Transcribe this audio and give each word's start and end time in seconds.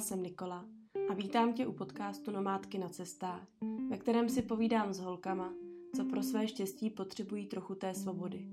Jsem 0.00 0.22
Nikola 0.22 0.64
a 1.08 1.14
vítám 1.14 1.52
tě 1.52 1.66
u 1.66 1.72
podcastu 1.72 2.30
Nomádky 2.30 2.78
na 2.78 2.88
cestách, 2.88 3.46
ve 3.90 3.98
kterém 3.98 4.28
si 4.28 4.42
povídám 4.42 4.92
s 4.92 4.98
holkama, 4.98 5.52
co 5.96 6.04
pro 6.04 6.22
své 6.22 6.48
štěstí 6.48 6.90
potřebují 6.90 7.46
trochu 7.46 7.74
té 7.74 7.94
svobody. 7.94 8.48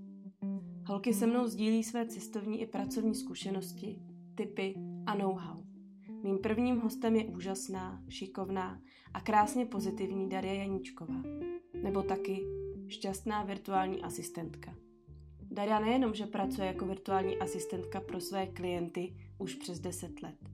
Holky 0.86 1.14
se 1.14 1.28
mnou 1.28 1.48
sdílí 1.48 1.84
své 1.84 2.06
cestovní 2.06 2.62
i 2.62 2.66
pracovní 2.66 3.16
zkušenosti, 3.16 4.00
typy 4.36 4.76
a 5.06 5.16
know-how. 5.16 5.64
Mým 6.24 6.38
prvním 6.38 6.80
hostem 6.80 7.16
je 7.16 7.26
úžasná, 7.26 8.04
šikovná 8.10 8.82
a 9.14 9.22
krásně 9.22 9.66
pozitivní 9.66 10.30
Daria 10.30 10.54
Janíčková. 10.54 11.24
Nebo 11.84 12.02
taky 12.04 12.46
šťastná 12.88 13.44
virtuální 13.44 14.02
asistentka. 14.02 14.76
Daria 15.42 15.80
nejenom, 15.80 16.14
že 16.14 16.26
pracuje 16.26 16.68
jako 16.68 16.86
virtuální 16.86 17.38
asistentka 17.38 18.02
pro 18.02 18.22
své 18.22 18.48
klienty 18.48 19.16
už 19.38 19.56
přes 19.56 19.80
10 19.80 20.22
let, 20.22 20.47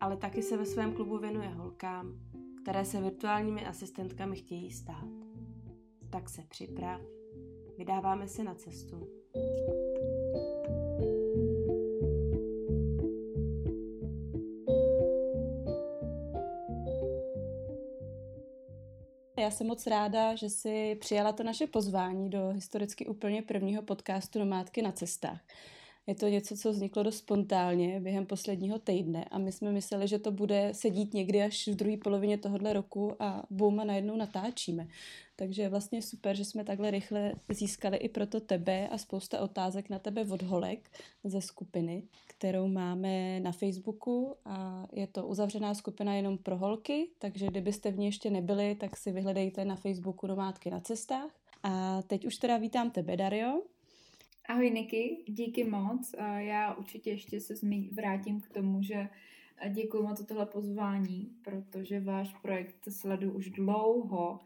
ale 0.00 0.16
taky 0.16 0.42
se 0.42 0.56
ve 0.56 0.66
svém 0.66 0.92
klubu 0.92 1.18
věnuje 1.18 1.48
holkám, 1.48 2.14
které 2.62 2.84
se 2.84 3.00
virtuálními 3.00 3.66
asistentkami 3.66 4.36
chtějí 4.36 4.70
stát. 4.70 5.08
Tak 6.10 6.28
se 6.28 6.42
připrav, 6.48 7.00
vydáváme 7.78 8.28
se 8.28 8.44
na 8.44 8.54
cestu. 8.54 9.08
Já 19.38 19.50
jsem 19.50 19.66
moc 19.66 19.86
ráda, 19.86 20.34
že 20.34 20.50
si 20.50 20.96
přijala 21.00 21.32
to 21.32 21.42
naše 21.42 21.66
pozvání 21.66 22.30
do 22.30 22.48
historicky 22.48 23.06
úplně 23.06 23.42
prvního 23.42 23.82
podcastu 23.82 24.38
Nomádky 24.38 24.82
na 24.82 24.92
cestách. 24.92 25.40
Je 26.10 26.16
to 26.16 26.28
něco, 26.28 26.56
co 26.56 26.70
vzniklo 26.70 27.02
dost 27.02 27.16
spontánně 27.16 28.00
během 28.00 28.26
posledního 28.26 28.78
týdne 28.78 29.24
a 29.24 29.38
my 29.38 29.52
jsme 29.52 29.72
mysleli, 29.72 30.08
že 30.08 30.18
to 30.18 30.32
bude 30.32 30.70
sedít 30.74 31.14
někdy 31.14 31.42
až 31.42 31.68
v 31.68 31.74
druhé 31.74 31.96
polovině 31.96 32.38
tohohle 32.38 32.72
roku 32.72 33.22
a 33.22 33.42
boom 33.50 33.80
a 33.80 33.84
najednou 33.84 34.16
natáčíme. 34.16 34.88
Takže 35.36 35.62
je 35.62 35.68
vlastně 35.68 36.02
super, 36.02 36.36
že 36.36 36.44
jsme 36.44 36.64
takhle 36.64 36.90
rychle 36.90 37.32
získali 37.48 37.96
i 37.96 38.08
proto 38.08 38.40
tebe 38.40 38.88
a 38.88 38.98
spousta 38.98 39.40
otázek 39.40 39.90
na 39.90 39.98
tebe 39.98 40.24
od 40.30 40.42
holek 40.42 40.90
ze 41.24 41.40
skupiny, 41.40 42.02
kterou 42.26 42.68
máme 42.68 43.40
na 43.40 43.52
Facebooku 43.52 44.34
a 44.44 44.86
je 44.92 45.06
to 45.06 45.26
uzavřená 45.26 45.74
skupina 45.74 46.14
jenom 46.14 46.38
pro 46.38 46.56
holky, 46.56 47.08
takže 47.18 47.46
kdybyste 47.46 47.90
v 47.90 47.98
ní 47.98 48.06
ještě 48.06 48.30
nebyli, 48.30 48.74
tak 48.74 48.96
si 48.96 49.12
vyhledejte 49.12 49.64
na 49.64 49.76
Facebooku 49.76 50.26
Nomádky 50.26 50.70
na 50.70 50.80
cestách. 50.80 51.30
A 51.62 52.02
teď 52.02 52.26
už 52.26 52.36
teda 52.36 52.56
vítám 52.56 52.90
tebe, 52.90 53.16
Dario. 53.16 53.62
Ahoj 54.50 54.70
Niky, 54.70 55.24
díky 55.28 55.64
moc. 55.64 56.14
Já 56.38 56.74
určitě 56.74 57.10
ještě 57.10 57.40
se 57.40 57.54
vrátím 57.92 58.40
k 58.40 58.48
tomu, 58.48 58.82
že 58.82 59.08
děkuji 59.70 60.02
moc 60.02 60.18
za 60.18 60.26
tohle 60.26 60.46
pozvání, 60.46 61.30
protože 61.44 62.00
váš 62.00 62.34
projekt 62.42 62.76
sleduju 62.88 63.32
už 63.32 63.50
dlouho, 63.50 64.40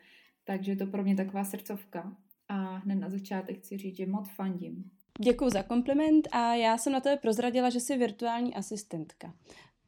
takže 0.44 0.72
je 0.72 0.76
to 0.76 0.86
pro 0.86 1.02
mě 1.02 1.16
taková 1.16 1.44
srdcovka. 1.44 2.16
A 2.48 2.76
hned 2.76 2.94
na 2.94 3.10
začátek 3.10 3.58
chci 3.58 3.76
říct, 3.76 3.96
že 3.96 4.06
moc 4.06 4.30
fandím. 4.30 4.90
Děkuji 5.20 5.50
za 5.50 5.62
kompliment 5.62 6.28
a 6.32 6.54
já 6.54 6.78
jsem 6.78 6.92
na 6.92 7.00
tebe 7.00 7.16
prozradila, 7.16 7.70
že 7.70 7.80
jsi 7.80 7.96
virtuální 7.98 8.54
asistentka 8.54 9.34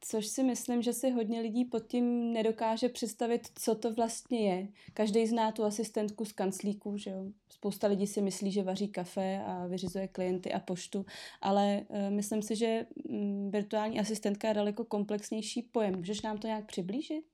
což 0.01 0.27
si 0.27 0.43
myslím, 0.43 0.83
že 0.83 0.93
si 0.93 1.11
hodně 1.11 1.41
lidí 1.41 1.65
pod 1.65 1.87
tím 1.87 2.33
nedokáže 2.33 2.89
představit, 2.89 3.49
co 3.55 3.75
to 3.75 3.95
vlastně 3.95 4.49
je. 4.49 4.69
Každý 4.95 5.27
zná 5.27 5.53
tu 5.53 5.65
asistentku 5.65 6.25
z 6.25 6.33
kanclíku, 6.33 6.97
že 6.97 7.11
jo. 7.11 7.27
Spousta 7.49 7.87
lidí 7.87 8.07
si 8.07 8.23
myslí, 8.23 8.53
že 8.53 8.63
vaří 8.63 8.89
kafe 8.89 9.43
a 9.47 9.67
vyřizuje 9.67 10.09
klienty 10.09 10.53
a 10.53 10.61
poštu, 10.61 11.05
ale 11.41 11.83
uh, 11.89 12.11
myslím 12.11 12.43
si, 12.43 12.57
že 12.57 12.87
um, 13.09 13.51
virtuální 13.51 14.01
asistentka 14.01 14.49
je 14.49 14.55
daleko 14.55 14.85
komplexnější 14.85 15.63
pojem. 15.63 15.97
Můžeš 15.97 16.23
nám 16.23 16.39
to 16.39 16.47
nějak 16.47 16.67
přiblížit? 16.67 17.25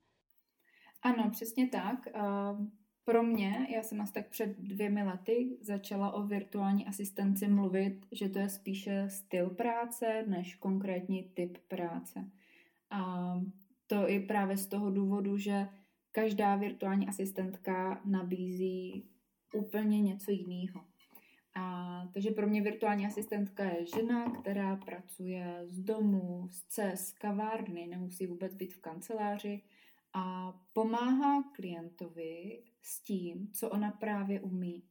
Ano, 1.02 1.30
přesně 1.30 1.68
tak. 1.68 2.08
Uh... 2.16 2.66
Pro 3.04 3.22
mě, 3.22 3.66
já 3.74 3.82
jsem 3.82 4.00
asi 4.00 4.12
tak 4.12 4.28
před 4.28 4.58
dvěmi 4.58 5.02
lety 5.02 5.56
začala 5.60 6.12
o 6.12 6.22
virtuální 6.22 6.86
asistenci 6.86 7.48
mluvit, 7.48 8.06
že 8.12 8.28
to 8.28 8.38
je 8.38 8.48
spíše 8.48 9.08
styl 9.08 9.50
práce 9.50 10.24
než 10.26 10.54
konkrétní 10.54 11.22
typ 11.34 11.58
práce. 11.68 12.30
A 12.92 13.34
to 13.86 14.08
i 14.08 14.20
právě 14.20 14.56
z 14.56 14.66
toho 14.66 14.90
důvodu, 14.90 15.38
že 15.38 15.68
každá 16.12 16.56
virtuální 16.56 17.08
asistentka 17.08 18.00
nabízí 18.04 19.08
úplně 19.54 20.00
něco 20.00 20.30
jiného. 20.30 20.84
A, 21.54 22.06
takže 22.14 22.30
pro 22.30 22.46
mě 22.46 22.62
virtuální 22.62 23.06
asistentka 23.06 23.64
je 23.64 23.86
žena, 23.86 24.30
která 24.30 24.76
pracuje 24.76 25.64
z 25.66 25.80
domu, 25.80 26.48
z 26.50 26.62
cest, 26.62 27.18
kavárny, 27.18 27.86
nemusí 27.86 28.26
vůbec 28.26 28.54
být 28.54 28.74
v 28.74 28.80
kanceláři 28.80 29.62
a 30.12 30.52
pomáhá 30.72 31.42
klientovi 31.42 32.62
s 32.82 33.00
tím, 33.00 33.52
co 33.52 33.70
ona 33.70 33.90
právě 33.90 34.40
umí, 34.40 34.82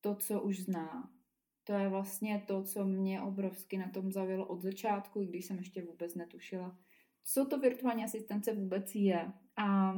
to, 0.00 0.14
co 0.14 0.42
už 0.42 0.60
zná. 0.60 1.10
To 1.64 1.72
je 1.72 1.88
vlastně 1.88 2.44
to, 2.46 2.62
co 2.62 2.84
mě 2.84 3.22
obrovsky 3.22 3.78
na 3.78 3.88
tom 3.88 4.12
zavělo 4.12 4.46
od 4.46 4.62
začátku, 4.62 5.22
i 5.22 5.26
když 5.26 5.44
jsem 5.44 5.58
ještě 5.58 5.82
vůbec 5.82 6.14
netušila, 6.14 6.78
co 7.24 7.46
to 7.46 7.58
virtuální 7.58 8.04
asistence 8.04 8.54
vůbec 8.54 8.94
je. 8.94 9.32
A 9.56 9.94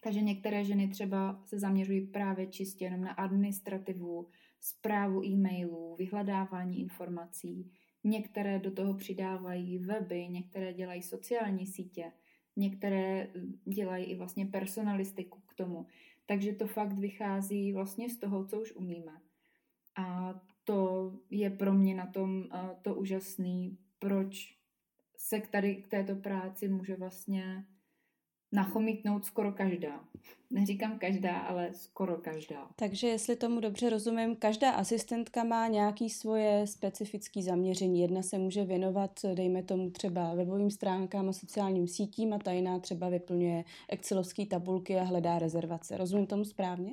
takže 0.00 0.20
některé 0.20 0.64
ženy 0.64 0.88
třeba 0.88 1.42
se 1.44 1.58
zaměřují 1.58 2.06
právě 2.06 2.46
čistě 2.46 2.84
jenom 2.84 3.00
na 3.00 3.12
administrativu, 3.12 4.28
zprávu 4.60 5.24
e-mailů, 5.24 5.96
vyhledávání 5.96 6.80
informací. 6.80 7.72
Některé 8.04 8.58
do 8.58 8.70
toho 8.70 8.94
přidávají 8.94 9.78
weby, 9.78 10.28
některé 10.28 10.72
dělají 10.72 11.02
sociální 11.02 11.66
sítě, 11.66 12.12
některé 12.56 13.28
dělají 13.64 14.04
i 14.04 14.14
vlastně 14.14 14.46
personalistiku 14.46 15.40
k 15.46 15.54
tomu. 15.54 15.86
Takže 16.26 16.52
to 16.52 16.66
fakt 16.66 16.92
vychází 16.92 17.72
vlastně 17.72 18.10
z 18.10 18.18
toho, 18.18 18.46
co 18.46 18.60
už 18.60 18.72
umíme. 18.72 19.12
A 19.96 20.34
to 20.64 21.12
je 21.30 21.50
pro 21.50 21.72
mě 21.72 21.94
na 21.94 22.06
tom 22.06 22.44
to 22.82 22.94
úžasný, 22.94 23.78
proč 23.98 24.58
se 25.24 25.40
k 25.40 25.48
tady 25.48 25.76
k 25.76 25.88
této 25.88 26.16
práci 26.16 26.68
může 26.68 26.96
vlastně 26.96 27.64
nachomítnout 28.52 29.24
skoro 29.24 29.52
každá. 29.52 30.04
Neříkám 30.50 30.98
každá, 30.98 31.38
ale 31.38 31.74
skoro 31.74 32.16
každá. 32.16 32.68
Takže 32.76 33.06
jestli 33.06 33.36
tomu 33.36 33.60
dobře 33.60 33.90
rozumím, 33.90 34.36
každá 34.36 34.70
asistentka 34.70 35.44
má 35.44 35.68
nějaký 35.68 36.10
svoje 36.10 36.66
specifické 36.66 37.42
zaměření. 37.42 38.00
Jedna 38.00 38.22
se 38.22 38.38
může 38.38 38.64
věnovat, 38.64 39.20
dejme 39.34 39.62
tomu 39.62 39.90
třeba 39.90 40.34
webovým 40.34 40.70
stránkám 40.70 41.28
a 41.28 41.32
sociálním 41.32 41.88
sítím 41.88 42.32
a 42.32 42.38
ta 42.38 42.52
jiná 42.52 42.78
třeba 42.78 43.08
vyplňuje 43.08 43.64
excelovské 43.88 44.46
tabulky 44.46 44.98
a 44.98 45.02
hledá 45.02 45.38
rezervace. 45.38 45.96
Rozumím 45.96 46.26
tomu 46.26 46.44
správně? 46.44 46.92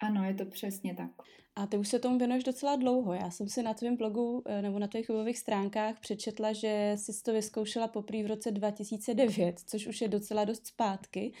Ano, 0.00 0.24
je 0.24 0.34
to 0.34 0.44
přesně 0.44 0.94
tak. 0.94 1.10
A 1.56 1.66
ty 1.66 1.78
už 1.78 1.88
se 1.88 1.98
tomu 1.98 2.18
věnuješ 2.18 2.44
docela 2.44 2.76
dlouho. 2.76 3.12
Já 3.12 3.30
jsem 3.30 3.48
si 3.48 3.62
na 3.62 3.74
tvém 3.74 3.96
blogu 3.96 4.42
eh, 4.46 4.62
nebo 4.62 4.78
na 4.78 4.86
tvých 4.86 5.08
webových 5.08 5.38
stránkách 5.38 6.00
přečetla, 6.00 6.52
že 6.52 6.92
jsi 6.96 7.22
to 7.22 7.32
vyzkoušela 7.32 7.88
poprvé 7.88 8.22
v 8.22 8.26
roce 8.26 8.50
2009, 8.50 9.60
což 9.66 9.86
už 9.86 10.00
je 10.00 10.08
docela 10.08 10.44
dost 10.44 10.66
zpátky, 10.66 11.32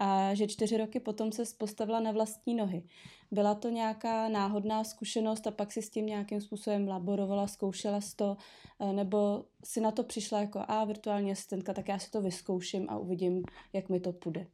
a 0.00 0.34
že 0.34 0.46
čtyři 0.46 0.76
roky 0.76 1.00
potom 1.00 1.32
se 1.32 1.42
postavila 1.58 2.00
na 2.00 2.12
vlastní 2.12 2.54
nohy. 2.54 2.82
Byla 3.30 3.54
to 3.54 3.68
nějaká 3.68 4.28
náhodná 4.28 4.84
zkušenost 4.84 5.46
a 5.46 5.50
pak 5.50 5.72
si 5.72 5.82
s 5.82 5.90
tím 5.90 6.06
nějakým 6.06 6.40
způsobem 6.40 6.88
laborovala, 6.88 7.46
zkoušela 7.46 8.00
to, 8.16 8.36
eh, 8.80 8.92
nebo 8.92 9.44
si 9.64 9.80
na 9.80 9.90
to 9.90 10.02
přišla 10.04 10.40
jako 10.40 10.60
a 10.68 10.84
virtuální 10.84 11.32
asistentka, 11.32 11.74
tak 11.74 11.88
já 11.88 11.98
si 11.98 12.10
to 12.10 12.22
vyzkouším 12.22 12.86
a 12.88 12.98
uvidím, 12.98 13.42
jak 13.72 13.88
mi 13.88 14.00
to 14.00 14.12
půjde. 14.12 14.46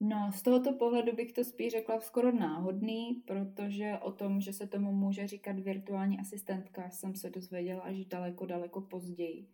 No, 0.00 0.32
z 0.32 0.42
tohoto 0.42 0.72
pohledu 0.72 1.16
bych 1.16 1.32
to 1.32 1.44
spíš 1.44 1.72
řekla 1.72 2.00
skoro 2.00 2.32
náhodný, 2.32 3.22
protože 3.26 3.98
o 4.02 4.12
tom, 4.12 4.40
že 4.40 4.52
se 4.52 4.66
tomu 4.66 4.92
může 4.92 5.26
říkat 5.26 5.58
virtuální 5.58 6.18
asistentka, 6.20 6.90
jsem 6.90 7.14
se 7.14 7.30
dozvěděla 7.30 7.80
až 7.80 8.04
daleko, 8.04 8.46
daleko 8.46 8.80
později. 8.80 9.48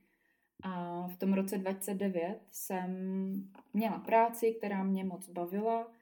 A 0.62 1.06
v 1.08 1.16
tom 1.16 1.32
roce 1.32 1.58
2009 1.58 2.40
jsem 2.50 2.90
měla 3.72 3.98
práci, 3.98 4.54
která 4.58 4.84
mě 4.84 5.04
moc 5.04 5.28
bavila, 5.28 5.92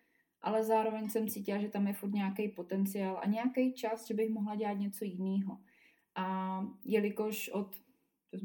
ale 0.40 0.64
zároveň 0.64 1.10
jsem 1.10 1.28
cítila, 1.28 1.58
že 1.58 1.68
tam 1.68 1.86
je 1.86 1.92
furt 1.92 2.12
nějaký 2.12 2.48
potenciál 2.48 3.20
a 3.22 3.28
nějaký 3.28 3.72
čas, 3.72 4.06
že 4.06 4.14
bych 4.14 4.30
mohla 4.30 4.54
dělat 4.54 4.78
něco 4.78 5.04
jiného. 5.04 5.58
A 6.14 6.58
jelikož 6.84 7.48
od 7.48 7.76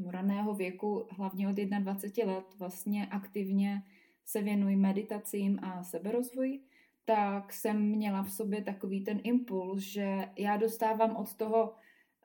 raného 0.06 0.54
věku, 0.54 1.06
hlavně 1.10 1.48
od 1.48 1.56
21 1.56 2.34
let, 2.34 2.46
vlastně 2.58 3.06
aktivně 3.06 3.82
se 4.28 4.42
věnuji 4.42 4.76
meditacím 4.76 5.58
a 5.62 5.82
seberozvoji, 5.82 6.60
tak 7.04 7.52
jsem 7.52 7.82
měla 7.82 8.22
v 8.22 8.32
sobě 8.32 8.62
takový 8.62 9.04
ten 9.04 9.20
impuls, 9.22 9.82
že 9.82 10.28
já 10.38 10.56
dostávám 10.56 11.16
od 11.16 11.34
toho, 11.34 11.74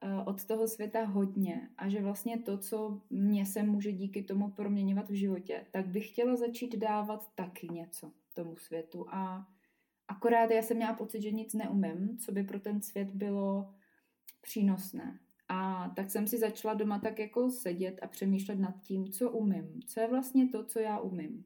eh, 0.02 0.24
od 0.26 0.46
toho 0.46 0.68
světa 0.68 1.06
hodně 1.06 1.70
a 1.78 1.90
že 1.90 2.02
vlastně 2.02 2.40
to, 2.40 2.58
co 2.58 3.02
mě 3.10 3.46
se 3.46 3.64
může 3.64 3.92
díky 3.92 4.24
tomu 4.24 4.52
proměňovat 4.52 5.10
v 5.10 5.14
životě, 5.14 5.66
tak 5.72 5.88
bych 5.88 6.10
chtěla 6.10 6.36
začít 6.36 6.76
dávat 6.76 7.32
taky 7.36 7.68
něco 7.68 8.12
tomu 8.34 8.58
světu 8.58 9.06
a 9.10 9.48
akorát 10.08 10.52
já 10.52 10.62
jsem 10.62 10.78
měla 10.78 10.94
pocit, 10.94 11.22
že 11.22 11.32
nic 11.32 11.54
neumím, 11.54 12.18
co 12.18 12.32
by 12.32 12.44
pro 12.44 12.60
ten 12.60 12.82
svět 12.82 13.12
bylo 13.12 13.74
přínosné. 14.42 15.20
A 15.48 15.90
tak 15.96 16.12
jsem 16.12 16.28
si 16.28 16.38
začala 16.38 16.74
doma 16.74 17.00
tak 17.00 17.20
jako 17.20 17.50
sedět 17.50 18.00
a 18.02 18.08
přemýšlet 18.08 18.60
nad 18.60 18.82
tím, 18.82 19.12
co 19.12 19.32
umím, 19.32 19.82
co 19.88 20.00
je 20.00 20.08
vlastně 20.08 20.50
to, 20.50 20.64
co 20.64 20.80
já 20.80 21.00
umím. 21.00 21.46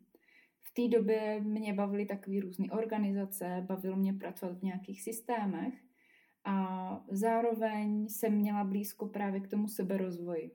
Té 0.77 0.87
době 0.87 1.39
mě 1.39 1.73
bavily 1.73 2.05
takové 2.05 2.39
různé 2.39 2.71
organizace, 2.71 3.65
bavilo 3.67 3.95
mě 3.95 4.13
pracovat 4.13 4.59
v 4.59 4.63
nějakých 4.63 5.01
systémech 5.01 5.73
a 6.43 7.05
zároveň 7.11 8.09
jsem 8.09 8.33
měla 8.33 8.63
blízko 8.63 9.07
právě 9.07 9.39
k 9.39 9.47
tomu 9.47 9.67
seberozvoji. 9.67 10.51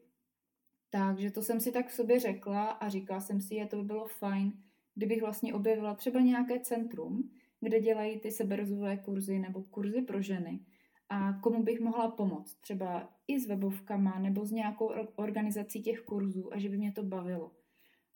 Takže 0.91 1.31
to 1.31 1.43
jsem 1.43 1.61
si 1.61 1.73
tak 1.73 1.89
v 1.89 1.93
sobě 1.93 2.21
řekla 2.21 2.65
a 2.65 2.89
říkala 2.89 3.21
jsem 3.21 3.41
si, 3.41 3.55
že 3.55 3.67
to 3.67 3.77
by 3.77 3.83
bylo 3.83 4.07
fajn, 4.07 4.53
kdybych 4.95 5.21
vlastně 5.21 5.55
objevila 5.55 5.95
třeba 5.95 6.21
nějaké 6.21 6.61
centrum, 6.61 7.31
kde 7.61 7.81
dělají 7.81 8.21
ty 8.21 8.31
seberozvojové 8.31 8.97
kurzy 8.97 9.39
nebo 9.39 9.63
kurzy 9.63 10.03
pro 10.03 10.23
ženy 10.23 10.61
a 11.09 11.33
komu 11.33 11.63
bych 11.63 11.81
mohla 11.81 12.11
pomoct, 12.11 12.55
třeba 12.61 13.09
i 13.29 13.41
s 13.41 13.47
webovkama 13.47 14.19
nebo 14.19 14.47
s 14.47 14.51
nějakou 14.51 14.91
organizací 15.17 15.83
těch 15.83 16.01
kurzů 16.01 16.55
a 16.55 16.59
že 16.59 16.69
by 16.69 16.79
mě 16.79 16.93
to 16.93 17.03
bavilo. 17.03 17.53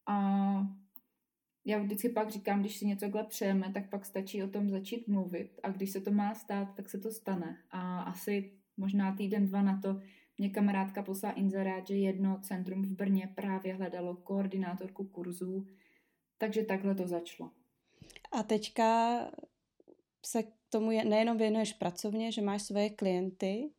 A 0.06 0.76
já 1.66 1.78
vždycky 1.78 2.08
pak 2.08 2.30
říkám, 2.30 2.60
když 2.60 2.76
si 2.76 2.86
něco 2.86 3.00
takhle 3.04 3.24
přejeme, 3.24 3.72
tak 3.72 3.90
pak 3.90 4.06
stačí 4.06 4.42
o 4.42 4.48
tom 4.48 4.70
začít 4.70 5.08
mluvit 5.08 5.60
a 5.62 5.70
když 5.70 5.90
se 5.90 6.00
to 6.00 6.10
má 6.10 6.34
stát, 6.34 6.74
tak 6.76 6.88
se 6.90 6.98
to 6.98 7.10
stane. 7.10 7.56
A 7.70 8.02
asi 8.02 8.52
možná 8.76 9.16
týden, 9.16 9.46
dva 9.46 9.62
na 9.62 9.80
to 9.80 10.00
mě 10.38 10.50
kamarádka 10.50 11.02
poslala 11.02 11.34
inzerát, 11.34 11.86
že 11.86 11.94
jedno 11.94 12.40
centrum 12.42 12.82
v 12.82 12.92
Brně 12.92 13.32
právě 13.34 13.74
hledalo 13.74 14.16
koordinátorku 14.16 15.04
kurzů, 15.04 15.66
takže 16.38 16.62
takhle 16.62 16.94
to 16.94 17.06
začalo. 17.06 17.50
A 18.32 18.42
teďka 18.42 19.18
se 20.26 20.42
k 20.42 20.52
tomu 20.70 20.90
nejenom 20.90 21.36
věnuješ 21.36 21.72
pracovně, 21.72 22.32
že 22.32 22.42
máš 22.42 22.62
svoje 22.62 22.90
klienty, 22.90 23.70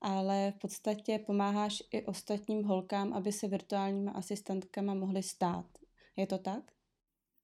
ale 0.00 0.52
v 0.56 0.58
podstatě 0.58 1.18
pomáháš 1.18 1.82
i 1.90 2.02
ostatním 2.02 2.64
holkám, 2.64 3.12
aby 3.12 3.32
se 3.32 3.48
virtuálníma 3.48 4.12
asistentkama 4.12 4.94
mohly 4.94 5.22
stát. 5.22 5.66
Je 6.16 6.26
to 6.26 6.38
tak? 6.38 6.73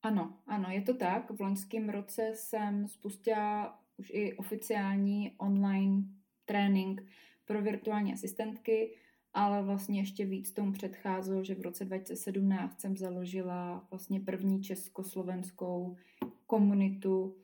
Ano, 0.02 0.38
ano, 0.46 0.70
je 0.70 0.82
to 0.82 0.94
tak. 0.94 1.30
V 1.30 1.40
loňském 1.40 1.88
roce 1.88 2.32
jsem 2.34 2.88
spustila 2.88 3.80
už 3.96 4.10
i 4.14 4.34
oficiální 4.34 5.32
online 5.38 6.02
trénink 6.44 7.02
pro 7.44 7.62
virtuální 7.62 8.12
asistentky, 8.12 8.96
ale 9.34 9.62
vlastně 9.62 10.00
ještě 10.00 10.24
víc 10.24 10.52
tomu 10.52 10.72
předcházelo, 10.72 11.44
že 11.44 11.54
v 11.54 11.60
roce 11.60 11.84
2017 11.84 12.80
jsem 12.80 12.96
založila 12.96 13.86
vlastně 13.90 14.20
první 14.20 14.62
československou 14.62 15.96
komunitu 16.46 17.36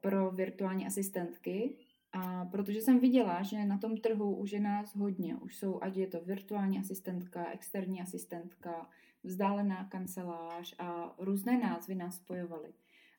pro 0.00 0.30
virtuální 0.30 0.86
asistentky, 0.86 1.76
a 2.12 2.44
protože 2.44 2.80
jsem 2.80 2.98
viděla, 2.98 3.42
že 3.42 3.64
na 3.64 3.78
tom 3.78 3.96
trhu 3.96 4.36
už 4.36 4.52
je 4.52 4.60
nás 4.60 4.96
hodně, 4.96 5.36
už 5.36 5.56
jsou, 5.56 5.82
ať 5.82 5.96
je 5.96 6.06
to 6.06 6.20
virtuální 6.20 6.78
asistentka, 6.78 7.50
externí 7.50 8.02
asistentka, 8.02 8.90
vzdálená 9.24 9.84
kancelář 9.84 10.74
a 10.78 11.14
různé 11.18 11.58
názvy 11.58 11.94
nás 11.94 12.16
spojovaly. 12.16 12.72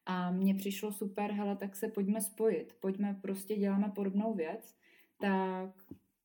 A 0.06 0.32
mně 0.32 0.56
přišlo 0.56 0.92
super, 0.92 1.32
hele, 1.32 1.56
tak 1.56 1.76
se 1.76 1.88
pojďme 1.88 2.22
spojit, 2.22 2.76
pojďme 2.80 3.20
prostě 3.22 3.56
děláme 3.56 3.92
podobnou 3.96 4.34
věc, 4.34 4.76
tak 5.20 5.70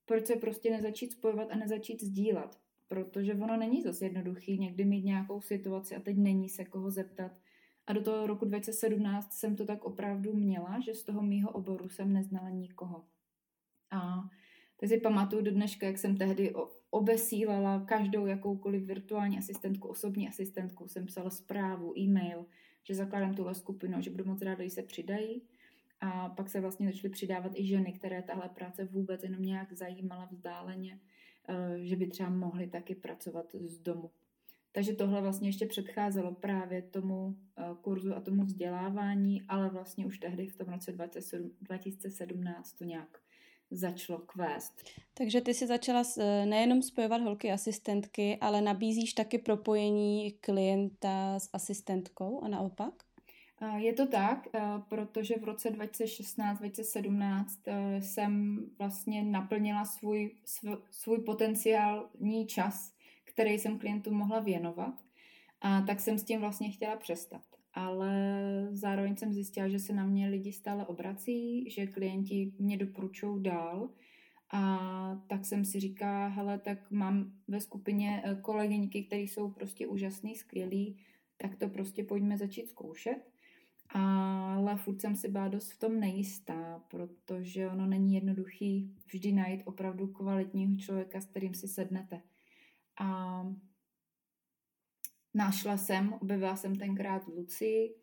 proč 0.07 0.27
se 0.27 0.37
prostě 0.37 0.71
nezačít 0.71 1.13
spojovat 1.13 1.49
a 1.51 1.57
nezačít 1.57 2.03
sdílet? 2.03 2.59
Protože 2.89 3.35
ono 3.35 3.57
není 3.57 3.83
zase 3.83 4.05
jednoduchý 4.05 4.59
někdy 4.59 4.85
mít 4.85 5.05
nějakou 5.05 5.41
situaci 5.41 5.97
a 5.97 6.01
teď 6.01 6.17
není 6.17 6.49
se 6.49 6.65
koho 6.65 6.91
zeptat. 6.91 7.33
A 7.87 7.93
do 7.93 8.03
toho 8.03 8.27
roku 8.27 8.45
2017 8.45 9.33
jsem 9.33 9.57
to 9.57 9.67
tak 9.67 9.85
opravdu 9.85 10.35
měla, 10.35 10.81
že 10.81 10.95
z 10.95 11.05
toho 11.05 11.23
mýho 11.23 11.51
oboru 11.51 11.89
jsem 11.89 12.13
neznala 12.13 12.51
nikoho. 12.51 13.05
A 13.91 14.29
tak 14.81 14.89
si 14.89 15.01
pamatuju 15.01 15.43
do 15.43 15.51
dneška, 15.51 15.87
jak 15.87 15.99
jsem 15.99 16.17
tehdy 16.17 16.55
obesílala 16.91 17.81
každou 17.81 18.27
jakoukoliv 18.27 18.83
virtuální 18.83 19.39
asistentku, 19.39 19.89
osobní 19.89 20.29
asistentku, 20.29 20.89
jsem 20.89 21.07
psala 21.07 21.31
zprávu, 21.31 21.99
e-mail, 21.99 22.47
že 22.85 22.95
zakládám 22.95 23.35
tuhle 23.35 23.55
skupinu, 23.55 24.03
že 24.03 24.11
budu 24.11 24.25
moc 24.25 24.43
ráda, 24.43 24.61
když 24.61 24.73
se 24.73 24.83
přidají. 24.83 25.43
A 26.01 26.29
pak 26.29 26.49
se 26.49 26.61
vlastně 26.61 26.87
začaly 26.87 27.11
přidávat 27.11 27.53
i 27.55 27.67
ženy, 27.67 27.93
které 27.93 28.23
tahle 28.23 28.49
práce 28.49 28.85
vůbec 28.85 29.23
jenom 29.23 29.43
nějak 29.43 29.73
zajímala 29.73 30.29
vzdáleně, 30.31 31.01
eh, 31.49 31.79
že 31.79 31.97
by 31.97 32.07
třeba 32.07 32.31
mohly 32.31 32.67
taky 32.67 32.95
pracovat 32.95 33.55
z 33.55 33.79
domu. 33.79 34.11
Takže 34.73 34.93
tohle 34.93 35.21
vlastně 35.23 35.49
ještě 35.49 35.67
předcházelo 35.67 36.35
právě 36.35 36.83
tomu 36.83 37.37
eh, 37.59 37.63
kurzu 37.83 38.15
a 38.15 38.21
tomu 38.21 38.45
vzdělávání, 38.45 39.43
ale 39.49 39.71
vlastně 39.71 40.07
už 40.07 40.19
tehdy 40.19 40.47
v 40.47 40.57
tom 40.57 40.69
roce 40.69 40.93
2017 40.93 42.73
to 42.73 42.85
nějak 42.85 43.21
začalo 43.70 44.19
kvést. 44.19 44.73
Takže 45.15 45.41
ty 45.41 45.55
si 45.55 45.67
začala 45.67 46.03
eh, 46.19 46.47
nejenom 46.47 46.82
spojovat 46.82 47.20
holky 47.20 47.53
asistentky, 47.53 48.38
ale 48.41 48.61
nabízíš 48.61 49.12
taky 49.12 49.38
propojení 49.38 50.32
klienta 50.32 51.38
s 51.38 51.50
asistentkou 51.53 52.41
a 52.44 52.49
naopak? 52.49 52.94
Je 53.76 53.93
to 53.93 54.06
tak, 54.06 54.49
eh, 54.55 54.61
protože 54.88 55.35
v 55.35 55.44
roce 55.44 55.70
2016-2017 55.70 57.47
eh, 57.67 58.03
jsem 58.03 58.65
vlastně 58.79 59.23
naplnila 59.23 59.85
svůj, 59.85 60.31
svůj 60.91 61.19
potenciální 61.19 62.47
čas, 62.47 62.93
který 63.25 63.59
jsem 63.59 63.79
klientům 63.79 64.14
mohla 64.14 64.41
věnovat. 64.41 64.94
A 65.61 65.81
tak 65.81 66.00
jsem 66.00 66.19
s 66.19 66.25
tím 66.25 66.41
vlastně 66.41 66.71
chtěla 66.71 66.97
přestat 66.97 67.48
ale 67.79 68.13
zároveň 68.71 69.17
jsem 69.17 69.33
zjistila, 69.33 69.69
že 69.69 69.79
se 69.79 69.93
na 69.93 70.07
mě 70.07 70.29
lidi 70.29 70.53
stále 70.53 70.87
obrací, 70.87 71.71
že 71.71 71.87
klienti 71.87 72.53
mě 72.59 72.77
doporučují 72.77 73.43
dál 73.43 73.91
a 74.53 75.23
tak 75.27 75.45
jsem 75.45 75.65
si 75.65 75.81
říká, 75.81 76.27
hele, 76.27 76.59
tak 76.59 76.91
mám 76.91 77.33
ve 77.49 77.61
skupině 77.61 78.23
eh, 78.25 78.35
kolegyňky, 78.35 79.05
které 79.05 79.23
jsou 79.23 79.51
prostě 79.51 79.87
úžasný, 79.87 80.35
skvělý, 80.35 80.99
tak 81.37 81.57
to 81.57 81.69
prostě 81.69 82.05
pojďme 82.05 82.39
začít 82.39 82.69
zkoušet. 82.69 83.19
Ale 83.91 84.77
furt 84.77 85.01
jsem 85.01 85.17
si 85.17 85.29
byla 85.29 85.49
dost 85.49 85.73
v 85.73 85.79
tom 85.79 86.01
nejistá, 86.01 86.83
protože 86.91 87.69
ono 87.69 87.87
není 87.87 88.15
jednoduchý 88.15 88.95
vždy 89.13 89.33
najít 89.33 89.63
opravdu 89.65 90.07
kvalitního 90.07 90.77
člověka, 90.77 91.21
s 91.21 91.27
kterým 91.27 91.55
si 91.55 91.69
sednete. 91.69 92.23
A 93.01 93.43
Našla 95.35 95.77
jsem, 95.77 96.13
objevila 96.13 96.57
jsem 96.57 96.77
tenkrát 96.77 97.27
Luci, 97.27 97.95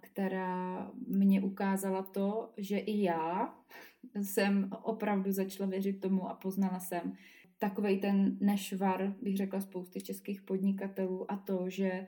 která 0.00 0.90
mě 1.06 1.42
ukázala 1.42 2.02
to, 2.02 2.52
že 2.56 2.78
i 2.78 3.02
já 3.02 3.54
jsem 4.22 4.70
opravdu 4.82 5.32
začala 5.32 5.70
věřit 5.70 6.00
tomu 6.00 6.28
a 6.28 6.34
poznala 6.34 6.80
jsem 6.80 7.12
takový 7.58 8.00
ten 8.00 8.36
nešvar, 8.40 9.14
bych 9.22 9.36
řekla, 9.36 9.60
spousty 9.60 10.00
českých 10.00 10.42
podnikatelů 10.42 11.30
a 11.30 11.36
to, 11.36 11.70
že 11.70 12.06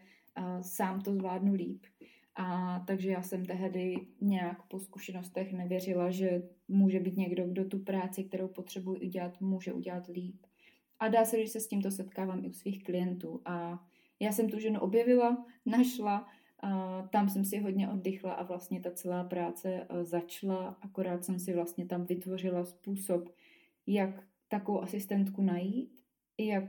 sám 0.60 1.00
to 1.00 1.14
zvládnu 1.14 1.52
líp. 1.52 1.86
A 2.34 2.78
takže 2.86 3.10
já 3.10 3.22
jsem 3.22 3.46
tehdy 3.46 3.96
nějak 4.20 4.62
po 4.68 4.80
zkušenostech 4.80 5.52
nevěřila, 5.52 6.10
že 6.10 6.42
může 6.68 7.00
být 7.00 7.16
někdo, 7.16 7.46
kdo 7.46 7.64
tu 7.64 7.78
práci, 7.78 8.24
kterou 8.24 8.48
potřebuji 8.48 9.00
udělat, 9.00 9.40
může 9.40 9.72
udělat 9.72 10.06
líp. 10.06 10.46
A 10.98 11.08
dá 11.08 11.24
se, 11.24 11.42
že 11.42 11.48
se 11.48 11.60
s 11.60 11.68
tímto 11.68 11.90
setkávám 11.90 12.44
i 12.44 12.48
u 12.48 12.52
svých 12.52 12.84
klientů. 12.84 13.40
A 13.44 13.86
já 14.20 14.32
jsem 14.32 14.48
tu 14.48 14.58
ženu 14.58 14.80
objevila, 14.80 15.46
našla, 15.66 16.26
a 16.60 17.02
tam 17.02 17.28
jsem 17.28 17.44
si 17.44 17.58
hodně 17.58 17.88
oddychla 17.88 18.32
a 18.32 18.42
vlastně 18.42 18.80
ta 18.80 18.90
celá 18.90 19.24
práce 19.24 19.86
e, 19.88 20.04
začala, 20.04 20.78
akorát 20.82 21.24
jsem 21.24 21.38
si 21.38 21.54
vlastně 21.54 21.86
tam 21.86 22.06
vytvořila 22.06 22.64
způsob, 22.64 23.28
jak 23.86 24.24
takovou 24.48 24.82
asistentku 24.82 25.42
najít, 25.42 26.02
jak 26.38 26.64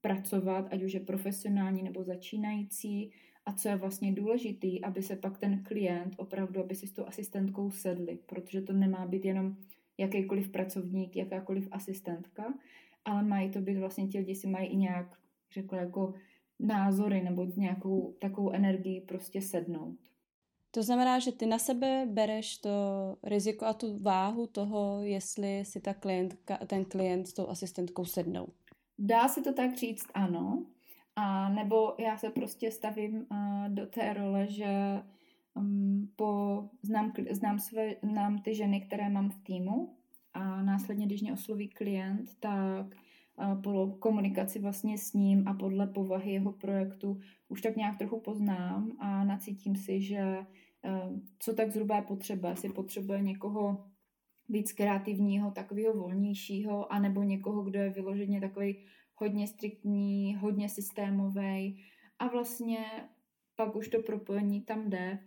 pracovat, 0.00 0.68
ať 0.70 0.82
už 0.82 0.92
je 0.92 1.00
profesionální 1.00 1.82
nebo 1.82 2.04
začínající, 2.04 3.12
a 3.46 3.52
co 3.52 3.68
je 3.68 3.76
vlastně 3.76 4.12
důležitý, 4.12 4.84
aby 4.84 5.02
se 5.02 5.16
pak 5.16 5.38
ten 5.38 5.62
klient 5.62 6.14
opravdu, 6.16 6.60
aby 6.60 6.74
si 6.74 6.86
s 6.86 6.92
tou 6.92 7.06
asistentkou 7.06 7.70
sedli, 7.70 8.18
protože 8.26 8.62
to 8.62 8.72
nemá 8.72 9.06
být 9.06 9.24
jenom 9.24 9.56
jakýkoliv 9.98 10.48
pracovník, 10.48 11.16
jakákoliv 11.16 11.68
asistentka, 11.70 12.54
ale 13.04 13.22
mají 13.22 13.50
to 13.50 13.60
být 13.60 13.78
vlastně 13.78 14.08
ti 14.08 14.18
lidi 14.18 14.34
si 14.34 14.46
mají 14.46 14.68
i 14.68 14.76
nějak, 14.76 15.18
řekla, 15.52 15.78
jako 15.78 16.14
názory 16.60 17.22
nebo 17.22 17.46
nějakou 17.56 18.14
takovou 18.20 18.50
energii 18.50 19.00
prostě 19.00 19.42
sednout. 19.42 19.96
To 20.70 20.82
znamená, 20.82 21.18
že 21.18 21.32
ty 21.32 21.46
na 21.46 21.58
sebe 21.58 22.06
bereš 22.10 22.58
to 22.58 22.70
riziko 23.22 23.66
a 23.66 23.72
tu 23.72 23.98
váhu 23.98 24.46
toho, 24.46 25.02
jestli 25.02 25.64
si 25.64 25.80
ta 25.80 25.94
klientka, 25.94 26.58
ten 26.66 26.84
klient 26.84 27.28
s 27.28 27.32
tou 27.32 27.48
asistentkou 27.48 28.04
sednou. 28.04 28.48
Dá 28.98 29.28
se 29.28 29.42
to 29.42 29.52
tak 29.52 29.76
říct, 29.76 30.06
ano. 30.14 30.66
A 31.16 31.48
nebo 31.48 31.94
já 31.98 32.16
se 32.16 32.30
prostě 32.30 32.70
stavím 32.70 33.26
uh, 33.30 33.68
do 33.68 33.86
té 33.86 34.12
role, 34.14 34.46
že 34.46 35.02
um, 35.54 36.10
po, 36.16 36.64
znám, 36.82 37.12
znám, 37.30 37.58
své, 37.58 37.96
znám 38.02 38.38
ty 38.38 38.54
ženy, 38.54 38.80
které 38.80 39.08
mám 39.08 39.30
v 39.30 39.44
týmu 39.44 39.94
a 40.34 40.62
následně, 40.62 41.06
když 41.06 41.22
mě 41.22 41.32
osloví 41.32 41.68
klient, 41.68 42.30
tak 42.40 42.86
po 43.62 43.96
komunikaci 43.98 44.58
vlastně 44.58 44.98
s 44.98 45.12
ním 45.12 45.48
a 45.48 45.54
podle 45.54 45.86
povahy 45.86 46.32
jeho 46.32 46.52
projektu 46.52 47.20
už 47.48 47.60
tak 47.60 47.76
nějak 47.76 47.98
trochu 47.98 48.20
poznám 48.20 48.92
a 48.98 49.24
nacítím 49.24 49.76
si, 49.76 50.00
že 50.02 50.18
eh, 50.18 51.10
co 51.38 51.54
tak 51.54 51.70
zhruba 51.70 51.96
je 51.96 52.02
potřeba, 52.02 52.50
jestli 52.50 52.72
potřebuje 52.72 53.20
někoho 53.20 53.84
víc 54.48 54.72
kreativního, 54.72 55.50
takového 55.50 55.94
volnějšího, 55.94 56.92
anebo 56.92 57.22
někoho, 57.22 57.62
kdo 57.62 57.78
je 57.78 57.90
vyloženě 57.90 58.40
takový 58.40 58.84
hodně 59.14 59.46
striktní, 59.46 60.36
hodně 60.36 60.68
systémový. 60.68 61.84
A 62.18 62.28
vlastně 62.28 62.78
pak 63.56 63.76
už 63.76 63.88
to 63.88 64.02
propojení 64.02 64.60
tam 64.60 64.90
jde. 64.90 65.18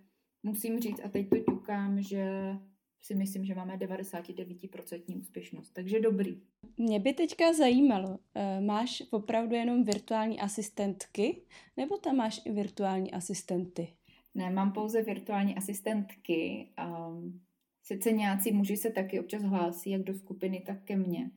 Musím 0.44 0.80
říct, 0.80 1.02
a 1.06 1.10
teď 1.10 1.30
to 1.30 1.36
ťukám, 1.40 2.02
že 2.02 2.56
si 3.04 3.16
myslím, 3.16 3.46
že 3.46 3.56
máme 3.56 3.78
99% 3.78 5.18
úspěšnost. 5.18 5.70
Takže 5.70 6.00
dobrý. 6.00 6.42
Mě 6.78 7.00
by 7.00 7.14
teďka 7.14 7.54
zajímalo, 7.54 8.20
eh, 8.36 8.62
máš 8.62 9.04
opravdu 9.10 9.56
jenom 9.56 9.84
virtuální 9.84 10.40
asistentky, 10.40 11.42
nebo 11.78 11.98
tam 11.98 12.16
máš 12.16 12.42
i 12.46 12.52
virtuální 12.52 13.12
asistenty? 13.12 13.88
Ne, 14.36 14.50
mám 14.50 14.72
pouze 14.72 15.02
virtuální 15.02 15.56
asistentky. 15.56 16.70
Um, 17.10 17.42
sice 17.84 18.12
nějací 18.12 18.52
muži 18.52 18.78
se 18.78 18.90
taky 18.90 19.20
občas 19.20 19.44
hlásí, 19.44 19.90
jak 19.90 20.04
do 20.04 20.14
skupiny, 20.14 20.64
tak 20.66 20.84
ke 20.84 20.96
mně. 20.96 21.32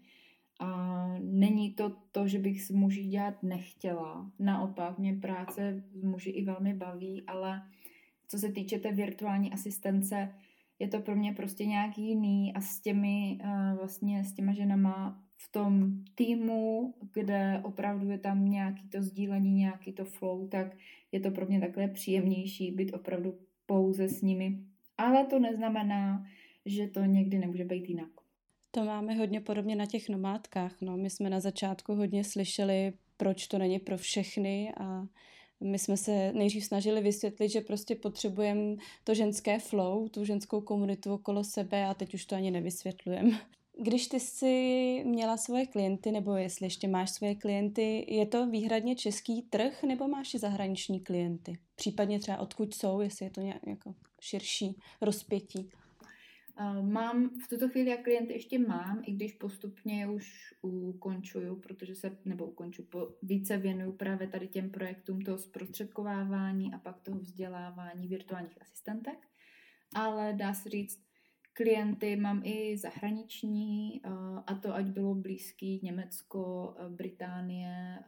A 0.61 1.07
není 1.21 1.73
to 1.73 1.97
to, 2.13 2.29
že 2.29 2.39
bych 2.39 2.63
s 2.63 2.71
muži 2.71 3.05
dělat 3.05 3.43
nechtěla. 3.43 4.31
Naopak, 4.39 4.99
mě 4.99 5.15
práce 5.15 5.85
s 5.95 6.05
muži 6.05 6.31
i 6.31 6.45
velmi 6.45 6.75
baví, 6.75 7.23
ale 7.27 7.63
co 8.29 8.39
se 8.39 8.53
týče 8.53 8.79
té 8.79 8.93
virtuální 8.93 9.53
asistence, 9.53 10.35
je 10.79 10.89
to 10.89 11.01
pro 11.01 11.17
mě 11.17 11.33
prostě 11.33 11.67
nějaký 11.67 12.09
jiný 12.09 12.55
a 12.55 12.61
s 12.61 12.81
těmi 12.81 13.39
uh, 13.45 13.79
vlastně 13.79 14.25
s 14.25 14.33
těma 14.33 14.53
ženama 14.53 15.23
v 15.37 15.53
tom 15.53 15.93
týmu, 16.15 16.95
kde 17.13 17.61
opravdu 17.65 18.11
je 18.11 18.19
tam 18.19 18.45
nějaký 18.45 18.89
to 18.89 19.03
sdílení, 19.03 19.55
nějaký 19.55 19.93
to 19.93 20.05
flow, 20.05 20.49
tak 20.49 20.77
je 21.13 21.21
to 21.21 21.31
pro 21.31 21.47
mě 21.47 21.61
takové 21.61 21.89
příjemnější 21.89 22.73
být 22.73 22.93
opravdu 22.93 23.35
pouze 23.67 24.09
s 24.09 24.23
nimi. 24.23 24.59
Ale 24.99 25.27
to 25.27 25.39
neznamená, 25.39 26.27
že 26.67 26.89
to 26.89 27.01
někdy 27.01 27.39
nemůže 27.39 27.65
být 27.65 27.89
jinak. 27.89 28.09
To 28.71 28.85
máme 28.85 29.15
hodně 29.15 29.41
podobně 29.41 29.77
na 29.77 29.87
těch 29.87 30.09
nomádkách. 30.09 30.81
No. 30.81 30.97
My 30.97 31.11
jsme 31.11 31.31
na 31.31 31.41
začátku 31.41 31.95
hodně 31.95 32.25
slyšeli, 32.25 32.93
proč 33.17 33.47
to 33.47 33.59
není 33.59 33.79
pro 33.79 33.97
všechny 33.97 34.73
a 34.81 35.07
my 35.61 35.79
jsme 35.79 35.97
se 35.97 36.33
nejdřív 36.33 36.65
snažili 36.65 37.01
vysvětlit, 37.01 37.49
že 37.49 37.61
prostě 37.61 37.95
potřebujeme 37.95 38.77
to 39.05 39.15
ženské 39.15 39.59
flow, 39.59 40.09
tu 40.09 40.25
ženskou 40.25 40.61
komunitu 40.61 41.15
okolo 41.15 41.45
sebe 41.45 41.87
a 41.87 41.95
teď 41.95 42.15
už 42.15 42.25
to 42.25 42.35
ani 42.37 42.51
nevysvětlujeme. 42.51 43.41
Když 43.81 44.07
ty 44.07 44.21
jsi 44.21 45.03
měla 45.07 45.37
svoje 45.37 45.67
klienty, 45.67 46.13
nebo 46.13 46.35
jestli 46.35 46.67
ještě 46.67 46.89
máš 46.89 47.11
svoje 47.11 47.35
klienty, 47.35 48.07
je 48.09 48.27
to 48.27 48.47
výhradně 48.47 48.97
český 48.97 49.43
trh, 49.43 49.83
nebo 49.83 50.09
máš 50.09 50.35
i 50.35 50.39
zahraniční 50.39 51.01
klienty? 51.01 51.59
Případně 51.75 52.19
třeba 52.19 52.39
odkud 52.39 52.75
jsou, 52.75 53.01
jestli 53.01 53.27
je 53.27 53.31
to 53.31 53.41
nějak 53.41 53.67
jako 53.67 53.95
širší 54.21 54.77
rozpětí. 55.01 55.71
Mám, 56.83 57.31
v 57.45 57.49
tuto 57.49 57.69
chvíli 57.69 57.91
jak 57.91 58.03
klient 58.03 58.31
ještě 58.31 58.59
mám, 58.59 59.03
i 59.07 59.13
když 59.13 59.33
postupně 59.33 60.09
už 60.09 60.55
ukončuju, 60.63 61.57
protože 61.57 61.95
se, 61.95 62.19
nebo 62.25 62.47
ukonču, 62.47 62.83
po, 62.83 63.15
více 63.23 63.57
věnuju 63.57 63.93
právě 63.93 64.29
tady 64.29 64.49
těm 64.49 64.71
projektům 64.71 65.21
toho 65.21 65.39
zprostředkovávání 65.39 66.75
a 66.75 66.79
pak 66.79 67.01
toho 67.01 67.19
vzdělávání 67.19 68.09
virtuálních 68.09 68.63
asistentek. 68.63 69.19
Ale 69.95 70.33
dá 70.33 70.55
se 70.55 70.69
říct, 70.69 71.07
klienty 71.53 72.17
mám 72.17 72.43
i 72.45 72.79
zahraniční, 72.79 74.03
a 74.47 74.55
to 74.55 74.75
ať 74.75 74.87
bylo 74.87 75.15
blízký 75.15 75.81
Německo, 75.83 76.75
Británie, 76.89 77.99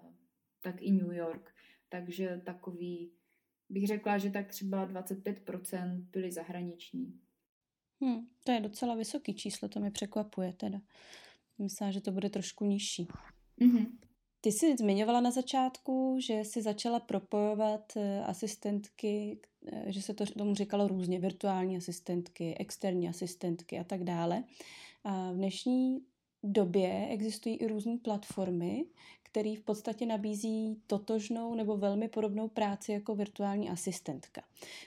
tak 0.63 0.83
i 0.83 0.93
New 0.93 1.13
York. 1.13 1.55
Takže 1.89 2.41
takový, 2.45 3.13
bych 3.69 3.87
řekla, 3.87 4.19
že 4.19 4.31
tak 4.31 4.47
třeba 4.49 4.89
25% 4.89 6.07
byly 6.11 6.33
zahraniční. 6.33 7.21
Hmm, 8.01 8.27
to 8.45 8.53
je 8.53 8.61
docela 8.61 8.95
vysoký 8.95 9.35
číslo, 9.35 9.69
to 9.69 9.81
mě 9.81 9.91
překvapuje 9.91 10.53
teda. 10.53 10.81
Myslím, 11.59 11.93
že 11.93 12.01
to 12.01 12.13
bude 12.13 12.31
trošku 12.31 12.65
nižší. 12.65 13.09
Mm-hmm. 13.61 13.87
Ty 14.41 14.53
jsi 14.53 14.77
zmiňovala 14.77 15.21
na 15.21 15.31
začátku, 15.31 16.17
že 16.21 16.35
jsi 16.35 16.63
začala 16.63 17.01
propojovat 17.01 17.93
eh, 17.97 18.23
asistentky, 18.25 19.41
eh, 19.73 19.93
že 19.93 20.03
se 20.03 20.15
to 20.15 20.27
tomu 20.27 20.55
říkalo 20.55 20.89
různě, 20.89 21.19
virtuální 21.19 21.77
asistentky, 21.77 22.55
externí 22.59 23.09
asistentky 23.09 23.79
a 23.79 23.85
tak 23.85 24.05
dále. 24.05 24.45
A 25.05 25.33
v 25.33 25.35
dnešní 25.35 25.99
době 26.43 27.09
existují 27.11 27.57
i 27.57 27.67
různé 27.67 27.99
platformy, 27.99 28.85
který 29.31 29.57
v 29.57 29.63
podstatě 29.63 30.07
nabízí 30.07 30.83
totožnou 30.87 31.55
nebo 31.55 31.77
velmi 31.77 32.09
podobnou 32.09 32.49
práci 32.49 32.93
jako 32.93 33.15
virtuální 33.15 33.71
asistentka. 33.71 34.43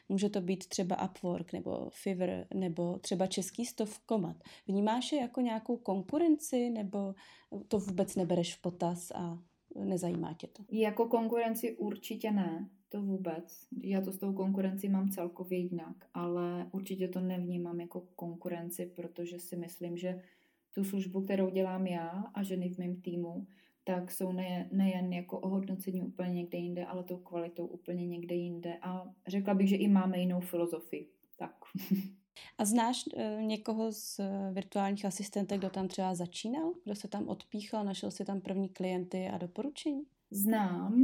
Může 0.10 0.30
to 0.30 0.42
být 0.42 0.68
třeba 0.68 1.10
Upwork 1.10 1.54
nebo 1.54 1.90
Fiverr 1.90 2.46
nebo 2.54 3.00
třeba 3.00 3.28
český 3.28 3.66
stovkomat. 3.66 4.38
Vnímáš 4.68 5.12
je 5.12 5.20
jako 5.20 5.42
nějakou 5.42 5.78
konkurenci 5.78 6.70
nebo 6.70 7.16
to 7.68 7.80
vůbec 7.80 8.16
nebereš 8.16 8.56
v 8.56 8.62
potaz 8.62 9.12
a 9.12 9.40
nezajímá 9.76 10.34
tě 10.34 10.48
to? 10.48 10.64
Jako 10.72 11.06
konkurenci 11.06 11.76
určitě 11.76 12.32
ne, 12.32 12.70
to 12.90 13.02
vůbec. 13.02 13.68
Já 13.84 14.02
to 14.02 14.12
s 14.12 14.18
tou 14.18 14.34
konkurencí 14.34 14.90
mám 14.90 15.10
celkově 15.10 15.60
jinak, 15.60 15.96
ale 16.14 16.70
určitě 16.72 17.08
to 17.08 17.20
nevnímám 17.20 17.80
jako 17.80 18.02
konkurenci, 18.16 18.86
protože 18.86 19.40
si 19.40 19.56
myslím, 19.58 19.98
že 19.98 20.22
tu 20.76 20.84
službu, 20.84 21.22
kterou 21.22 21.50
dělám 21.50 21.88
já 21.88 22.10
a 22.34 22.44
ženy 22.44 22.70
v 22.70 22.78
mém 22.78 23.02
týmu, 23.02 23.48
tak 23.96 24.12
jsou 24.12 24.32
ne, 24.32 24.70
nejen 24.72 25.14
jako 25.14 25.40
ohodnocení 25.40 26.02
úplně 26.02 26.34
někde 26.34 26.58
jinde, 26.58 26.86
ale 26.86 27.04
tou 27.04 27.18
kvalitou 27.18 27.66
úplně 27.66 28.08
někde 28.08 28.36
jinde. 28.36 28.78
A 28.82 29.10
řekla 29.28 29.54
bych, 29.54 29.70
že 29.70 29.76
i 29.76 29.88
máme 29.88 30.20
jinou 30.20 30.40
filozofii. 30.40 31.10
Tak. 31.38 31.56
A 32.58 32.66
znáš 32.66 33.04
uh, 33.08 33.42
někoho 33.42 33.92
z 33.92 34.20
uh, 34.20 34.54
virtuálních 34.54 35.06
asistentek, 35.06 35.60
kdo 35.60 35.70
tam 35.70 35.88
třeba 35.88 36.16
začínal? 36.16 36.74
Kdo 36.84 36.96
se 36.96 37.08
tam 37.08 37.28
odpíchal, 37.28 37.86
našel 37.86 38.12
si 38.12 38.26
tam 38.26 38.42
první 38.42 38.70
klienty 38.70 39.28
a 39.28 39.38
doporučení? 39.38 40.04
Znám, 40.32 41.04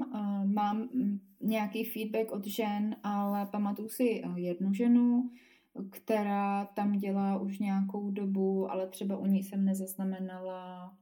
mám 0.54 0.78
mm, 0.78 1.20
nějaký 1.42 1.86
feedback 1.86 2.32
od 2.32 2.48
žen, 2.48 2.96
ale 3.04 3.46
pamatuju 3.46 3.90
si 3.90 4.24
jednu 4.36 4.74
ženu, 4.74 5.32
která 5.92 6.66
tam 6.66 6.98
dělá 6.98 7.40
už 7.40 7.60
nějakou 7.60 8.12
dobu, 8.12 8.72
ale 8.72 8.88
třeba 8.88 9.18
u 9.18 9.26
ní 9.26 9.44
jsem 9.44 9.66
nezaznamenala 9.66 10.94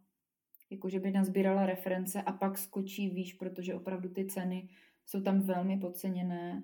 jako 0.75 0.89
že 0.89 0.99
by 0.99 1.11
nazbírala 1.11 1.65
reference 1.65 2.21
a 2.21 2.31
pak 2.31 2.57
skočí 2.57 3.09
výš, 3.09 3.33
protože 3.33 3.75
opravdu 3.75 4.09
ty 4.09 4.25
ceny 4.25 4.69
jsou 5.05 5.21
tam 5.21 5.41
velmi 5.41 5.77
podceněné 5.77 6.63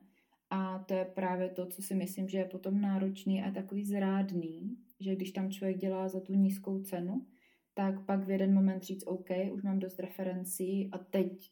a 0.49 0.79
to 0.79 0.93
je 0.93 1.05
právě 1.05 1.49
to, 1.49 1.65
co 1.65 1.81
si 1.81 1.95
myslím, 1.95 2.29
že 2.29 2.37
je 2.37 2.45
potom 2.45 2.81
náročný 2.81 3.43
a 3.43 3.51
takový 3.51 3.85
zrádný, 3.85 4.77
že 4.99 5.15
když 5.15 5.31
tam 5.31 5.51
člověk 5.51 5.77
dělá 5.77 6.07
za 6.07 6.19
tu 6.19 6.33
nízkou 6.33 6.81
cenu, 6.81 7.25
tak 7.73 8.05
pak 8.05 8.25
v 8.25 8.29
jeden 8.29 8.53
moment 8.53 8.83
říct 8.83 9.03
OK, 9.07 9.29
už 9.53 9.63
mám 9.63 9.79
dost 9.79 9.99
referencí 9.99 10.89
a 10.91 10.97
teď 10.97 11.51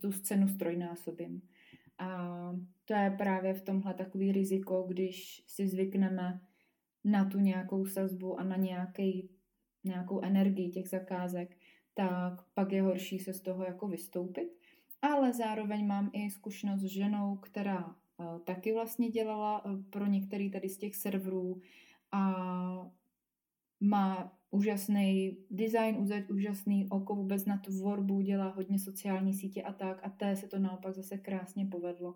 tu 0.00 0.12
cenu 0.12 0.48
strojnásobím. 0.48 1.42
A 1.98 2.30
to 2.84 2.94
je 2.94 3.14
právě 3.18 3.54
v 3.54 3.62
tomhle 3.62 3.94
takový 3.94 4.32
riziko, 4.32 4.84
když 4.88 5.44
si 5.46 5.68
zvykneme 5.68 6.40
na 7.04 7.24
tu 7.24 7.38
nějakou 7.38 7.86
sazbu 7.86 8.40
a 8.40 8.44
na 8.44 8.56
nějaký, 8.56 9.30
nějakou 9.84 10.20
energii 10.20 10.70
těch 10.70 10.88
zakázek, 10.88 11.56
tak 12.00 12.44
pak 12.54 12.72
je 12.72 12.82
horší 12.82 13.18
se 13.18 13.32
z 13.32 13.40
toho 13.40 13.64
jako 13.64 13.88
vystoupit. 13.88 14.48
Ale 15.02 15.32
zároveň 15.32 15.86
mám 15.86 16.10
i 16.12 16.30
zkušenost 16.30 16.80
s 16.80 16.84
ženou, 16.84 17.36
která 17.36 17.86
uh, 17.86 18.38
taky 18.44 18.72
vlastně 18.72 19.08
dělala 19.08 19.64
uh, 19.64 19.82
pro 19.90 20.06
některý 20.06 20.50
tady 20.50 20.68
z 20.68 20.78
těch 20.78 20.96
serverů 20.96 21.60
a 22.12 22.34
má 23.80 24.38
úžasný 24.50 25.36
design, 25.50 26.08
úžasný 26.30 26.88
oko 26.90 27.14
vůbec 27.14 27.44
na 27.44 27.58
tvorbu, 27.58 28.20
dělá 28.20 28.48
hodně 28.48 28.78
sociální 28.78 29.34
sítě 29.34 29.62
a 29.62 29.72
tak 29.72 30.00
a 30.02 30.10
té 30.10 30.36
se 30.36 30.48
to 30.48 30.58
naopak 30.58 30.94
zase 30.94 31.18
krásně 31.18 31.66
povedlo. 31.66 32.14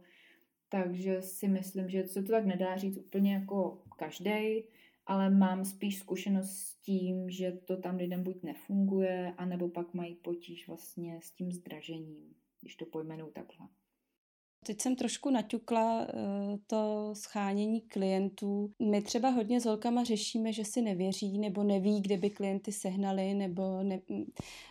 Takže 0.69 1.23
si 1.23 1.49
myslím, 1.49 1.89
že 1.89 2.07
se 2.07 2.23
to 2.23 2.33
tak 2.33 2.47
nedá 2.47 2.77
říct 2.77 2.99
úplně 2.99 3.35
jako 3.35 3.83
každý, 3.97 4.65
ale 5.07 5.31
mám 5.31 5.65
spíš 5.65 5.99
zkušenost 5.99 6.51
s 6.51 6.75
tím, 6.75 7.31
že 7.31 7.53
to 7.53 7.77
tam 7.77 7.97
lidem 7.97 8.23
buď 8.23 8.43
nefunguje, 8.43 9.35
anebo 9.37 9.69
pak 9.69 9.95
mají 9.95 10.15
potíž 10.15 10.69
vlastně 10.69 11.21
s 11.23 11.31
tím 11.31 11.53
zdražením, 11.53 12.35
když 12.61 12.77
to 12.77 12.87
pojmenou 12.87 13.31
takhle. 13.31 13.69
Teď 14.67 14.81
jsem 14.81 14.97
trošku 14.97 15.31
naťukla 15.31 16.01
uh, 16.01 16.09
to 16.67 17.11
schánění 17.13 17.81
klientů. 17.81 18.73
My 18.79 19.03
třeba 19.03 19.29
hodně 19.29 19.61
s 19.61 19.65
holkama 19.65 20.05
řešíme, 20.05 20.53
že 20.53 20.65
si 20.65 20.83
nevěří 20.83 21.39
nebo 21.39 21.63
neví, 21.63 22.01
kde 22.01 22.17
by 22.17 22.31
klienty 22.31 22.73
sehnali 22.73 23.35
nebo 23.35 23.83
ne, 23.83 24.01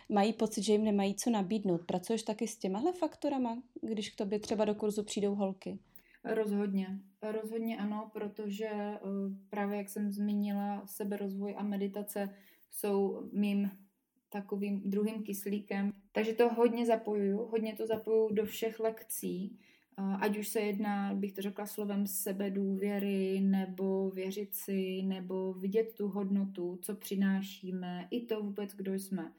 mají 0.08 0.32
pocit, 0.32 0.62
že 0.62 0.72
jim 0.72 0.84
nemají 0.84 1.14
co 1.14 1.30
nabídnout. 1.30 1.80
Pracuješ 1.86 2.22
taky 2.22 2.48
s 2.48 2.56
těmahle 2.56 2.92
faktorama, 2.92 3.62
když 3.82 4.10
k 4.10 4.16
tobě 4.16 4.38
třeba 4.38 4.64
do 4.64 4.74
kurzu 4.74 5.02
přijdou 5.02 5.34
holky? 5.34 5.78
Rozhodně. 6.24 7.00
Rozhodně 7.22 7.78
ano, 7.78 8.10
protože 8.12 8.66
eh, 8.66 9.00
právě 9.50 9.78
jak 9.78 9.88
jsem 9.88 10.10
zmínila, 10.10 10.86
seberozvoj 10.86 11.54
a 11.58 11.62
meditace 11.62 12.34
jsou 12.70 13.30
mým 13.32 13.70
takovým 14.28 14.90
druhým 14.90 15.22
kyslíkem. 15.22 15.92
Takže 16.12 16.32
to 16.32 16.48
hodně 16.48 16.86
zapojuju, 16.86 17.38
hodně 17.38 17.74
to 17.74 17.86
zapojuju 17.86 18.34
do 18.34 18.44
všech 18.44 18.80
lekcí, 18.80 19.58
ať 19.96 20.38
už 20.38 20.48
se 20.48 20.60
jedná, 20.60 21.14
bych 21.14 21.32
to 21.32 21.42
řekla 21.42 21.66
slovem 21.66 22.06
sebedůvěry, 22.06 23.40
nebo 23.40 24.10
věřit 24.10 24.54
si, 24.54 25.02
nebo 25.02 25.52
vidět 25.52 25.94
tu 25.96 26.08
hodnotu, 26.08 26.78
co 26.82 26.94
přinášíme, 26.94 28.08
i 28.10 28.26
to 28.26 28.42
vůbec, 28.42 28.74
kdo 28.74 28.94
jsme. 28.94 29.32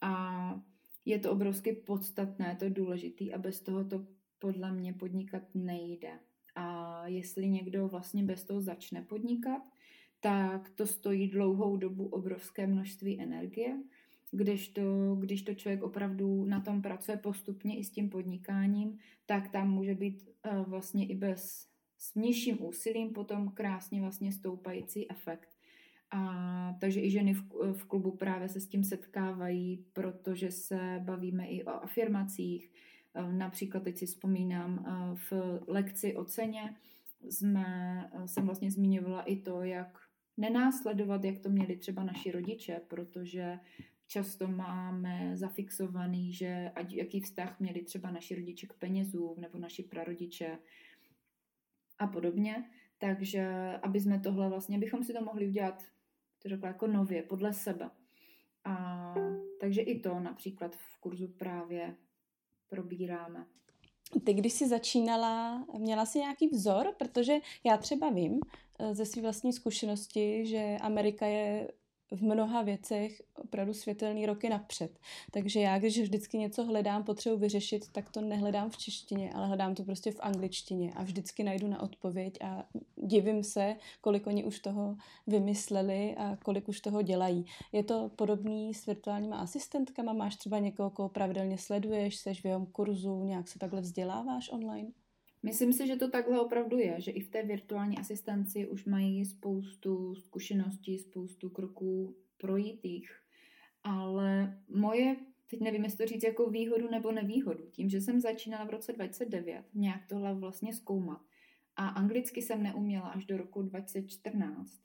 A 0.00 0.60
je 1.04 1.18
to 1.18 1.32
obrovsky 1.32 1.72
podstatné, 1.72 2.56
to 2.58 2.68
důležité 2.68 3.24
a 3.34 3.38
bez 3.38 3.60
toho 3.60 3.84
to 3.84 4.06
podle 4.38 4.72
mě 4.72 4.92
podnikat 4.92 5.42
nejde. 5.54 6.18
A 6.54 7.06
jestli 7.06 7.48
někdo 7.48 7.88
vlastně 7.88 8.22
bez 8.22 8.44
toho 8.44 8.60
začne 8.60 9.02
podnikat, 9.02 9.62
tak 10.20 10.70
to 10.70 10.86
stojí 10.86 11.28
dlouhou 11.28 11.76
dobu 11.76 12.06
obrovské 12.06 12.66
množství 12.66 13.20
energie, 13.20 13.76
když 14.30 14.68
to, 14.68 15.16
když 15.20 15.42
to 15.42 15.54
člověk 15.54 15.82
opravdu 15.82 16.44
na 16.44 16.60
tom 16.60 16.82
pracuje 16.82 17.16
postupně 17.16 17.78
i 17.78 17.84
s 17.84 17.90
tím 17.90 18.10
podnikáním, 18.10 18.98
tak 19.26 19.48
tam 19.48 19.70
může 19.70 19.94
být 19.94 20.28
uh, 20.52 20.64
vlastně 20.64 21.06
i 21.06 21.14
bez 21.14 21.68
s 21.98 22.14
nižším 22.14 22.64
úsilím 22.64 23.12
potom 23.12 23.48
krásně 23.48 24.00
vlastně 24.00 24.32
stoupající 24.32 25.10
efekt. 25.10 25.48
A, 26.10 26.76
takže 26.80 27.00
i 27.00 27.10
ženy 27.10 27.34
v, 27.34 27.42
v 27.72 27.84
klubu 27.84 28.10
právě 28.10 28.48
se 28.48 28.60
s 28.60 28.68
tím 28.68 28.84
setkávají, 28.84 29.84
protože 29.92 30.50
se 30.50 31.00
bavíme 31.04 31.46
i 31.46 31.64
o 31.64 31.70
afirmacích. 31.70 32.72
Eh, 33.18 33.32
například 33.32 33.82
teď 33.82 33.98
si 33.98 34.06
vzpomínám 34.06 34.84
eh, 34.86 35.16
v 35.30 35.60
lekci 35.66 36.16
o 36.16 36.24
ceně 36.24 36.76
jsme, 37.30 38.10
jsem 38.26 38.46
vlastně 38.46 38.70
zmiňovala 38.70 39.22
i 39.22 39.36
to, 39.36 39.62
jak 39.62 39.98
nenásledovat, 40.36 41.24
jak 41.24 41.38
to 41.38 41.48
měli 41.48 41.76
třeba 41.76 42.04
naši 42.04 42.30
rodiče, 42.30 42.80
protože 42.88 43.58
často 44.06 44.48
máme 44.48 45.36
zafixovaný, 45.36 46.32
že 46.32 46.72
ať 46.74 46.92
jaký 46.92 47.20
vztah 47.20 47.60
měli 47.60 47.82
třeba 47.82 48.10
naši 48.10 48.34
rodiče 48.34 48.66
k 48.66 48.72
penězům 48.72 49.40
nebo 49.40 49.58
naši 49.58 49.82
prarodiče 49.82 50.58
a 51.98 52.06
podobně. 52.06 52.70
Takže 52.98 53.72
aby 53.82 54.00
jsme 54.00 54.20
tohle 54.20 54.48
vlastně, 54.48 54.78
bychom 54.78 55.04
si 55.04 55.12
to 55.12 55.24
mohli 55.24 55.46
udělat, 55.46 55.84
to 56.42 56.48
řekla 56.48 56.68
jako 56.68 56.86
nově, 56.86 57.22
podle 57.22 57.52
sebe. 57.52 57.90
A, 58.64 59.14
takže 59.60 59.80
i 59.80 60.00
to 60.00 60.20
například 60.20 60.76
v 60.76 61.00
kurzu 61.00 61.28
právě 61.28 61.96
probíráme. 62.68 63.46
Ty, 64.24 64.34
když 64.34 64.52
jsi 64.52 64.68
začínala, 64.68 65.64
měla 65.78 66.06
jsi 66.06 66.18
nějaký 66.18 66.48
vzor? 66.48 66.94
Protože 66.98 67.38
já 67.64 67.76
třeba 67.76 68.10
vím 68.10 68.40
eh, 68.78 68.94
ze 68.94 69.06
své 69.06 69.22
vlastní 69.22 69.52
zkušenosti, 69.52 70.46
že 70.46 70.76
Amerika 70.80 71.26
je 71.26 71.72
v 72.10 72.22
mnoha 72.22 72.62
věcech 72.62 73.22
opravdu 73.34 73.74
světelný 73.74 74.26
roky 74.26 74.48
napřed. 74.48 74.98
Takže 75.30 75.60
já, 75.60 75.78
když 75.78 76.00
vždycky 76.00 76.38
něco 76.38 76.64
hledám, 76.64 77.04
potřebuji 77.04 77.38
vyřešit, 77.38 77.88
tak 77.92 78.10
to 78.10 78.20
nehledám 78.20 78.70
v 78.70 78.76
češtině, 78.76 79.32
ale 79.34 79.46
hledám 79.46 79.74
to 79.74 79.84
prostě 79.84 80.12
v 80.12 80.20
angličtině 80.20 80.92
a 80.96 81.02
vždycky 81.02 81.44
najdu 81.44 81.66
na 81.66 81.82
odpověď 81.82 82.38
a 82.44 82.64
divím 82.96 83.44
se, 83.44 83.76
kolik 84.00 84.26
oni 84.26 84.44
už 84.44 84.58
toho 84.58 84.96
vymysleli 85.26 86.14
a 86.16 86.36
kolik 86.36 86.68
už 86.68 86.80
toho 86.80 87.02
dělají. 87.02 87.44
Je 87.72 87.82
to 87.82 88.10
podobný 88.16 88.74
s 88.74 88.86
virtuálníma 88.86 89.36
asistentkama? 89.36 90.12
Máš 90.12 90.36
třeba 90.36 90.58
někoho, 90.58 90.90
koho 90.90 91.08
pravidelně 91.08 91.58
sleduješ, 91.58 92.16
seš 92.16 92.40
v 92.40 92.44
jeho 92.44 92.66
kurzu, 92.66 93.24
nějak 93.24 93.48
se 93.48 93.58
takhle 93.58 93.80
vzděláváš 93.80 94.50
online? 94.52 94.90
Myslím 95.42 95.72
si, 95.72 95.86
že 95.86 95.96
to 95.96 96.10
takhle 96.10 96.40
opravdu 96.40 96.78
je, 96.78 97.00
že 97.00 97.10
i 97.10 97.20
v 97.20 97.30
té 97.30 97.42
virtuální 97.42 97.98
asistenci 97.98 98.68
už 98.68 98.84
mají 98.84 99.24
spoustu 99.24 100.14
zkušeností, 100.14 100.98
spoustu 100.98 101.50
kroků 101.50 102.16
projítých. 102.36 103.20
Ale 103.84 104.58
moje, 104.68 105.16
teď 105.50 105.60
nevím, 105.60 105.84
jestli 105.84 105.98
to 105.98 106.06
říct 106.06 106.22
jako 106.22 106.50
výhodu 106.50 106.90
nebo 106.90 107.12
nevýhodu, 107.12 107.64
tím, 107.70 107.88
že 107.88 108.00
jsem 108.00 108.20
začínala 108.20 108.64
v 108.64 108.70
roce 108.70 108.92
2009 108.92 109.64
nějak 109.74 110.06
tohle 110.06 110.34
vlastně 110.34 110.74
zkoumat 110.74 111.20
a 111.78 111.88
anglicky 111.88 112.42
jsem 112.42 112.62
neuměla 112.62 113.08
až 113.08 113.24
do 113.24 113.36
roku 113.36 113.62
2014, 113.62 114.80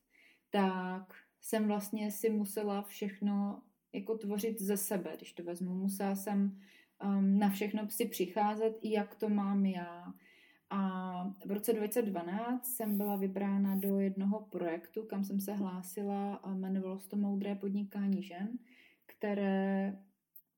tak 0.50 1.14
jsem 1.42 1.68
vlastně 1.68 2.12
si 2.12 2.30
musela 2.30 2.82
všechno 2.82 3.62
jako 3.94 4.18
tvořit 4.18 4.62
ze 4.62 4.78
sebe, 4.78 5.14
když 5.18 5.34
to 5.34 5.44
vezmu. 5.44 5.74
Musela 5.74 6.16
jsem 6.16 6.60
um, 7.04 7.40
na 7.40 7.50
všechno 7.50 7.90
si 7.90 8.06
přicházet, 8.06 8.80
jak 8.84 9.16
to 9.16 9.30
mám 9.30 9.66
já, 9.66 10.14
a 10.70 11.24
v 11.46 11.52
roce 11.52 11.74
2012 11.74 12.68
jsem 12.68 12.98
byla 12.98 13.16
vybrána 13.16 13.76
do 13.76 14.00
jednoho 14.00 14.40
projektu, 14.40 15.04
kam 15.04 15.24
jsem 15.24 15.40
se 15.40 15.54
hlásila 15.54 16.36
a 16.36 16.52
jmenovalo 16.52 17.00
se 17.00 17.10
to 17.10 17.16
Moudré 17.16 17.56
podnikání 17.56 18.24
žen, 18.24 18.50
které 19.06 19.98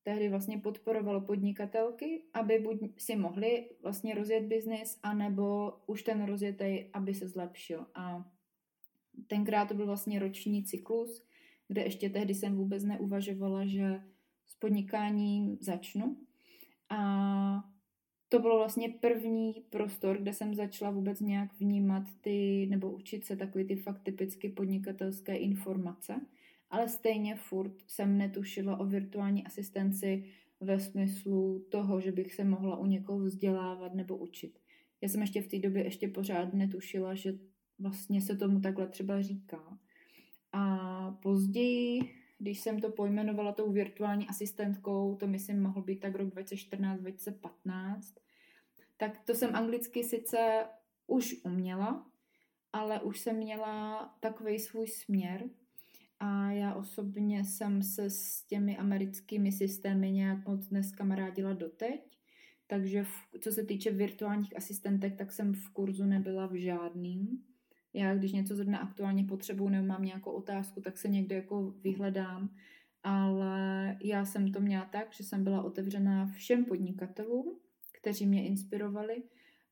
tehdy 0.04 0.30
vlastně 0.30 0.58
podporovalo 0.58 1.22
podnikatelky, 1.22 2.24
aby 2.34 2.60
buď 2.60 3.02
si 3.02 3.16
mohli 3.16 3.70
vlastně 3.84 4.16
rozjet 4.16 4.44
biznis, 4.44 5.00
anebo 5.04 5.74
už 5.88 6.04
ten 6.04 6.26
rozjetej, 6.26 6.90
aby 6.94 7.14
se 7.14 7.28
zlepšil. 7.28 7.86
A 7.96 8.32
tenkrát 9.28 9.66
to 9.66 9.74
byl 9.74 9.86
vlastně 9.86 10.20
roční 10.20 10.64
cyklus, 10.64 11.26
kde 11.68 11.82
ještě 11.82 12.10
tehdy 12.10 12.34
jsem 12.34 12.56
vůbec 12.56 12.84
neuvažovala, 12.84 13.66
že 13.66 14.02
s 14.46 14.56
podnikáním 14.56 15.58
začnu. 15.62 16.18
A 16.90 17.75
to 18.30 18.40
bylo 18.40 18.58
vlastně 18.58 18.90
první 18.90 19.54
prostor, 19.70 20.18
kde 20.18 20.34
jsem 20.34 20.56
začala 20.56 20.92
vůbec 20.92 21.20
nějak 21.20 21.60
vnímat 21.60 22.04
ty, 22.22 22.68
nebo 22.70 22.92
učit 22.92 23.26
se 23.26 23.36
takový 23.36 23.66
ty 23.66 23.76
fakt 23.76 24.04
typicky 24.04 24.50
podnikatelské 24.50 25.36
informace, 25.36 26.22
ale 26.70 26.90
stejně 26.90 27.36
furt 27.36 27.74
jsem 27.88 28.18
netušila 28.18 28.80
o 28.80 28.86
virtuální 28.86 29.46
asistenci 29.46 30.24
ve 30.60 30.80
smyslu 30.80 31.66
toho, 31.70 32.02
že 32.02 32.12
bych 32.12 32.34
se 32.34 32.44
mohla 32.44 32.78
u 32.78 32.86
někoho 32.86 33.20
vzdělávat 33.20 33.96
nebo 33.96 34.18
učit. 34.18 34.60
Já 35.02 35.10
jsem 35.10 35.22
ještě 35.22 35.42
v 35.42 35.48
té 35.48 35.60
době 35.60 35.84
ještě 35.84 36.08
pořád 36.08 36.54
netušila, 36.54 37.16
že 37.16 37.34
vlastně 37.80 38.22
se 38.22 38.38
tomu 38.38 38.60
takhle 38.60 38.88
třeba 38.88 39.22
říká. 39.22 39.80
A 40.52 41.12
později, 41.12 42.00
když 42.38 42.60
jsem 42.60 42.80
to 42.80 42.90
pojmenovala 42.90 43.52
tou 43.52 43.72
virtuální 43.72 44.28
asistentkou, 44.28 45.16
to 45.16 45.28
myslím 45.28 45.62
mohl 45.62 45.82
být 45.82 46.00
tak 46.00 46.16
rok 46.16 46.34
2014-2015, 46.34 48.02
tak 48.98 49.20
to 49.26 49.36
jsem 49.36 49.56
anglicky 49.56 50.04
sice 50.04 50.66
už 51.08 51.36
uměla, 51.44 52.06
ale 52.74 53.02
už 53.02 53.20
jsem 53.20 53.36
měla 53.36 54.06
takový 54.20 54.60
svůj 54.60 54.88
směr 54.88 55.50
a 56.20 56.52
já 56.52 56.76
osobně 56.76 57.46
jsem 57.46 57.84
se 57.84 58.10
s 58.10 58.44
těmi 58.44 58.78
americkými 58.78 59.52
systémy 59.52 60.12
nějak 60.12 60.48
moc 60.48 60.68
dnes 60.68 60.92
kamarádila 60.92 61.54
doteď, 61.54 62.18
takže 62.68 63.04
v, 63.04 63.40
co 63.40 63.52
se 63.52 63.64
týče 63.64 63.92
virtuálních 63.92 64.58
asistentek, 64.58 65.18
tak 65.18 65.32
jsem 65.32 65.54
v 65.54 65.70
kurzu 65.70 66.06
nebyla 66.06 66.48
v 66.48 66.54
žádným. 66.54 67.44
Já 67.96 68.16
když 68.16 68.32
něco 68.32 68.56
zrovna 68.56 68.78
aktuálně 68.78 69.24
potřebuju 69.24 69.70
nebo 69.70 69.88
mám 69.88 70.04
nějakou 70.04 70.32
otázku, 70.32 70.82
tak 70.82 70.98
se 70.98 71.08
někde 71.08 71.36
jako 71.36 71.74
vyhledám, 71.84 72.50
ale 73.04 73.98
já 74.04 74.26
jsem 74.26 74.52
to 74.52 74.60
měla 74.60 74.86
tak, 74.86 75.14
že 75.14 75.24
jsem 75.24 75.44
byla 75.44 75.64
otevřená 75.64 76.26
všem 76.26 76.66
podnikatelům, 76.66 77.60
kteří 77.92 78.26
mě 78.26 78.48
inspirovali, 78.48 79.24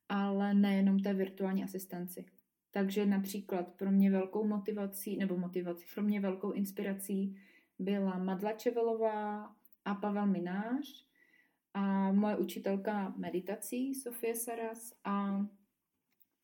ale 0.08 0.54
nejenom 0.54 0.98
té 0.98 1.14
virtuální 1.14 1.64
asistenci. 1.64 2.24
Takže 2.70 3.06
například 3.06 3.72
pro 3.72 3.90
mě 3.90 4.10
velkou 4.10 4.46
motivací, 4.46 5.16
nebo 5.16 5.38
motivací, 5.38 5.84
pro 5.94 6.02
mě 6.02 6.20
velkou 6.20 6.52
inspirací 6.52 7.36
byla 7.78 8.18
Madla 8.18 8.52
Čevelová 8.52 9.54
a 9.84 9.94
Pavel 9.94 10.26
Minář 10.26 11.06
a 11.74 12.12
moje 12.12 12.36
učitelka 12.36 13.14
meditací 13.16 13.94
Sofie 13.94 14.34
Saras 14.34 14.92
a 15.04 15.46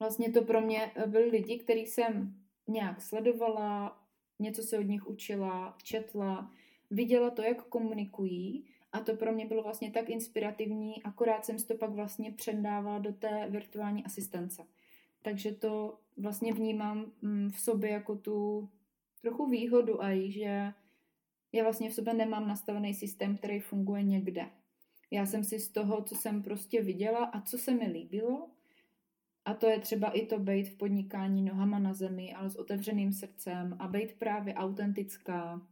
vlastně 0.00 0.32
to 0.32 0.42
pro 0.42 0.60
mě 0.60 0.92
byli 1.06 1.24
lidi, 1.24 1.58
kterých 1.58 1.88
jsem 1.88 2.34
nějak 2.68 3.02
sledovala, 3.02 4.00
něco 4.38 4.62
se 4.62 4.78
od 4.78 4.82
nich 4.82 5.06
učila, 5.06 5.76
četla, 5.82 6.52
viděla 6.90 7.30
to, 7.30 7.42
jak 7.42 7.62
komunikují 7.62 8.64
a 8.92 9.00
to 9.00 9.16
pro 9.16 9.32
mě 9.32 9.46
bylo 9.46 9.62
vlastně 9.62 9.90
tak 9.90 10.10
inspirativní, 10.10 11.02
akorát 11.02 11.44
jsem 11.44 11.56
to 11.56 11.74
pak 11.74 11.90
vlastně 11.90 12.32
předávala 12.32 12.98
do 12.98 13.12
té 13.12 13.46
virtuální 13.50 14.04
asistence. 14.04 14.66
Takže 15.22 15.52
to 15.52 15.98
vlastně 16.16 16.52
vnímám 16.52 17.12
mm, 17.22 17.50
v 17.50 17.60
sobě 17.60 17.90
jako 17.90 18.16
tu 18.16 18.68
trochu 19.22 19.46
výhodu 19.46 20.02
a 20.02 20.30
že 20.30 20.72
já 21.52 21.62
vlastně 21.62 21.90
v 21.90 21.94
sobě 21.94 22.14
nemám 22.14 22.48
nastavený 22.48 22.94
systém, 22.94 23.36
který 23.36 23.60
funguje 23.60 24.02
někde. 24.02 24.50
Já 25.10 25.26
jsem 25.26 25.44
si 25.44 25.60
z 25.60 25.68
toho, 25.68 26.02
co 26.02 26.14
jsem 26.14 26.42
prostě 26.42 26.82
viděla 26.82 27.24
a 27.24 27.40
co 27.40 27.58
se 27.58 27.74
mi 27.74 27.86
líbilo, 27.86 28.48
a 29.44 29.54
to 29.54 29.66
je 29.66 29.80
třeba 29.80 30.10
i 30.10 30.26
to 30.26 30.38
být 30.38 30.68
v 30.68 30.76
podnikání 30.76 31.42
nohama 31.42 31.78
na 31.78 31.94
zemi, 31.94 32.34
ale 32.34 32.50
s 32.50 32.56
otevřeným 32.56 33.12
srdcem 33.12 33.76
a 33.78 33.88
být 33.88 34.18
právě 34.18 34.54
autentická, 34.54 35.66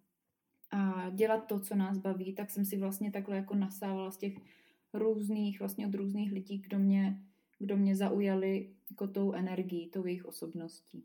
a 0.71 1.11
dělat 1.11 1.47
to, 1.47 1.61
co 1.61 1.75
nás 1.75 1.99
baví, 1.99 2.35
tak 2.35 2.51
jsem 2.51 2.65
si 2.65 2.79
vlastně 2.79 3.11
takhle 3.11 3.37
jako 3.37 3.55
nasávala 3.55 4.11
z 4.11 4.17
těch 4.17 4.35
různých, 4.95 5.59
vlastně 5.59 5.87
od 5.87 5.95
různých 5.95 6.33
lidí, 6.33 6.59
kdo 6.59 6.79
mě, 6.79 7.23
kdo 7.59 7.77
mě 7.77 7.97
zaujali 7.97 8.75
jako 8.91 9.07
tou 9.09 9.33
energií, 9.33 9.91
tou 9.91 10.07
jejich 10.07 10.27
osobností. 10.27 11.05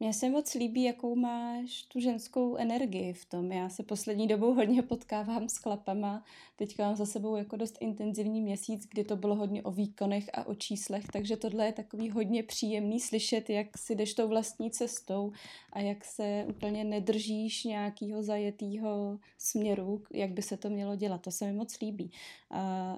Mně 0.00 0.12
se 0.12 0.30
moc 0.30 0.54
líbí, 0.54 0.82
jakou 0.82 1.14
máš 1.14 1.82
tu 1.82 2.00
ženskou 2.00 2.56
energii 2.56 3.12
v 3.12 3.24
tom. 3.24 3.52
Já 3.52 3.68
se 3.68 3.82
poslední 3.82 4.26
dobou 4.26 4.54
hodně 4.54 4.82
potkávám 4.82 5.48
s 5.48 5.58
klapama. 5.58 6.24
Teďka 6.56 6.84
mám 6.86 6.96
za 6.96 7.06
sebou 7.06 7.36
jako 7.36 7.56
dost 7.56 7.76
intenzivní 7.80 8.40
měsíc, 8.40 8.86
kdy 8.90 9.04
to 9.04 9.16
bylo 9.16 9.34
hodně 9.34 9.62
o 9.62 9.70
výkonech 9.70 10.30
a 10.34 10.46
o 10.46 10.54
číslech, 10.54 11.04
takže 11.12 11.36
tohle 11.36 11.66
je 11.66 11.72
takový 11.72 12.10
hodně 12.10 12.42
příjemný 12.42 13.00
slyšet, 13.00 13.50
jak 13.50 13.78
si 13.78 13.94
jdeš 13.94 14.14
tou 14.14 14.28
vlastní 14.28 14.70
cestou 14.70 15.32
a 15.72 15.80
jak 15.80 16.04
se 16.04 16.44
úplně 16.48 16.84
nedržíš 16.84 17.64
nějakého 17.64 18.22
zajetého 18.22 19.18
směru, 19.38 20.02
jak 20.12 20.30
by 20.30 20.42
se 20.42 20.56
to 20.56 20.70
mělo 20.70 20.96
dělat. 20.96 21.22
To 21.22 21.30
se 21.30 21.46
mi 21.46 21.52
moc 21.52 21.80
líbí. 21.80 22.10
A 22.50 22.96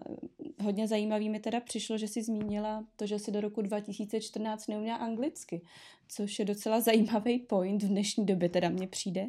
hodně 0.63 0.89
zajímavý 0.89 1.29
mi 1.29 1.41
teda 1.41 1.61
přišlo, 1.61 1.99
že 1.99 2.09
si 2.09 2.23
zmínila 2.23 2.85
to, 2.97 3.07
že 3.07 3.19
si 3.19 3.33
do 3.33 3.41
roku 3.41 3.63
2014 3.63 4.67
neuměla 4.67 4.97
anglicky, 4.97 5.61
což 6.11 6.39
je 6.39 6.45
docela 6.45 6.81
zajímavý 6.81 7.39
point 7.39 7.83
v 7.83 7.89
dnešní 7.89 8.27
době 8.27 8.49
teda 8.49 8.69
mně 8.69 8.87
přijde. 8.87 9.27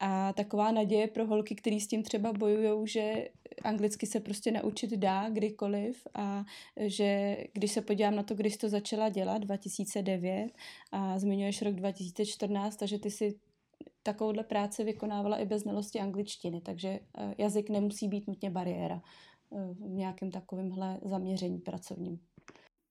A 0.00 0.32
taková 0.32 0.72
naděje 0.72 1.06
pro 1.06 1.26
holky, 1.26 1.54
který 1.54 1.80
s 1.80 1.88
tím 1.88 2.02
třeba 2.02 2.32
bojují, 2.32 2.88
že 2.88 3.28
anglicky 3.62 4.06
se 4.06 4.20
prostě 4.20 4.52
naučit 4.52 4.90
dá 4.90 5.28
kdykoliv 5.28 6.06
a 6.14 6.44
že 6.76 7.36
když 7.52 7.72
se 7.72 7.82
podívám 7.82 8.16
na 8.16 8.22
to, 8.22 8.34
když 8.34 8.56
to 8.56 8.68
začala 8.68 9.08
dělat 9.08 9.38
2009 9.38 10.48
a 10.92 11.18
zmiňuješ 11.18 11.62
rok 11.62 11.74
2014, 11.74 12.76
takže 12.76 12.98
ty 12.98 13.10
si 13.10 13.34
takovouhle 14.02 14.44
práci 14.44 14.84
vykonávala 14.84 15.36
i 15.36 15.46
bez 15.46 15.62
znalosti 15.62 16.00
angličtiny, 16.00 16.60
takže 16.60 16.88
eh, 16.88 17.34
jazyk 17.38 17.70
nemusí 17.70 18.08
být 18.08 18.26
nutně 18.26 18.50
bariéra 18.50 19.02
eh, 19.52 19.74
v 19.74 19.88
nějakém 19.88 20.30
takovémhle 20.30 21.00
zaměření 21.04 21.58
pracovním. 21.58 22.20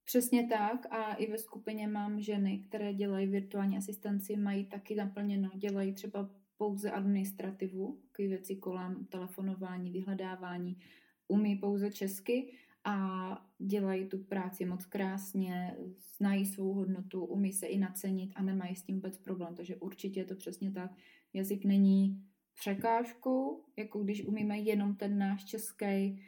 Přesně 0.08 0.48
tak 0.48 0.94
a 0.94 1.14
i 1.14 1.32
ve 1.32 1.38
skupině 1.38 1.88
mám 1.88 2.22
ženy, 2.22 2.60
které 2.60 2.94
dělají 2.94 3.28
virtuální 3.28 3.78
asistenci, 3.78 4.38
mají 4.38 4.66
taky 4.66 4.96
naplněno, 4.96 5.50
dělají 5.56 5.94
třeba 5.94 6.30
pouze 6.58 6.92
administrativu, 6.92 8.00
takové 8.12 8.28
věci 8.28 8.56
kolem 8.56 9.06
telefonování, 9.06 9.92
vyhledávání, 9.92 10.80
umí 11.28 11.56
pouze 11.56 11.92
česky 11.92 12.54
a 12.84 13.48
dělají 13.60 14.06
tu 14.06 14.18
práci 14.18 14.66
moc 14.66 14.86
krásně, 14.86 15.78
znají 16.18 16.46
svou 16.46 16.74
hodnotu, 16.74 17.26
umí 17.26 17.54
se 17.54 17.66
i 17.66 17.78
nacenit 17.78 18.32
a 18.36 18.44
nemají 18.44 18.76
s 18.76 18.84
tím 18.84 18.96
vůbec 18.96 19.18
problém. 19.18 19.56
Takže 19.56 19.76
určitě 19.76 20.20
je 20.20 20.26
to 20.26 20.36
přesně 20.36 20.72
tak. 20.72 20.92
Jazyk 21.34 21.66
není 21.66 22.24
překážkou, 22.60 23.64
jako 23.78 24.04
když 24.04 24.26
umíme 24.26 24.60
jenom 24.60 24.96
ten 24.96 25.18
náš 25.18 25.46
český, 25.46 26.22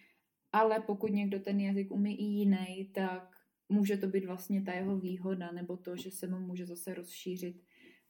ale 0.52 0.80
pokud 0.80 1.12
někdo 1.12 1.40
ten 1.40 1.60
jazyk 1.60 1.92
umí 1.92 2.16
i 2.22 2.24
jiný, 2.24 2.90
tak 2.94 3.39
může 3.70 3.98
to 3.98 4.08
být 4.08 4.26
vlastně 4.26 4.62
ta 4.62 4.74
jeho 4.74 4.98
výhoda, 5.00 5.52
nebo 5.52 5.78
to, 5.78 5.96
že 5.96 6.12
se 6.12 6.28
mu 6.28 6.40
může 6.40 6.66
zase 6.66 6.94
rozšířit, 6.94 7.64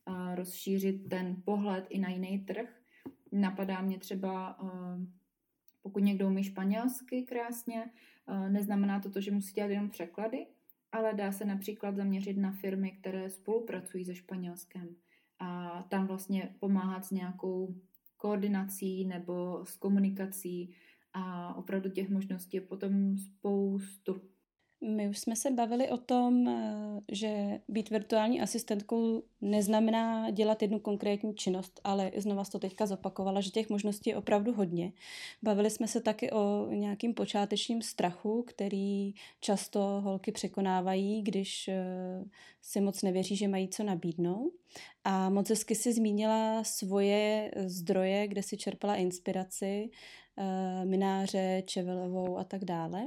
uh, 0.08 0.36
rozšířit 0.36 1.10
ten 1.10 1.41
pohled 1.45 1.86
i 1.89 2.00
na 2.00 2.10
jiný 2.10 2.39
trh. 2.39 2.82
Napadá 3.32 3.82
mě 3.82 4.00
třeba, 4.00 4.62
uh, 4.62 5.04
pokud 5.82 6.04
někdo 6.04 6.28
umí 6.28 6.43
španělsky 6.43 7.24
krásně, 7.24 7.91
uh, 8.30 8.50
neznamená 8.50 9.00
to 9.00 9.12
to, 9.12 9.22
že 9.22 9.32
musí 9.32 9.54
dělat 9.54 9.69
jenom 9.69 9.89
překlady, 9.89 10.48
ale 10.91 11.13
dá 11.13 11.32
se 11.32 11.45
například 11.45 11.95
zaměřit 11.95 12.38
na 12.38 12.52
firmy, 12.52 12.91
které 12.91 13.30
spolupracují 13.30 14.06
se 14.06 14.15
Španělskem 14.15 14.95
a 15.39 15.84
tam 15.89 16.08
vlastně 16.08 16.56
pomáhat 16.60 17.06
s 17.06 17.12
nějakou 17.12 17.76
koordinací 18.17 19.06
nebo 19.06 19.65
s 19.65 19.76
komunikací 19.76 20.76
a 21.13 21.54
opravdu 21.56 21.89
těch 21.89 22.10
možností 22.10 22.58
je 22.58 22.62
potom 22.62 23.17
spoustu. 23.17 24.22
My 24.81 25.09
už 25.09 25.19
jsme 25.19 25.35
se 25.35 25.51
bavili 25.51 25.89
o 25.89 25.97
tom, 25.97 26.47
eh, 26.47 27.01
že 27.11 27.59
být 27.67 27.89
virtuální 27.89 28.41
asistentkou 28.41 29.23
neznamená 29.41 30.31
dělat 30.31 30.61
jednu 30.61 30.79
konkrétní 30.79 31.35
činnost, 31.35 31.81
ale 31.83 32.11
znova 32.17 32.43
to 32.45 32.59
teďka 32.59 32.85
zopakovala, 32.85 33.41
že 33.41 33.49
těch 33.49 33.69
možností 33.69 34.09
je 34.09 34.17
opravdu 34.17 34.53
hodně. 34.53 34.91
Bavili 35.43 35.69
jsme 35.69 35.87
se 35.87 36.01
taky 36.01 36.31
o 36.31 36.67
nějakým 36.71 37.13
počátečním 37.13 37.81
strachu, 37.81 38.43
který 38.47 39.13
často 39.39 39.79
holky 39.79 40.31
překonávají, 40.31 41.21
když 41.21 41.67
eh, 41.67 42.23
si 42.61 42.81
moc 42.81 43.01
nevěří, 43.01 43.35
že 43.35 43.47
mají 43.47 43.67
co 43.67 43.83
nabídnout. 43.83 44.53
A 45.03 45.29
moc 45.29 45.49
hezky 45.49 45.75
si 45.75 45.93
zmínila 45.93 46.63
svoje 46.63 47.51
zdroje, 47.65 48.27
kde 48.27 48.43
si 48.43 48.57
čerpala 48.57 48.95
inspiraci 48.95 49.89
Mináře, 50.86 51.63
Čevelovou 51.65 52.38
a 52.38 52.43
tak 52.43 52.65
dále. 52.65 53.06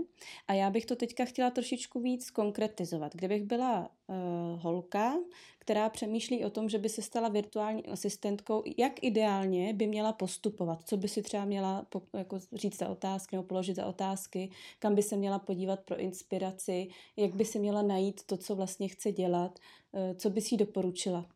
A 0.48 0.52
já 0.52 0.70
bych 0.70 0.86
to 0.86 0.96
teďka 0.96 1.24
chtěla 1.24 1.50
trošičku 1.50 2.00
víc 2.00 2.30
konkretizovat. 2.30 3.14
Kdybych 3.14 3.42
byla 3.42 3.90
uh, 4.06 4.16
holka, 4.62 5.14
která 5.58 5.88
přemýšlí 5.88 6.44
o 6.44 6.50
tom, 6.50 6.68
že 6.68 6.78
by 6.78 6.88
se 6.88 7.02
stala 7.02 7.28
virtuální 7.28 7.86
asistentkou, 7.86 8.62
jak 8.78 9.04
ideálně 9.04 9.72
by 9.72 9.86
měla 9.86 10.12
postupovat, 10.12 10.82
co 10.88 10.96
by 10.96 11.08
si 11.08 11.22
třeba 11.22 11.44
měla 11.44 11.86
jako 12.14 12.38
říct 12.52 12.78
za 12.78 12.88
otázky 12.88 13.36
nebo 13.36 13.48
položit 13.48 13.76
za 13.76 13.86
otázky, 13.86 14.50
kam 14.78 14.94
by 14.94 15.02
se 15.02 15.16
měla 15.16 15.38
podívat 15.38 15.80
pro 15.80 15.98
inspiraci, 15.98 16.88
jak 17.16 17.34
by 17.34 17.44
si 17.44 17.58
měla 17.58 17.82
najít 17.82 18.24
to, 18.26 18.36
co 18.36 18.56
vlastně 18.56 18.88
chce 18.88 19.12
dělat, 19.12 19.58
uh, 19.92 20.16
co 20.16 20.30
by 20.30 20.40
si 20.40 20.56
doporučila. 20.56 21.26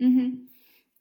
Mm-hmm. 0.00 0.57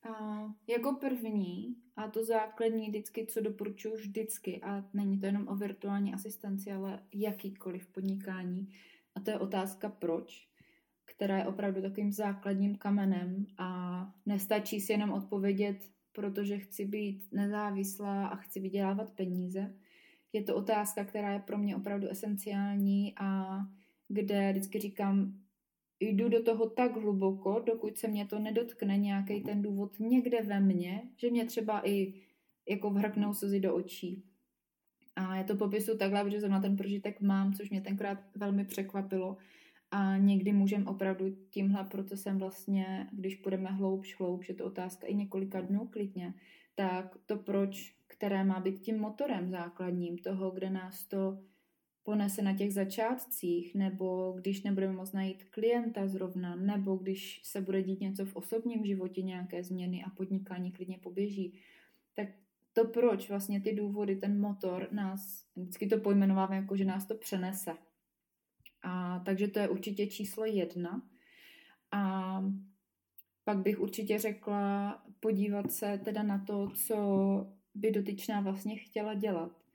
Uh, 0.10 0.52
jako 0.68 0.94
první, 0.94 1.76
a 1.96 2.08
to 2.08 2.26
základní 2.26 2.88
vždycky, 2.88 3.26
co 3.26 3.42
doporučuji 3.42 3.96
vždycky, 3.96 4.62
a 4.62 4.86
není 4.94 5.20
to 5.20 5.26
jenom 5.26 5.48
o 5.48 5.56
virtuální 5.56 6.14
asistenci, 6.14 6.72
ale 6.72 7.00
jakýkoliv 7.14 7.88
podnikání, 7.88 8.70
a 9.16 9.20
to 9.20 9.30
je 9.30 9.40
otázka 9.40 9.90
proč, 9.90 10.48
která 11.06 11.38
je 11.38 11.48
opravdu 11.48 11.82
takovým 11.82 12.12
základním 12.12 12.76
kamenem 12.76 13.46
a 13.58 14.02
nestačí 14.26 14.82
si 14.82 14.92
jenom 14.92 15.12
odpovědět, 15.12 15.90
protože 16.12 16.60
chci 16.60 16.86
být 16.86 17.28
nezávislá 17.32 18.28
a 18.28 18.36
chci 18.36 18.60
vydělávat 18.60 19.12
peníze. 19.12 19.76
Je 20.34 20.44
to 20.44 20.56
otázka, 20.56 21.06
která 21.06 21.32
je 21.32 21.40
pro 21.40 21.58
mě 21.58 21.76
opravdu 21.76 22.08
esenciální 22.08 23.14
a 23.20 23.60
kde 24.08 24.52
vždycky 24.52 24.80
říkám, 24.80 25.40
jdu 26.00 26.30
do 26.30 26.44
toho 26.44 26.70
tak 26.70 26.98
hluboko, 26.98 27.64
dokud 27.66 27.98
se 27.98 28.08
mě 28.08 28.26
to 28.26 28.40
nedotkne 28.40 28.98
nějaký 28.98 29.42
ten 29.42 29.62
důvod 29.62 30.00
někde 30.00 30.42
ve 30.42 30.60
mně, 30.60 31.02
že 31.18 31.32
mě 31.32 31.46
třeba 31.46 31.88
i 31.90 32.14
jako 32.70 32.90
vhrknou 32.90 33.34
slzy 33.34 33.60
do 33.60 33.76
očí. 33.76 34.24
A 35.16 35.36
já 35.36 35.44
to 35.44 35.56
popisu 35.56 35.98
takhle, 35.98 36.24
protože 36.24 36.40
zrovna 36.40 36.62
ten 36.62 36.78
prožitek 36.78 37.22
mám, 37.22 37.54
což 37.54 37.70
mě 37.70 37.82
tenkrát 37.82 38.20
velmi 38.36 38.66
překvapilo. 38.66 39.38
A 39.92 40.18
někdy 40.18 40.54
můžeme 40.54 40.86
opravdu 40.86 41.26
tímhle 41.50 41.84
procesem 41.84 42.38
vlastně, 42.38 43.08
když 43.12 43.36
půjdeme 43.36 43.70
hloubš, 43.70 44.20
hloubš, 44.20 44.50
je 44.50 44.56
to 44.56 44.66
otázka 44.66 45.08
i 45.08 45.16
několika 45.16 45.62
dnů 45.62 45.88
klidně, 45.88 46.34
tak 46.76 47.18
to 47.26 47.38
proč, 47.38 47.96
které 48.08 48.44
má 48.44 48.60
být 48.60 48.80
tím 48.80 49.00
motorem 49.00 49.50
základním 49.50 50.18
toho, 50.18 50.52
kde 50.52 50.70
nás 50.70 51.06
to 51.06 51.40
ponese 52.08 52.42
na 52.42 52.58
těch 52.58 52.74
začátcích, 52.74 53.76
nebo 53.76 54.34
když 54.38 54.64
nebudeme 54.64 54.94
moct 54.94 55.12
najít 55.12 55.44
klienta 55.44 56.08
zrovna, 56.08 56.56
nebo 56.56 56.96
když 56.96 57.42
se 57.44 57.62
bude 57.62 57.84
dít 57.84 58.02
něco 58.02 58.26
v 58.26 58.36
osobním 58.36 58.86
životě, 58.86 59.22
nějaké 59.22 59.64
změny 59.64 60.04
a 60.04 60.10
podnikání 60.10 60.72
klidně 60.72 60.98
poběží, 60.98 61.60
tak 62.14 62.28
to 62.74 62.86
proč, 62.86 63.30
vlastně 63.30 63.62
ty 63.62 63.76
důvody, 63.76 64.16
ten 64.16 64.40
motor 64.40 64.88
nás, 64.92 65.46
vždycky 65.56 65.88
to 65.88 65.98
pojmenováme 65.98 66.56
jako, 66.56 66.76
že 66.76 66.86
nás 66.86 67.08
to 67.08 67.16
přenese. 67.16 67.72
A 68.84 69.20
takže 69.26 69.48
to 69.48 69.60
je 69.60 69.70
určitě 69.70 70.08
číslo 70.08 70.46
jedna. 70.46 71.02
A 71.92 72.44
pak 73.44 73.58
bych 73.58 73.80
určitě 73.80 74.20
řekla 74.20 75.04
podívat 75.20 75.72
se 75.72 76.02
teda 76.04 76.24
na 76.24 76.40
to, 76.40 76.72
co 76.76 76.98
by 77.76 77.92
dotyčná 77.92 78.42
vlastně 78.42 78.76
chtěla 78.76 79.14
dělat 79.14 79.67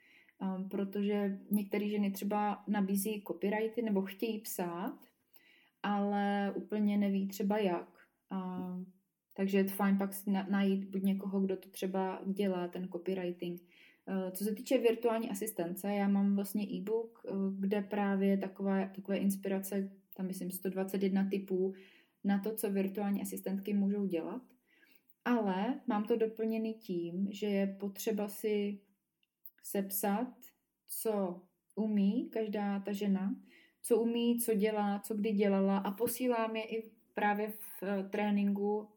um, 0.43 0.69
protože 0.69 1.39
některé 1.51 1.89
ženy 1.89 2.11
třeba 2.11 2.65
nabízí 2.69 3.23
copyrighty 3.27 3.83
nebo 3.83 4.03
chtějí 4.03 4.41
psát, 4.41 4.99
ale 5.83 6.53
úplně 6.57 6.97
neví 6.97 7.29
třeba 7.29 7.59
jak. 7.59 7.89
Um, 8.33 8.93
takže 9.37 9.59
je 9.59 9.65
to 9.65 9.71
fajn 9.71 9.99
pak 9.99 10.11
najít 10.51 10.85
buď 10.85 11.03
někoho, 11.03 11.41
kdo 11.41 11.57
to 11.57 11.69
třeba 11.69 12.23
dělá, 12.27 12.69
ten 12.69 12.89
copywriting. 12.89 13.61
Uh, 14.09 14.31
co 14.31 14.45
se 14.45 14.55
týče 14.55 14.79
virtuální 14.79 15.31
asistence, 15.31 15.95
já 15.95 16.09
mám 16.09 16.37
vlastně 16.37 16.63
e-book, 16.63 17.23
uh, 17.25 17.55
kde 17.55 17.83
právě 17.83 18.39
takové, 18.39 18.93
takové 18.95 19.17
inspirace, 19.17 19.91
tam 20.17 20.27
myslím 20.27 20.51
121 20.51 21.29
typů 21.31 21.75
na 22.25 22.39
to, 22.39 22.55
co 22.55 22.71
virtuální 22.71 23.23
asistentky 23.23 23.75
můžou 23.75 24.07
dělat. 24.07 24.43
Ale 25.25 25.81
mám 25.87 26.05
to 26.05 26.17
doplněný 26.17 26.75
tím, 26.75 27.29
že 27.31 27.47
je 27.47 27.67
potřeba 27.67 28.29
si 28.29 28.81
sepsat, 29.63 30.29
co 30.89 31.43
umí 31.75 32.31
každá 32.31 32.81
ta 32.81 32.93
žena, 32.93 33.37
co 33.83 33.99
umí, 34.01 34.41
co 34.41 34.55
dělá, 34.55 34.99
co 34.99 35.15
kdy 35.15 35.33
dělala 35.33 35.79
a 35.79 35.91
posílám 35.91 36.57
je 36.57 36.65
i 36.79 36.91
právě 37.15 37.49
v 37.49 37.83
eh, 37.83 38.09
tréninku 38.09 38.89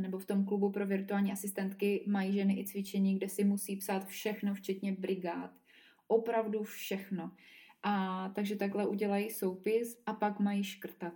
nebo 0.00 0.18
v 0.18 0.26
tom 0.26 0.44
klubu 0.44 0.70
pro 0.70 0.86
virtuální 0.86 1.32
asistentky 1.32 2.04
mají 2.06 2.32
ženy 2.32 2.60
i 2.60 2.64
cvičení, 2.64 3.16
kde 3.16 3.28
si 3.28 3.44
musí 3.44 3.76
psát 3.76 4.06
všechno, 4.06 4.54
včetně 4.54 4.92
brigád. 4.92 5.50
Opravdu 6.06 6.62
všechno. 6.62 7.30
A 7.82 8.28
takže 8.34 8.56
takhle 8.56 8.86
udělají 8.86 9.30
soupis 9.30 10.02
a 10.06 10.12
pak 10.14 10.40
mají 10.40 10.64
škrtat. 10.64 11.14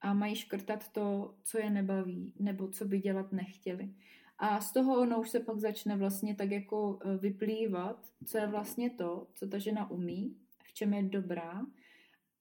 a 0.00 0.14
mají 0.14 0.36
škrtat 0.36 0.88
to, 0.92 1.34
co 1.42 1.58
je 1.58 1.70
nebaví, 1.70 2.34
nebo 2.38 2.68
co 2.68 2.84
by 2.84 2.98
dělat 2.98 3.32
nechtěli. 3.32 3.94
A 4.38 4.60
z 4.60 4.72
toho 4.72 5.00
ono 5.00 5.20
už 5.20 5.30
se 5.30 5.40
pak 5.40 5.58
začne 5.58 5.96
vlastně 5.96 6.34
tak 6.34 6.50
jako 6.50 6.98
e, 7.04 7.16
vyplývat, 7.16 8.12
co 8.26 8.38
je 8.38 8.46
vlastně 8.46 8.90
to, 8.90 9.26
co 9.34 9.48
ta 9.48 9.58
žena 9.58 9.90
umí, 9.90 10.36
v 10.64 10.72
čem 10.72 10.94
je 10.94 11.02
dobrá 11.02 11.66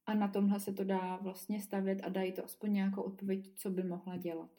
a 0.06 0.14
na 0.14 0.28
tomhle 0.28 0.60
se 0.60 0.74
to 0.74 0.84
dá 0.84 1.16
vlastně 1.16 1.62
stavět 1.62 2.02
a 2.04 2.10
dají 2.10 2.32
to 2.32 2.46
aspoň 2.46 2.74
nějakou 2.74 3.02
odpověď, 3.02 3.52
co 3.56 3.70
by 3.70 3.84
mohla 3.84 4.18
dělat. 4.18 4.50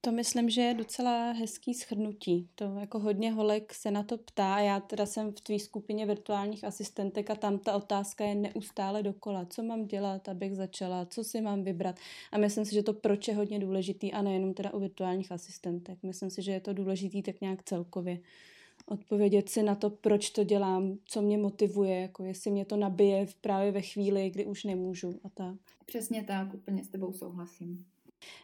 To 0.00 0.12
myslím, 0.12 0.50
že 0.50 0.60
je 0.60 0.74
docela 0.74 1.32
hezký 1.32 1.74
schrnutí. 1.74 2.48
To 2.54 2.64
jako 2.80 2.98
hodně 2.98 3.32
holek 3.32 3.74
se 3.74 3.90
na 3.90 4.02
to 4.02 4.18
ptá. 4.18 4.58
Já 4.58 4.80
teda 4.80 5.06
jsem 5.06 5.32
v 5.32 5.40
tvý 5.40 5.60
skupině 5.60 6.06
virtuálních 6.06 6.64
asistentek 6.64 7.30
a 7.30 7.34
tam 7.34 7.58
ta 7.58 7.76
otázka 7.76 8.24
je 8.24 8.34
neustále 8.34 9.02
dokola. 9.02 9.46
Co 9.50 9.62
mám 9.62 9.86
dělat, 9.86 10.28
abych 10.28 10.56
začala, 10.56 11.06
co 11.06 11.24
si 11.24 11.40
mám 11.40 11.64
vybrat. 11.64 11.96
A 12.32 12.38
myslím 12.38 12.64
si, 12.64 12.74
že 12.74 12.82
to 12.82 12.92
proč 12.92 13.28
je 13.28 13.34
hodně 13.34 13.58
důležitý 13.58 14.12
a 14.12 14.22
nejenom 14.22 14.54
teda 14.54 14.72
u 14.72 14.80
virtuálních 14.80 15.32
asistentek. 15.32 15.98
Myslím 16.02 16.30
si, 16.30 16.42
že 16.42 16.52
je 16.52 16.60
to 16.60 16.72
důležitý 16.72 17.22
tak 17.22 17.40
nějak 17.40 17.62
celkově. 17.62 18.18
Odpovědět 18.86 19.48
si 19.48 19.62
na 19.62 19.74
to, 19.74 19.90
proč 19.90 20.30
to 20.30 20.44
dělám, 20.44 20.98
co 21.04 21.22
mě 21.22 21.38
motivuje, 21.38 22.00
jako 22.00 22.24
jestli 22.24 22.50
mě 22.50 22.64
to 22.64 22.76
nabije 22.76 23.26
právě 23.40 23.72
ve 23.72 23.82
chvíli, 23.82 24.30
kdy 24.30 24.46
už 24.46 24.64
nemůžu 24.64 25.20
a 25.24 25.28
tak. 25.28 25.56
Přesně 25.86 26.22
tak, 26.22 26.54
úplně 26.54 26.84
s 26.84 26.88
tebou 26.88 27.12
souhlasím. 27.12 27.84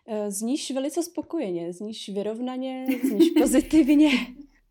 Eh, 0.06 0.30
zníš 0.30 0.70
velice 0.70 1.02
spokojeně, 1.02 1.72
zníš 1.72 2.08
vyrovnaně, 2.08 2.86
zníš 3.08 3.30
pozitivně, 3.30 4.10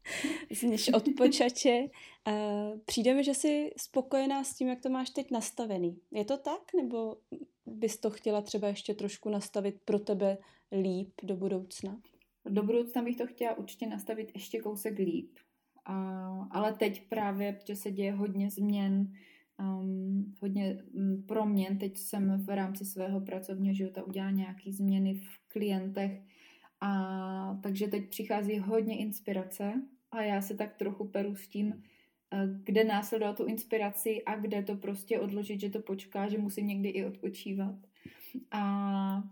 zníš 0.51 0.89
odpočatě. 0.93 1.89
Eh, 2.27 2.71
přijde 2.85 3.13
mi, 3.13 3.23
že 3.23 3.33
jsi 3.33 3.71
spokojená 3.77 4.43
s 4.43 4.55
tím, 4.55 4.67
jak 4.67 4.81
to 4.81 4.89
máš 4.89 5.09
teď 5.09 5.31
nastavený. 5.31 5.99
Je 6.11 6.25
to 6.25 6.37
tak, 6.37 6.61
nebo 6.75 7.17
bys 7.65 7.99
to 7.99 8.09
chtěla 8.09 8.41
třeba 8.41 8.67
ještě 8.67 8.93
trošku 8.93 9.29
nastavit 9.29 9.75
pro 9.85 9.99
tebe 9.99 10.37
líp 10.71 11.11
do 11.23 11.35
budoucna? 11.35 12.01
Do 12.45 12.63
budoucna 12.63 13.01
bych 13.01 13.17
to 13.17 13.27
chtěla 13.27 13.57
určitě 13.57 13.87
nastavit 13.87 14.31
ještě 14.33 14.59
kousek 14.59 14.99
líp. 14.99 15.31
A, 15.85 15.95
ale 16.51 16.73
teď 16.73 17.09
právě, 17.09 17.53
protože 17.53 17.75
se 17.75 17.91
děje 17.91 18.11
hodně 18.11 18.49
změn, 18.49 19.13
um, 19.59 20.33
hodně 20.41 20.77
um, 20.93 21.23
proměn. 21.27 21.77
Teď 21.77 21.97
jsem 21.97 22.45
v 22.45 22.55
rámci 22.55 22.85
svého 22.85 23.21
pracovního 23.21 23.73
života 23.73 24.03
udělala 24.03 24.31
nějaké 24.31 24.71
změny 24.71 25.13
v 25.13 25.47
klientech 25.47 26.21
a 26.81 27.59
takže 27.63 27.87
teď 27.87 28.09
přichází 28.09 28.59
hodně 28.59 28.97
inspirace 28.97 29.73
a 30.11 30.21
já 30.21 30.41
se 30.41 30.55
tak 30.55 30.75
trochu 30.75 31.07
peru 31.07 31.35
s 31.35 31.47
tím, 31.47 31.83
eh, 32.33 32.47
kde 32.63 32.83
následovat 32.83 33.37
tu 33.37 33.45
inspiraci 33.45 34.23
a 34.25 34.35
kde 34.35 34.63
to 34.63 34.75
prostě 34.75 35.19
odložit, 35.19 35.59
že 35.59 35.69
to 35.69 35.79
počká, 35.81 36.29
že 36.29 36.37
musím 36.37 36.67
někdy 36.67 36.89
i 36.89 37.05
odpočívat. 37.05 37.75
A 38.51 39.23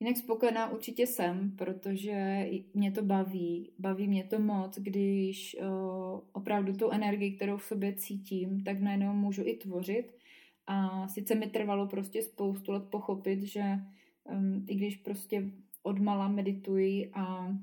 Jinak 0.00 0.16
spokojená 0.16 0.70
určitě 0.70 1.06
jsem, 1.06 1.56
protože 1.56 2.48
mě 2.74 2.90
to 2.92 3.02
baví. 3.02 3.72
Baví 3.78 4.08
mě 4.08 4.24
to 4.24 4.38
moc, 4.38 4.78
když 4.78 5.56
uh, 5.60 6.20
opravdu 6.32 6.72
tu 6.72 6.90
energii, 6.90 7.32
kterou 7.32 7.56
v 7.56 7.64
sobě 7.64 7.94
cítím, 7.94 8.64
tak 8.64 8.80
najednou 8.80 9.12
můžu 9.12 9.42
i 9.46 9.56
tvořit. 9.56 10.12
A 10.66 11.08
sice 11.08 11.34
mi 11.34 11.46
trvalo 11.46 11.86
prostě 11.86 12.22
spoustu 12.22 12.72
let 12.72 12.84
pochopit, 12.90 13.42
že 13.42 13.62
um, 14.24 14.64
i 14.68 14.74
když 14.74 14.96
prostě 14.96 15.50
odmala 15.82 16.28
medituji 16.28 17.10
a 17.14 17.56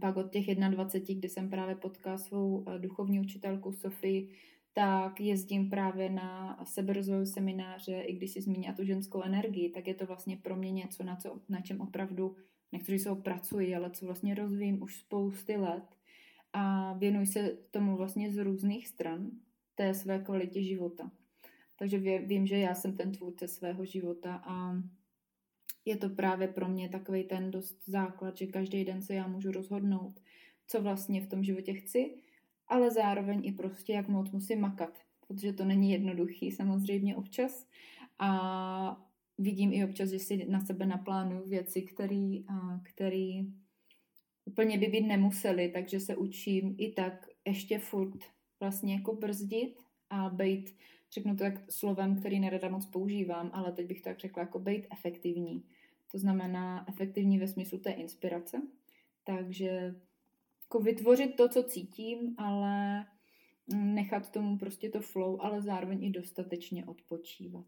pak 0.00 0.16
od 0.16 0.30
těch 0.30 0.54
21, 0.54 1.18
kdy 1.18 1.28
jsem 1.28 1.50
právě 1.50 1.74
potkala 1.74 2.18
svou 2.18 2.64
duchovní 2.78 3.20
učitelku 3.20 3.72
Sofii, 3.72 4.28
tak 4.76 5.20
jezdím 5.20 5.70
právě 5.70 6.10
na 6.10 6.60
seberozvojové 6.64 7.26
semináře, 7.26 8.00
i 8.00 8.16
když 8.16 8.30
si 8.30 8.40
zmínila 8.40 8.74
tu 8.74 8.84
ženskou 8.84 9.22
energii, 9.22 9.70
tak 9.70 9.86
je 9.86 9.94
to 9.94 10.06
vlastně 10.06 10.36
pro 10.36 10.56
mě 10.56 10.70
něco, 10.72 11.04
na, 11.04 11.16
co, 11.16 11.40
na 11.48 11.60
čem 11.60 11.80
opravdu, 11.80 12.36
někteří 12.72 12.98
jsou 12.98 13.14
pracují, 13.14 13.74
ale 13.74 13.90
co 13.90 14.06
vlastně 14.06 14.34
rozvíjím 14.34 14.82
už 14.82 14.96
spousty 14.96 15.56
let 15.56 15.84
a 16.52 16.92
věnuji 16.92 17.26
se 17.26 17.58
tomu 17.70 17.96
vlastně 17.96 18.32
z 18.32 18.44
různých 18.44 18.88
stran 18.88 19.30
té 19.74 19.94
své 19.94 20.18
kvalitě 20.18 20.62
života. 20.62 21.10
Takže 21.78 21.98
vím, 22.18 22.46
že 22.46 22.58
já 22.58 22.74
jsem 22.74 22.96
ten 22.96 23.12
tvůrce 23.12 23.48
svého 23.48 23.84
života 23.84 24.42
a 24.44 24.82
je 25.84 25.96
to 25.96 26.08
právě 26.08 26.48
pro 26.48 26.68
mě 26.68 26.88
takový 26.88 27.24
ten 27.24 27.50
dost 27.50 27.82
základ, 27.86 28.36
že 28.36 28.46
každý 28.46 28.84
den 28.84 29.02
se 29.02 29.14
já 29.14 29.26
můžu 29.26 29.52
rozhodnout, 29.52 30.20
co 30.66 30.82
vlastně 30.82 31.20
v 31.20 31.28
tom 31.28 31.44
životě 31.44 31.74
chci 31.74 32.25
ale 32.68 32.90
zároveň 32.90 33.46
i 33.46 33.52
prostě, 33.52 33.92
jak 33.92 34.08
moc 34.08 34.30
musím 34.30 34.60
makat, 34.60 34.98
protože 35.28 35.52
to 35.52 35.64
není 35.64 35.90
jednoduchý 35.90 36.52
samozřejmě 36.52 37.16
občas 37.16 37.66
a 38.18 39.02
vidím 39.38 39.72
i 39.72 39.84
občas, 39.84 40.10
že 40.10 40.18
si 40.18 40.46
na 40.48 40.60
sebe 40.60 40.86
naplánuju 40.86 41.48
věci, 41.48 41.82
které 42.82 43.42
úplně 44.44 44.78
by 44.78 44.86
být 44.86 45.06
nemuseli, 45.06 45.68
takže 45.68 46.00
se 46.00 46.16
učím 46.16 46.74
i 46.78 46.92
tak 46.92 47.26
ještě 47.46 47.78
furt 47.78 48.18
vlastně 48.60 48.94
jako 48.94 49.16
brzdit 49.16 49.78
a 50.10 50.30
být, 50.30 50.76
řeknu 51.12 51.36
to 51.36 51.44
tak 51.44 51.72
slovem, 51.72 52.16
který 52.20 52.40
nerada 52.40 52.68
moc 52.68 52.86
používám, 52.86 53.50
ale 53.52 53.72
teď 53.72 53.86
bych 53.86 54.00
to 54.00 54.10
tak 54.10 54.18
řekla, 54.18 54.42
jako 54.42 54.58
být 54.58 54.86
efektivní. 54.92 55.64
To 56.12 56.18
znamená 56.18 56.88
efektivní 56.88 57.38
ve 57.38 57.48
smyslu 57.48 57.78
té 57.78 57.90
inspirace. 57.90 58.62
Takže 59.24 59.94
jako 60.66 60.84
vytvořit 60.84 61.36
to, 61.36 61.48
co 61.48 61.62
cítím, 61.62 62.34
ale 62.38 63.04
nechat 63.74 64.30
tomu 64.30 64.58
prostě 64.58 64.90
to 64.90 65.00
flow, 65.00 65.40
ale 65.40 65.62
zároveň 65.62 66.04
i 66.04 66.10
dostatečně 66.10 66.86
odpočívat. 66.86 67.66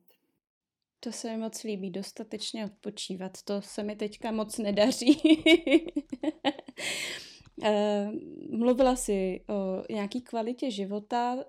To 1.00 1.12
se 1.12 1.30
mi 1.30 1.36
moc 1.36 1.62
líbí, 1.62 1.90
dostatečně 1.90 2.64
odpočívat. 2.64 3.42
To 3.42 3.62
se 3.62 3.82
mi 3.82 3.96
teďka 3.96 4.30
moc 4.32 4.58
nedaří. 4.58 5.22
Eh, 7.64 8.10
mluvila 8.50 8.96
jsi 8.96 9.44
o 9.48 9.92
nějaký 9.92 10.22
kvalitě 10.22 10.70
života. 10.70 11.44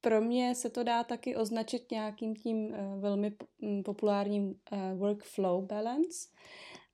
Pro 0.00 0.20
mě 0.20 0.54
se 0.54 0.70
to 0.70 0.82
dá 0.82 1.04
taky 1.04 1.36
označit 1.36 1.90
nějakým 1.90 2.36
tím 2.36 2.74
eh, 2.74 3.00
velmi 3.00 3.32
populárním 3.84 4.54
eh, 4.72 4.94
workflow 4.94 5.66
balance, 5.66 6.28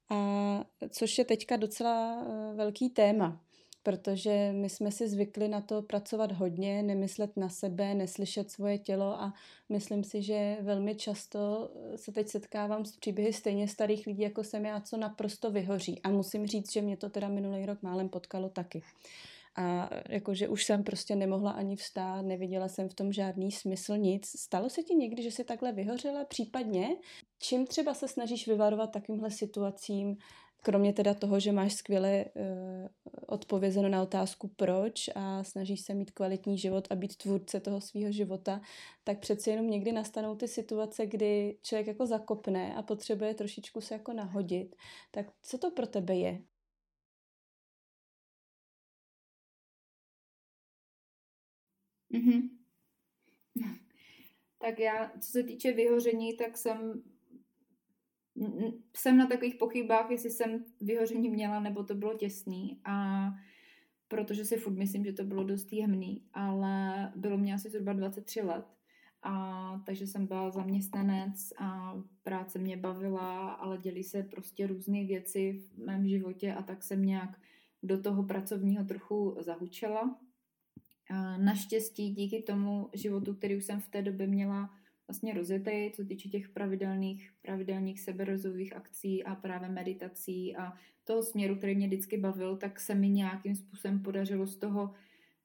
a 0.09 0.65
což 0.91 1.19
je 1.19 1.25
teďka 1.25 1.57
docela 1.57 2.27
velký 2.55 2.91
téma 2.91 3.41
protože 3.83 4.53
my 4.53 4.69
jsme 4.69 4.91
si 4.91 5.09
zvykli 5.09 5.49
na 5.49 5.61
to 5.61 5.83
pracovat 5.83 6.33
hodně, 6.33 6.83
nemyslet 6.83 7.37
na 7.37 7.49
sebe, 7.49 7.95
neslyšet 7.95 8.51
svoje 8.51 8.79
tělo 8.79 9.21
a 9.23 9.35
myslím 9.69 10.05
si, 10.05 10.23
že 10.23 10.57
velmi 10.61 10.95
často 10.95 11.71
se 11.97 12.13
teď 12.13 12.29
setkávám 12.29 12.85
s 12.85 12.97
příběhy 12.97 13.33
stejně 13.33 13.69
starých 13.69 14.07
lidí, 14.07 14.23
jako 14.23 14.45
jsem 14.45 14.65
já, 14.65 14.81
co 14.81 14.97
naprosto 14.97 15.51
vyhoří. 15.51 16.01
A 16.03 16.11
musím 16.11 16.47
říct, 16.47 16.73
že 16.73 16.83
mě 16.83 16.97
to 16.97 17.11
teda 17.11 17.29
minulý 17.29 17.67
rok 17.67 17.83
málem 17.83 18.09
potkalo 18.09 18.49
taky. 18.49 18.83
A 19.57 19.91
jakože 20.09 20.49
už 20.49 20.65
jsem 20.65 20.85
prostě 20.85 21.17
nemohla 21.17 21.51
ani 21.51 21.77
vstát, 21.77 22.23
neviděla 22.23 22.69
jsem 22.69 22.89
v 22.89 22.95
tom 22.95 23.13
žádný 23.13 23.53
smysl, 23.53 23.97
nic. 23.97 24.27
Stalo 24.41 24.71
se 24.71 24.83
ti 24.83 24.95
někdy, 24.95 25.23
že 25.23 25.31
jsi 25.31 25.45
takhle 25.45 25.73
vyhořela? 25.73 26.25
Případně, 26.25 26.89
čím 27.39 27.67
třeba 27.67 27.95
se 27.95 28.09
snažíš 28.09 28.49
vyvarovat 28.49 28.91
takovýmhle 28.91 29.31
situacím, 29.31 30.17
kromě 30.63 30.93
teda 30.93 31.15
toho, 31.15 31.41
že 31.41 31.53
máš 31.53 31.75
skvěle 31.75 32.25
uh, 32.35 32.89
odpovězeno 33.27 33.89
na 33.89 34.03
otázku 34.03 34.49
proč 34.49 35.11
a 35.15 35.45
snažíš 35.45 35.81
se 35.81 35.95
mít 35.95 36.11
kvalitní 36.11 36.59
život 36.59 36.89
a 36.91 36.95
být 36.95 37.17
tvůrce 37.17 37.61
toho 37.61 37.81
svého 37.81 38.13
života, 38.13 38.61
tak 39.05 39.19
přeci 39.19 39.51
jenom 39.51 39.71
někdy 39.71 39.93
nastanou 39.93 40.37
ty 40.37 40.49
situace, 40.49 41.07
kdy 41.07 41.59
člověk 41.63 41.87
jako 41.87 42.07
zakopne 42.07 42.75
a 42.75 42.83
potřebuje 42.83 43.35
trošičku 43.35 43.81
se 43.81 43.95
jako 43.95 44.13
nahodit. 44.13 44.77
Tak 45.11 45.27
co 45.43 45.59
to 45.59 45.71
pro 45.71 45.87
tebe 45.87 46.15
je? 46.17 46.43
Mm-hmm. 52.15 52.49
Tak 54.59 54.79
já, 54.79 55.13
co 55.21 55.31
se 55.31 55.43
týče 55.43 55.73
vyhoření, 55.73 56.37
tak 56.37 56.57
jsem 56.57 57.03
jsem 58.97 59.17
na 59.17 59.27
takových 59.27 59.55
pochybách, 59.55 60.11
jestli 60.11 60.31
jsem 60.31 60.65
vyhoření 60.81 61.31
měla, 61.31 61.61
nebo 61.61 61.85
to 61.85 61.95
bylo 61.95 62.15
těsný 62.15 62.81
a 62.85 63.27
protože 64.09 64.45
si 64.45 64.57
furt 64.57 64.73
myslím, 64.73 65.05
že 65.05 65.13
to 65.13 65.25
bylo 65.25 65.45
dost 65.45 65.73
jemný, 65.73 66.23
ale 66.35 67.13
bylo 67.17 67.39
mě 67.39 67.55
asi 67.55 67.71
zhruba 67.71 67.93
23 67.93 68.43
let 68.43 68.65
a 69.23 69.83
takže 69.87 70.07
jsem 70.07 70.27
byla 70.27 70.51
zaměstnanec 70.51 71.53
a 71.59 71.95
práce 72.23 72.59
mě 72.59 72.77
bavila, 72.77 73.53
ale 73.53 73.79
děli 73.79 74.05
se 74.05 74.23
prostě 74.23 74.67
různé 74.67 75.05
věci 75.05 75.53
v 75.53 75.85
mém 75.85 76.09
životě 76.09 76.55
a 76.55 76.63
tak 76.63 76.83
jsem 76.83 77.05
nějak 77.05 77.41
do 77.83 78.03
toho 78.03 78.23
pracovního 78.23 78.85
trochu 78.85 79.37
zahučela. 79.41 80.19
Naštěstí 81.37 82.11
díky 82.11 82.43
tomu 82.43 82.89
životu, 82.93 83.35
který 83.35 83.57
už 83.57 83.65
jsem 83.65 83.81
v 83.81 83.89
té 83.89 84.03
době 84.03 84.27
měla 84.27 84.71
vlastně 85.09 85.35
rozjetý, 85.35 85.91
co 85.93 86.05
týče 86.05 86.29
těch 86.29 86.49
pravidelných, 86.49 87.33
pravidelných 87.43 88.01
seberozových 88.01 88.77
akcí 88.77 89.25
a 89.25 89.35
právě 89.35 89.69
meditací 89.69 90.57
a 90.57 90.73
toho 91.05 91.23
směru, 91.23 91.57
který 91.57 91.75
mě 91.75 91.87
vždycky 91.87 92.17
bavil, 92.17 92.57
tak 92.57 92.81
se 92.81 92.95
mi 92.95 93.09
nějakým 93.09 93.57
způsobem 93.57 94.03
podařilo 94.03 94.47
z 94.47 94.57
toho, 94.57 94.95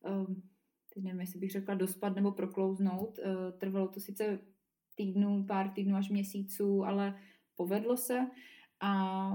um, 0.09 0.43
teď 0.93 1.03
nevím, 1.03 1.21
jestli 1.21 1.39
bych 1.39 1.51
řekla 1.51 1.75
dospat 1.75 2.15
nebo 2.15 2.31
proklouznout. 2.31 3.19
Uh, 3.19 3.57
trvalo 3.57 3.87
to 3.87 3.99
sice 3.99 4.39
týdnů, 4.95 5.45
pár 5.47 5.69
týdnů 5.69 5.95
až 5.95 6.09
měsíců, 6.09 6.85
ale 6.85 7.19
povedlo 7.55 7.97
se 7.97 8.27
a 8.79 9.31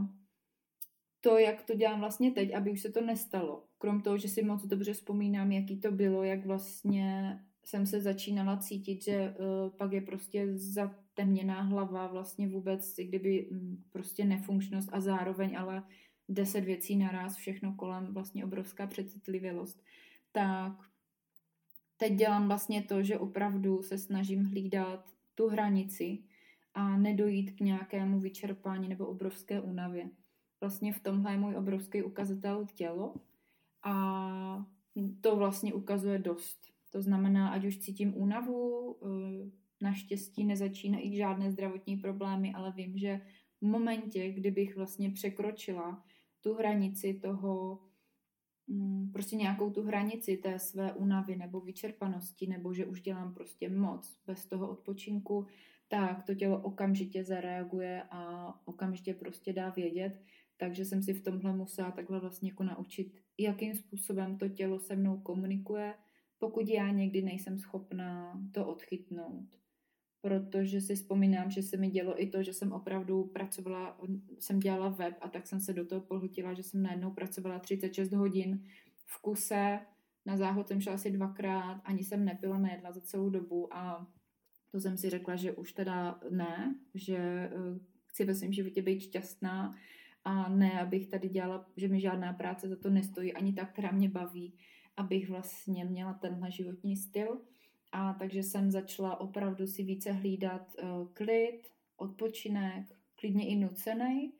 to, 1.21 1.39
jak 1.39 1.63
to 1.63 1.75
dělám 1.75 2.01
vlastně 2.01 2.31
teď, 2.31 2.55
aby 2.55 2.71
už 2.71 2.81
se 2.81 2.93
to 2.93 3.01
nestalo. 3.01 3.65
Krom 3.79 4.01
toho, 4.01 4.19
že 4.19 4.29
si 4.29 4.43
moc 4.43 4.67
dobře 4.67 4.93
vzpomínám, 4.93 5.53
jaký 5.53 5.81
to 5.81 5.93
bylo, 5.93 6.23
jak 6.23 6.47
vlastně 6.47 7.39
jsem 7.65 7.87
se 7.87 8.01
začínala 8.01 8.57
cítit, 8.57 9.03
že 9.03 9.35
uh, 9.39 9.71
pak 9.71 9.93
je 9.93 10.01
prostě 10.01 10.59
zatemněná 10.59 11.63
hlava, 11.63 12.07
vlastně 12.07 12.49
vůbec, 12.49 12.99
i 12.99 13.05
kdyby 13.05 13.47
um, 13.47 13.85
prostě 13.91 14.25
nefunkčnost 14.25 14.89
a 14.93 15.01
zároveň 15.01 15.59
ale 15.59 15.83
deset 16.29 16.61
věcí 16.61 16.97
naraz, 16.97 17.37
všechno 17.37 17.75
kolem, 17.75 18.15
vlastně 18.15 18.45
obrovská 18.45 18.87
přecitlivělost. 18.87 19.83
Tak 20.33 20.73
teď 21.97 22.13
dělám 22.13 22.49
vlastně 22.49 22.83
to, 22.83 23.03
že 23.03 23.19
opravdu 23.19 23.83
se 23.83 23.99
snažím 23.99 24.45
hlídat 24.45 25.11
tu 25.35 25.49
hranici 25.49 26.19
a 26.75 26.97
nedojít 26.97 27.51
k 27.51 27.61
nějakému 27.61 28.21
vyčerpání 28.21 28.89
nebo 28.89 29.07
obrovské 29.07 29.61
únavě. 29.61 30.11
Vlastně 30.61 30.93
v 30.93 31.01
tomhle 31.01 31.33
je 31.33 31.39
můj 31.39 31.57
obrovský 31.57 32.03
ukazatel 32.03 32.67
tělo 32.75 33.15
a 33.83 34.67
to 35.21 35.37
vlastně 35.37 35.75
ukazuje 35.75 36.19
dost. 36.19 36.72
To 36.93 37.03
znamená, 37.03 37.49
ať 37.49 37.65
už 37.65 37.79
cítím 37.79 38.17
únavu, 38.17 38.97
eh, 39.03 39.51
naštěstí 39.81 40.45
nezačínají 40.45 41.17
žádné 41.17 41.51
zdravotní 41.51 41.97
problémy, 41.97 42.53
ale 42.55 42.73
vím, 42.73 42.99
že 42.99 43.21
v 43.61 43.67
momentě, 43.67 44.33
kdybych 44.33 44.77
vlastně 44.77 45.11
překročila 45.11 46.05
tu 46.41 46.55
hranici 46.55 47.15
toho, 47.15 47.81
mm, 48.67 49.11
prostě 49.13 49.37
nějakou 49.37 49.71
tu 49.71 49.83
hranici 49.83 50.37
té 50.37 50.59
své 50.59 50.93
únavy 50.93 51.37
nebo 51.37 51.61
vyčerpanosti, 51.61 52.47
nebo 52.47 52.75
že 52.75 52.87
už 52.87 53.03
dělám 53.03 53.35
prostě 53.35 53.69
moc 53.69 54.21
bez 54.27 54.47
toho 54.47 54.69
odpočinku, 54.69 55.47
tak 55.89 56.23
to 56.23 56.35
tělo 56.35 56.61
okamžitě 56.61 57.25
zareaguje 57.25 58.03
a 58.11 58.53
okamžitě 58.65 59.15
prostě 59.15 59.53
dá 59.53 59.71
vědět. 59.71 60.21
Takže 60.57 60.85
jsem 60.85 61.03
si 61.03 61.13
v 61.13 61.23
tomhle 61.23 61.57
musela 61.57 61.91
takhle 61.91 62.21
vlastně 62.21 62.51
jako 62.51 62.65
naučit, 62.65 63.15
jakým 63.39 63.75
způsobem 63.75 64.39
to 64.39 64.49
tělo 64.49 64.79
se 64.79 64.97
mnou 64.97 65.19
komunikuje, 65.19 65.95
pokud 66.43 66.69
já 66.69 66.91
někdy 66.91 67.23
nejsem 67.23 67.59
schopná 67.59 68.41
to 68.53 68.67
odchytnout. 68.67 69.47
Protože 70.21 70.81
si 70.81 70.95
vzpomínám, 70.95 71.51
že 71.51 71.63
se 71.63 71.77
mi 71.77 71.91
dělo 71.91 72.23
i 72.23 72.27
to, 72.27 72.43
že 72.43 72.53
jsem 72.53 72.73
opravdu 72.73 73.25
pracovala, 73.25 73.99
jsem 74.39 74.61
dělala 74.61 74.89
web 74.89 75.15
a 75.21 75.29
tak 75.29 75.47
jsem 75.47 75.61
se 75.61 75.73
do 75.73 75.87
toho 75.87 76.01
pohlutila, 76.01 76.55
že 76.55 76.63
jsem 76.63 76.83
najednou 76.83 77.11
pracovala 77.11 77.59
36 77.59 78.13
hodin 78.13 78.65
v 79.07 79.23
kuse, 79.23 79.81
na 80.27 80.37
záhod 80.37 80.69
jsem 80.69 80.81
šla 80.81 80.93
asi 80.93 81.11
dvakrát, 81.11 81.81
ani 81.85 82.05
jsem 82.05 82.25
nepila, 82.25 82.59
nejedla 82.59 82.93
za 82.93 83.01
celou 83.01 83.31
dobu 83.31 83.75
a 83.75 84.07
to 84.71 84.81
jsem 84.81 84.97
si 84.97 85.11
řekla, 85.11 85.37
že 85.37 85.53
už 85.53 85.73
teda 85.73 86.21
ne, 86.31 86.75
že 86.95 87.17
eh, 87.17 87.51
chci 88.07 88.25
ve 88.25 88.35
svém 88.35 88.53
životě 88.53 88.83
být 88.83 89.01
šťastná 89.01 89.77
a 90.25 90.49
ne, 90.49 90.81
abych 90.81 91.07
tady 91.07 91.29
dělala, 91.29 91.67
že 91.77 91.89
mi 91.89 92.01
žádná 92.01 92.33
práce 92.33 92.69
za 92.69 92.77
to 92.77 92.91
nestojí, 92.91 93.33
ani 93.33 93.53
ta, 93.53 93.65
která 93.65 93.91
mě 93.91 94.09
baví, 94.09 94.55
abych 94.97 95.29
vlastně 95.29 95.85
měla 95.85 96.15
tenhle 96.15 96.51
životní 96.51 96.97
styl. 96.97 97.41
A 97.93 98.13
takže 98.13 98.43
jsem 98.43 98.71
začala 98.71 99.21
opravdu 99.21 99.67
si 99.67 99.83
více 99.83 100.13
hlídat 100.13 100.75
uh, 100.83 101.09
klid, 101.13 101.61
odpočinek, 101.97 102.87
klidně 103.15 103.49
i 103.49 103.57
nucený 103.57 104.33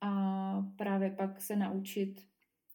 a 0.00 0.72
právě 0.76 1.10
pak 1.10 1.42
se 1.42 1.56
naučit, 1.56 2.26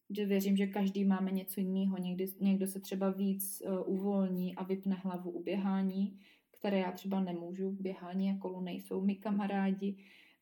že 0.09 0.25
věřím, 0.25 0.57
že 0.57 0.67
každý 0.67 1.05
máme 1.05 1.31
něco 1.31 1.59
jiného. 1.59 1.97
Někdy, 1.97 2.25
někdo 2.41 2.67
se 2.67 2.79
třeba 2.79 3.09
víc 3.09 3.61
uh, 3.65 3.93
uvolní 3.93 4.55
a 4.55 4.63
vypne 4.63 4.95
hlavu 4.95 5.31
u 5.31 5.43
běhání, 5.43 6.19
které 6.51 6.79
já 6.79 6.91
třeba 6.91 7.19
nemůžu. 7.19 7.71
Běhání 7.71 8.31
a 8.31 8.37
kolo 8.37 8.61
nejsou 8.61 9.01
mi 9.01 9.15
kamarádi. 9.15 9.95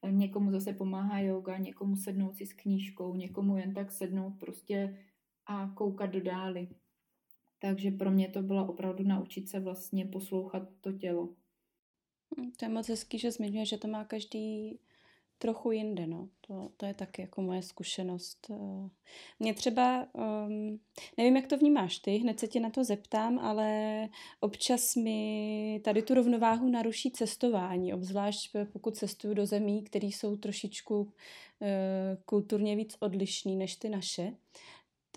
Někomu 0.10 0.52
zase 0.52 0.74
pomáhá 0.74 1.20
yoga, 1.20 1.58
někomu 1.58 1.96
sednout 1.96 2.36
si 2.36 2.46
s 2.46 2.54
knížkou, 2.54 3.16
někomu 3.16 3.58
jen 3.58 3.74
tak 3.74 3.92
sednout 3.92 4.34
prostě 4.40 4.98
a 5.48 5.72
koukat 5.76 6.10
do 6.10 6.22
dály. 6.22 6.68
Takže 7.60 7.92
pro 7.92 8.12
mě 8.12 8.28
to 8.28 8.42
bylo 8.42 8.68
opravdu 8.68 9.04
naučit 9.04 9.50
se 9.50 9.60
vlastně 9.60 10.06
poslouchat 10.06 10.64
to 10.82 10.92
tělo. 10.92 11.30
Hm, 12.40 12.52
to 12.58 12.66
je 12.66 12.70
moc 12.70 12.90
hezký, 12.90 13.20
že 13.20 13.32
zmiňuje, 13.32 13.66
že 13.66 13.78
to 13.78 13.88
má 13.88 14.04
každý 14.04 14.80
trochu 15.38 15.72
jinde, 15.72 16.08
no. 16.08 16.30
To, 16.48 16.70
to 16.78 16.86
je 16.86 16.94
taky 16.94 17.22
jako 17.22 17.42
moje 17.42 17.62
zkušenost. 17.62 18.48
Eh, 18.52 18.90
mě 19.40 19.54
třeba, 19.54 20.08
um, 20.14 20.80
nevím, 21.18 21.36
jak 21.36 21.48
to 21.48 21.58
vnímáš 21.58 22.00
ty, 22.00 22.18
hned 22.18 22.40
se 22.40 22.48
tě 22.48 22.60
na 22.60 22.70
to 22.70 22.84
zeptám, 22.84 23.40
ale 23.40 24.10
občas 24.40 24.96
mi 24.96 25.82
tady 25.84 26.02
tu 26.02 26.14
rovnováhu 26.14 26.70
naruší 26.70 27.12
cestování, 27.12 27.94
obzvlášť 27.94 28.56
pokud 28.74 28.98
cestuju 28.98 29.34
do 29.34 29.46
zemí, 29.46 29.84
které 29.84 30.08
jsou 30.08 30.38
trošičku 30.38 31.00
uh, 31.00 31.10
kulturně 32.26 32.76
víc 32.76 32.98
odlišný 33.00 33.56
než 33.56 33.76
ty 33.76 33.90
naše. 33.90 34.34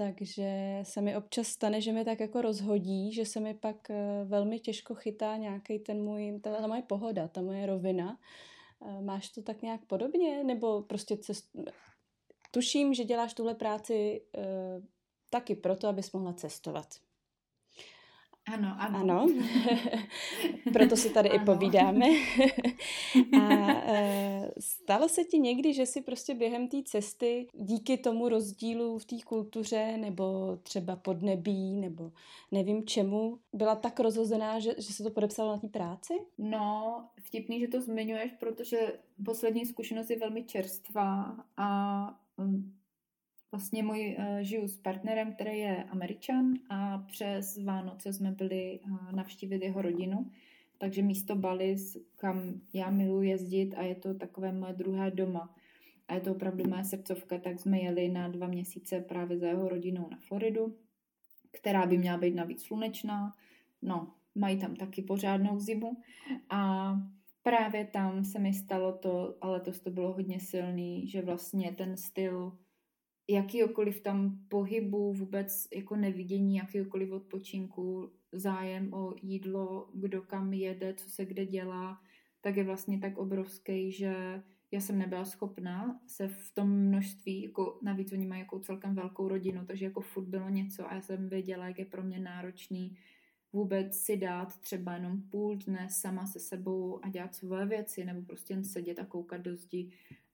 Takže 0.00 0.80
se 0.82 1.00
mi 1.00 1.16
občas 1.16 1.46
stane, 1.48 1.80
že 1.80 1.92
mi 1.92 2.04
tak 2.04 2.20
jako 2.20 2.42
rozhodí, 2.42 3.12
že 3.12 3.26
se 3.26 3.40
mi 3.40 3.54
pak 3.54 3.76
uh, 3.90 4.28
velmi 4.28 4.60
těžko 4.60 4.94
chytá 4.94 5.36
nějaký 5.36 5.78
ten 5.78 6.02
můj, 6.02 6.40
ta, 6.42 6.60
ta 6.60 6.66
moje 6.66 6.82
pohoda, 6.82 7.28
ta 7.28 7.42
moje 7.42 7.66
rovina. 7.66 8.18
Eh, 8.86 9.00
máš 9.00 9.28
to 9.28 9.42
tak 9.42 9.62
nějak 9.62 9.84
podobně? 9.84 10.44
Nebo 10.44 10.82
prostě 10.82 11.16
cest... 11.16 11.56
tuším, 12.50 12.94
že 12.94 13.04
děláš 13.04 13.34
tuhle 13.34 13.54
práci 13.54 14.22
uh, 14.38 14.84
taky 15.30 15.54
proto, 15.54 15.88
abys 15.88 16.12
mohla 16.12 16.32
cestovat. 16.32 16.86
Ano, 18.52 18.76
ano. 18.78 18.98
Ano, 18.98 19.28
proto 20.72 20.96
si 20.96 21.10
tady 21.10 21.30
ano. 21.30 21.42
i 21.42 21.44
povídáme. 21.44 22.06
A 23.40 23.70
e, 23.86 24.50
stalo 24.58 25.08
se 25.08 25.24
ti 25.24 25.38
někdy, 25.38 25.74
že 25.74 25.86
si 25.86 26.00
prostě 26.02 26.34
během 26.34 26.68
té 26.68 26.82
cesty 26.82 27.46
díky 27.54 27.96
tomu 27.96 28.28
rozdílu 28.28 28.98
v 28.98 29.04
té 29.04 29.16
kultuře 29.24 29.96
nebo 29.96 30.58
třeba 30.62 30.96
podnebí 30.96 31.76
nebo 31.76 32.12
nevím 32.52 32.86
čemu, 32.86 33.38
byla 33.52 33.74
tak 33.74 34.00
rozhozená, 34.00 34.58
že, 34.58 34.74
že 34.78 34.92
se 34.92 35.02
to 35.02 35.10
podepsalo 35.10 35.52
na 35.52 35.58
té 35.58 35.68
práci? 35.68 36.14
No, 36.38 37.04
vtipný, 37.20 37.60
že 37.60 37.68
to 37.68 37.80
zmiňuješ, 37.80 38.32
protože 38.32 38.98
poslední 39.24 39.66
zkušenost 39.66 40.10
je 40.10 40.18
velmi 40.18 40.44
čerstvá 40.44 41.36
a 41.56 42.20
um, 42.36 42.79
Vlastně 43.52 43.82
můj 43.82 44.16
uh, 44.18 44.38
žiju 44.40 44.68
s 44.68 44.76
partnerem, 44.76 45.32
který 45.32 45.58
je 45.58 45.84
američan 45.84 46.54
a 46.68 46.98
přes 46.98 47.58
Vánoce 47.64 48.12
jsme 48.12 48.32
byli 48.32 48.80
uh, 48.80 49.12
navštívit 49.12 49.62
jeho 49.62 49.82
rodinu. 49.82 50.30
Takže 50.78 51.02
místo 51.02 51.36
Bali, 51.36 51.76
kam 52.16 52.60
já 52.72 52.90
miluji 52.90 53.28
jezdit 53.28 53.74
a 53.74 53.82
je 53.82 53.94
to 53.94 54.14
takové 54.14 54.52
moje 54.52 54.72
druhé 54.72 55.10
doma. 55.10 55.54
A 56.08 56.14
je 56.14 56.20
to 56.20 56.32
opravdu 56.32 56.68
moje 56.68 56.84
srdcovka, 56.84 57.38
tak 57.38 57.58
jsme 57.58 57.78
jeli 57.78 58.08
na 58.08 58.28
dva 58.28 58.46
měsíce 58.46 59.00
právě 59.00 59.38
za 59.38 59.46
jeho 59.46 59.68
rodinou 59.68 60.08
na 60.10 60.16
Floridu, 60.16 60.76
která 61.50 61.86
by 61.86 61.98
měla 61.98 62.18
být 62.18 62.34
navíc 62.34 62.62
slunečná. 62.62 63.32
No, 63.82 64.14
mají 64.34 64.58
tam 64.58 64.76
taky 64.76 65.02
pořádnou 65.02 65.58
zimu. 65.58 65.96
A 66.50 66.92
právě 67.42 67.84
tam 67.84 68.24
se 68.24 68.38
mi 68.38 68.54
stalo 68.54 68.92
to, 68.92 69.36
ale 69.40 69.60
to 69.60 69.72
to 69.72 69.90
bylo 69.90 70.12
hodně 70.12 70.40
silný, 70.40 71.08
že 71.08 71.22
vlastně 71.22 71.72
ten 71.72 71.96
styl 71.96 72.58
jakýkoliv 73.30 74.00
tam 74.00 74.38
pohybu, 74.48 75.12
vůbec 75.12 75.68
jako 75.76 75.96
nevidění 75.96 76.56
jakýkoliv 76.56 77.12
odpočinku, 77.12 78.10
zájem 78.32 78.94
o 78.94 79.14
jídlo, 79.22 79.88
kdo 79.94 80.22
kam 80.22 80.52
jede, 80.52 80.94
co 80.94 81.10
se 81.10 81.24
kde 81.24 81.46
dělá, 81.46 82.00
tak 82.40 82.56
je 82.56 82.64
vlastně 82.64 82.98
tak 82.98 83.18
obrovský, 83.18 83.92
že 83.92 84.42
já 84.70 84.80
jsem 84.80 84.98
nebyla 84.98 85.24
schopná 85.24 86.00
se 86.06 86.28
v 86.28 86.54
tom 86.54 86.70
množství, 86.70 87.42
jako 87.42 87.78
navíc 87.82 88.12
oni 88.12 88.26
mají 88.26 88.40
jako 88.40 88.60
celkem 88.60 88.94
velkou 88.94 89.28
rodinu, 89.28 89.64
takže 89.66 89.84
jako 89.84 90.00
furt 90.00 90.26
bylo 90.26 90.48
něco 90.48 90.90
a 90.90 90.94
já 90.94 91.00
jsem 91.00 91.28
věděla, 91.28 91.66
jak 91.68 91.78
je 91.78 91.84
pro 91.84 92.02
mě 92.02 92.18
náročný 92.18 92.96
vůbec 93.52 93.96
si 93.96 94.16
dát 94.16 94.60
třeba 94.60 94.94
jenom 94.94 95.22
půl 95.22 95.56
dne 95.56 95.88
sama 95.90 96.26
se 96.26 96.40
sebou 96.40 97.04
a 97.04 97.08
dělat 97.08 97.34
svoje 97.34 97.66
věci, 97.66 98.04
nebo 98.04 98.22
prostě 98.22 98.52
jen 98.52 98.64
sedět 98.64 98.98
a 98.98 99.04
koukat 99.04 99.40
do 99.40 99.56
zdi 99.56 99.90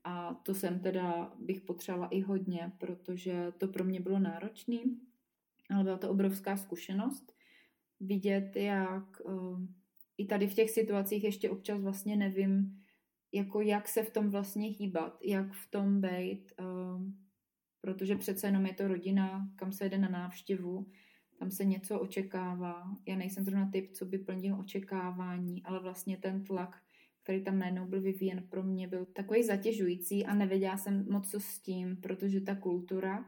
a 0.09 0.35
to 0.35 0.55
jsem 0.55 0.79
teda 0.79 1.33
bych 1.39 1.61
potřebovala 1.61 2.09
i 2.09 2.21
hodně, 2.21 2.73
protože 2.79 3.53
to 3.59 3.69
pro 3.69 3.85
mě 3.85 4.01
bylo 4.01 4.19
náročné, 4.19 4.79
ale 5.71 5.85
byla 5.85 5.99
to 5.99 6.11
obrovská 6.11 6.57
zkušenost 6.57 7.33
vidět, 8.01 8.57
jak 8.57 9.21
uh, 9.25 9.61
i 10.19 10.27
tady 10.27 10.47
v 10.47 10.55
těch 10.55 10.71
situacích 10.71 11.25
ještě 11.25 11.51
občas 11.51 11.81
vlastně 11.81 12.17
nevím, 12.17 12.83
jako 13.33 13.61
jak 13.61 13.89
se 13.89 14.03
v 14.03 14.11
tom 14.11 14.31
vlastně 14.31 14.69
hýbat, 14.69 15.19
jak 15.23 15.53
v 15.53 15.71
tom 15.71 16.01
být, 16.01 16.53
uh, 16.61 17.03
protože 17.81 18.17
přece 18.17 18.47
jenom 18.47 18.67
je 18.67 18.75
to 18.75 18.89
rodina, 18.89 19.51
kam 19.57 19.73
se 19.73 19.89
jde 19.89 19.99
na 19.99 20.09
návštěvu, 20.09 20.87
tam 21.39 21.51
se 21.51 21.65
něco 21.65 22.01
očekává. 22.01 22.97
Já 23.07 23.17
nejsem 23.17 23.45
zrovna 23.45 23.71
typ, 23.71 23.93
co 23.93 24.05
by 24.05 24.19
plnil 24.19 24.61
očekávání, 24.61 25.63
ale 25.63 25.81
vlastně 25.81 26.17
ten 26.17 26.45
tlak 26.45 26.83
který 27.27 27.45
tam 27.45 27.59
najednou 27.59 27.87
byl 27.87 28.01
vyvíjen 28.01 28.47
pro 28.51 28.63
mě, 28.63 28.89
byl 28.89 29.05
takový 29.05 29.43
zatěžující 29.43 30.27
a 30.27 30.35
nevěděla 30.35 30.77
jsem 30.77 31.07
moc 31.11 31.31
co 31.31 31.41
s 31.41 31.59
tím, 31.59 31.97
protože 31.97 32.41
ta 32.41 32.55
kultura 32.55 33.25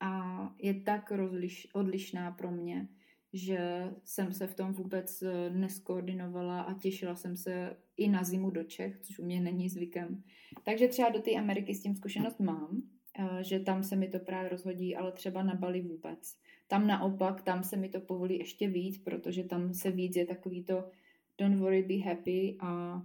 a 0.00 0.40
je 0.58 0.74
tak 0.74 1.10
rozliš, 1.10 1.68
odlišná 1.72 2.30
pro 2.30 2.50
mě, 2.50 2.88
že 3.32 3.90
jsem 4.04 4.32
se 4.32 4.46
v 4.46 4.54
tom 4.54 4.72
vůbec 4.72 5.22
eh, 5.22 5.50
neskoordinovala 5.50 6.60
a 6.60 6.74
těšila 6.74 7.16
jsem 7.16 7.36
se 7.36 7.76
i 7.96 8.08
na 8.08 8.24
zimu 8.24 8.50
do 8.50 8.64
Čech, 8.64 8.98
což 9.00 9.18
u 9.18 9.24
mě 9.24 9.40
není 9.40 9.68
zvykem. 9.68 10.22
Takže 10.64 10.88
třeba 10.88 11.08
do 11.08 11.20
té 11.20 11.34
Ameriky 11.34 11.74
s 11.74 11.82
tím 11.82 11.94
zkušenost 11.94 12.40
mám, 12.40 12.82
eh, 13.18 13.44
že 13.44 13.60
tam 13.60 13.82
se 13.82 13.96
mi 13.96 14.08
to 14.08 14.18
právě 14.18 14.48
rozhodí, 14.48 14.96
ale 14.96 15.12
třeba 15.12 15.42
na 15.42 15.54
Bali 15.54 15.80
vůbec. 15.80 16.36
Tam 16.66 16.86
naopak, 16.86 17.42
tam 17.42 17.62
se 17.64 17.76
mi 17.76 17.88
to 17.88 18.00
povolí 18.00 18.38
ještě 18.38 18.68
víc, 18.68 18.98
protože 18.98 19.44
tam 19.44 19.74
se 19.74 19.90
víc 19.90 20.16
je 20.16 20.26
takový 20.26 20.64
to 20.64 20.90
don't 21.38 21.58
worry, 21.58 21.82
be 21.82 22.10
happy 22.10 22.56
a 22.60 23.02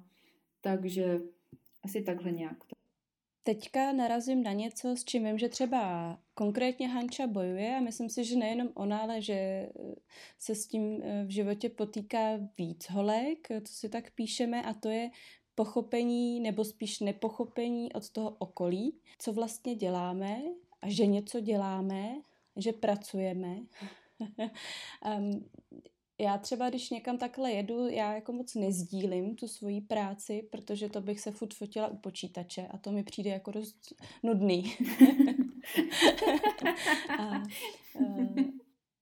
takže 0.63 1.21
asi 1.83 2.01
takhle 2.01 2.31
nějak. 2.31 2.57
Teďka 3.43 3.91
narazím 3.91 4.43
na 4.43 4.53
něco, 4.53 4.95
s 4.95 5.05
čím 5.05 5.25
vím, 5.25 5.37
že 5.37 5.49
třeba 5.49 6.17
konkrétně 6.33 6.87
Hanča 6.87 7.27
bojuje 7.27 7.75
a 7.75 7.81
myslím 7.81 8.09
si, 8.09 8.25
že 8.25 8.35
nejenom 8.35 8.69
ona, 8.73 8.99
ale 8.99 9.21
že 9.21 9.33
eh, 9.33 9.71
se 10.39 10.55
s 10.55 10.67
tím 10.67 11.01
eh, 11.03 11.25
v 11.25 11.29
životě 11.29 11.69
potýká 11.69 12.39
víc 12.57 12.89
holek, 12.89 13.47
co 13.47 13.73
si 13.73 13.89
tak 13.89 14.11
píšeme 14.11 14.63
a 14.63 14.73
to 14.73 14.89
je 14.89 15.09
pochopení 15.55 16.39
nebo 16.39 16.65
spíš 16.65 16.99
nepochopení 16.99 17.93
od 17.93 18.09
toho 18.09 18.29
okolí, 18.29 18.99
co 19.19 19.33
vlastně 19.33 19.75
děláme 19.75 20.41
a 20.81 20.89
že 20.89 21.05
něco 21.05 21.39
děláme, 21.39 22.15
že 22.55 22.73
pracujeme. 22.73 23.57
um, 25.17 25.49
já 26.23 26.37
třeba, 26.37 26.69
když 26.69 26.89
někam 26.89 27.17
takhle 27.17 27.51
jedu, 27.51 27.87
já 27.87 28.13
jako 28.13 28.33
moc 28.33 28.55
nezdílím 28.55 29.35
tu 29.35 29.47
svoji 29.47 29.81
práci, 29.81 30.47
protože 30.51 30.89
to 30.89 31.01
bych 31.01 31.19
se 31.19 31.31
furt 31.31 31.53
fotila 31.53 31.87
u 31.87 31.97
počítače 31.97 32.67
a 32.67 32.77
to 32.77 32.91
mi 32.91 33.03
přijde 33.03 33.29
jako 33.29 33.51
dost 33.51 33.93
nudný. 34.23 34.63
a, 37.19 37.43
uh, 37.99 38.35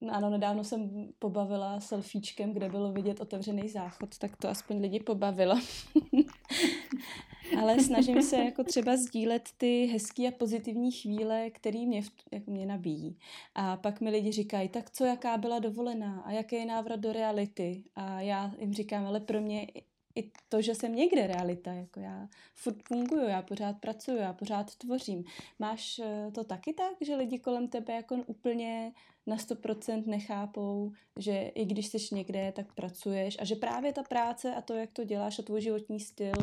No 0.04 0.14
ano, 0.14 0.30
nedávno 0.30 0.64
jsem 0.64 1.10
pobavila 1.20 1.80
selfiečkem, 1.80 2.54
kde 2.54 2.70
bylo 2.70 2.92
vidět 2.92 3.22
otevřený 3.22 3.70
záchod, 3.70 4.18
tak 4.18 4.38
to 4.38 4.50
aspoň 4.50 4.82
lidi 4.82 5.00
pobavilo. 5.00 5.56
Ale 7.60 7.80
snažím 7.80 8.22
se 8.22 8.38
jako 8.38 8.64
třeba 8.64 8.98
sdílet 8.98 9.50
ty 9.58 9.86
hezké 9.86 10.28
a 10.28 10.32
pozitivní 10.32 10.92
chvíle, 10.92 11.50
které 11.50 11.80
mě, 11.80 12.02
jako 12.32 12.52
mě 12.52 12.66
nabíjí. 12.66 13.18
A 13.56 13.78
pak 13.78 14.02
mi 14.02 14.10
lidi 14.10 14.32
říkají, 14.32 14.70
tak 14.70 14.90
co, 14.92 15.06
jaká 15.06 15.38
byla 15.38 15.60
dovolená 15.60 16.22
a 16.22 16.32
jaký 16.32 16.56
je 16.56 16.66
návrat 16.66 17.00
do 17.00 17.14
reality. 17.14 17.84
A 17.96 18.22
já 18.22 18.52
jim 18.60 18.74
říkám, 18.74 19.06
ale 19.06 19.20
pro 19.20 19.42
mě 19.42 19.68
i 20.16 20.32
to, 20.50 20.62
že 20.62 20.76
jsem 20.76 20.96
někde 20.96 21.28
realita, 21.28 21.74
jako 21.74 22.00
já 22.00 22.28
furt 22.56 22.84
funguju, 22.88 23.28
já 23.28 23.42
pořád 23.42 23.80
pracuju, 23.80 24.18
já 24.18 24.34
pořád 24.34 24.76
tvořím. 24.76 25.24
Máš 25.60 26.00
eh, 26.00 26.32
to 26.32 26.44
taky 26.44 26.74
tak, 26.74 26.96
že 27.02 27.16
lidi 27.16 27.40
kolem 27.40 27.68
tebe 27.68 27.94
jako 27.94 28.16
úplně 28.16 28.94
na 29.28 29.36
100% 29.36 30.08
nechápou, 30.08 30.92
že 31.20 31.38
i 31.56 31.66
když 31.66 31.88
jsi 31.88 32.16
někde, 32.16 32.54
tak 32.56 32.74
pracuješ 32.74 33.38
a 33.40 33.46
že 33.46 33.56
právě 33.56 33.94
ta 33.94 34.04
práce 34.04 34.56
a 34.56 34.62
to, 34.62 34.74
jak 34.74 34.92
to 34.92 35.04
děláš 35.04 35.40
a 35.40 35.44
tvůj 35.44 35.62
životní 35.62 36.00
styl 36.00 36.34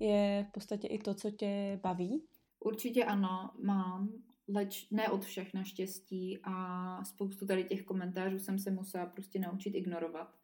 je 0.00 0.46
v 0.48 0.52
podstatě 0.52 0.86
i 0.88 0.98
to, 0.98 1.14
co 1.14 1.30
tě 1.30 1.80
baví? 1.82 2.24
Určitě 2.60 3.04
ano, 3.04 3.50
mám, 3.62 4.08
leč 4.48 4.90
ne 4.90 5.08
od 5.08 5.24
všech 5.24 5.54
naštěstí 5.54 6.38
a 6.44 7.04
spoustu 7.04 7.46
tady 7.46 7.64
těch 7.64 7.82
komentářů 7.82 8.38
jsem 8.38 8.58
se 8.58 8.70
musela 8.70 9.06
prostě 9.06 9.38
naučit 9.38 9.74
ignorovat 9.74 10.34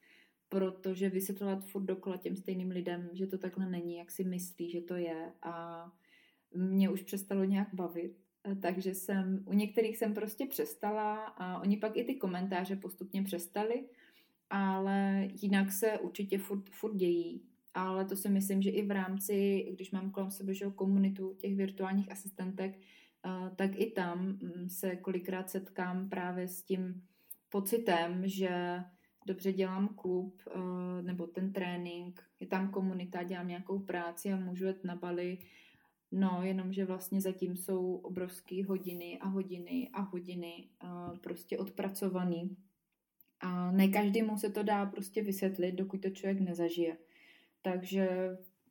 protože 0.51 1.09
vysvětlovat 1.09 1.65
furt 1.65 1.83
dokola 1.83 2.17
těm 2.17 2.37
stejným 2.37 2.71
lidem, 2.71 3.11
že 3.13 3.27
to 3.27 3.39
takhle 3.39 3.67
není, 3.67 3.97
jak 3.97 4.11
si 4.11 4.25
myslí, 4.25 4.71
že 4.71 4.81
to 4.81 4.95
je 4.95 5.33
a 5.43 5.85
mě 6.55 6.91
už 6.91 7.03
přestalo 7.03 7.45
nějak 7.45 7.75
bavit. 7.75 8.17
Takže 8.61 8.95
jsem, 8.95 9.45
u 9.47 9.53
některých 9.53 9.97
jsem 9.97 10.15
prostě 10.15 10.47
přestala 10.47 11.25
a 11.25 11.61
oni 11.61 11.77
pak 11.77 11.97
i 11.97 12.05
ty 12.05 12.15
komentáře 12.15 12.77
postupně 12.77 13.23
přestali, 13.23 13.85
ale 14.51 15.29
jinak 15.43 15.73
se 15.73 15.99
určitě 15.99 16.39
furt, 16.39 16.71
furt 16.71 16.95
dějí. 16.95 17.43
Ale 17.75 18.05
to 18.05 18.17
si 18.17 18.29
myslím, 18.29 18.63
že 18.63 18.71
i 18.71 18.87
v 18.87 18.91
rámci, 18.91 19.67
když 19.73 19.91
mám 19.91 20.11
kolem 20.11 20.31
sebe 20.31 20.55
že 20.55 20.67
komunitu 20.75 21.35
těch 21.35 21.57
virtuálních 21.57 22.13
asistentek, 22.13 22.79
tak 23.57 23.71
i 23.75 23.91
tam 23.91 24.27
mm, 24.27 24.69
se 24.69 24.97
kolikrát 24.97 25.51
setkám 25.51 26.09
právě 26.09 26.49
s 26.49 26.63
tím 26.63 27.03
pocitem, 27.49 28.23
že 28.29 28.83
dobře 29.27 29.53
dělám 29.53 29.89
klub 29.89 30.43
eh, 30.47 31.03
nebo 31.03 31.27
ten 31.27 31.53
trénink, 31.53 32.23
je 32.41 32.47
tam 32.47 32.71
komunita, 32.71 33.23
dělám 33.23 33.49
nějakou 33.49 33.79
práci 33.79 34.33
a 34.33 34.37
můžu 34.37 34.67
jet 34.67 34.85
na 34.85 34.97
Bali, 34.97 35.39
no 36.13 36.43
jenomže 36.43 36.85
vlastně 36.85 37.21
zatím 37.21 37.57
jsou 37.57 37.95
obrovské 37.95 38.65
hodiny 38.65 39.19
a 39.19 39.29
hodiny 39.29 39.89
a 39.93 40.01
hodiny 40.01 40.69
eh, 40.85 40.87
prostě 41.21 41.59
odpracovaný. 41.59 42.57
A 43.41 43.71
ne 43.71 43.89
každému 43.89 44.37
se 44.37 44.51
to 44.51 44.63
dá 44.63 44.87
prostě 44.87 45.23
vysvětlit, 45.23 45.73
dokud 45.73 46.03
to 46.03 46.11
člověk 46.11 46.41
nezažije. 46.41 46.97
Takže 47.63 48.09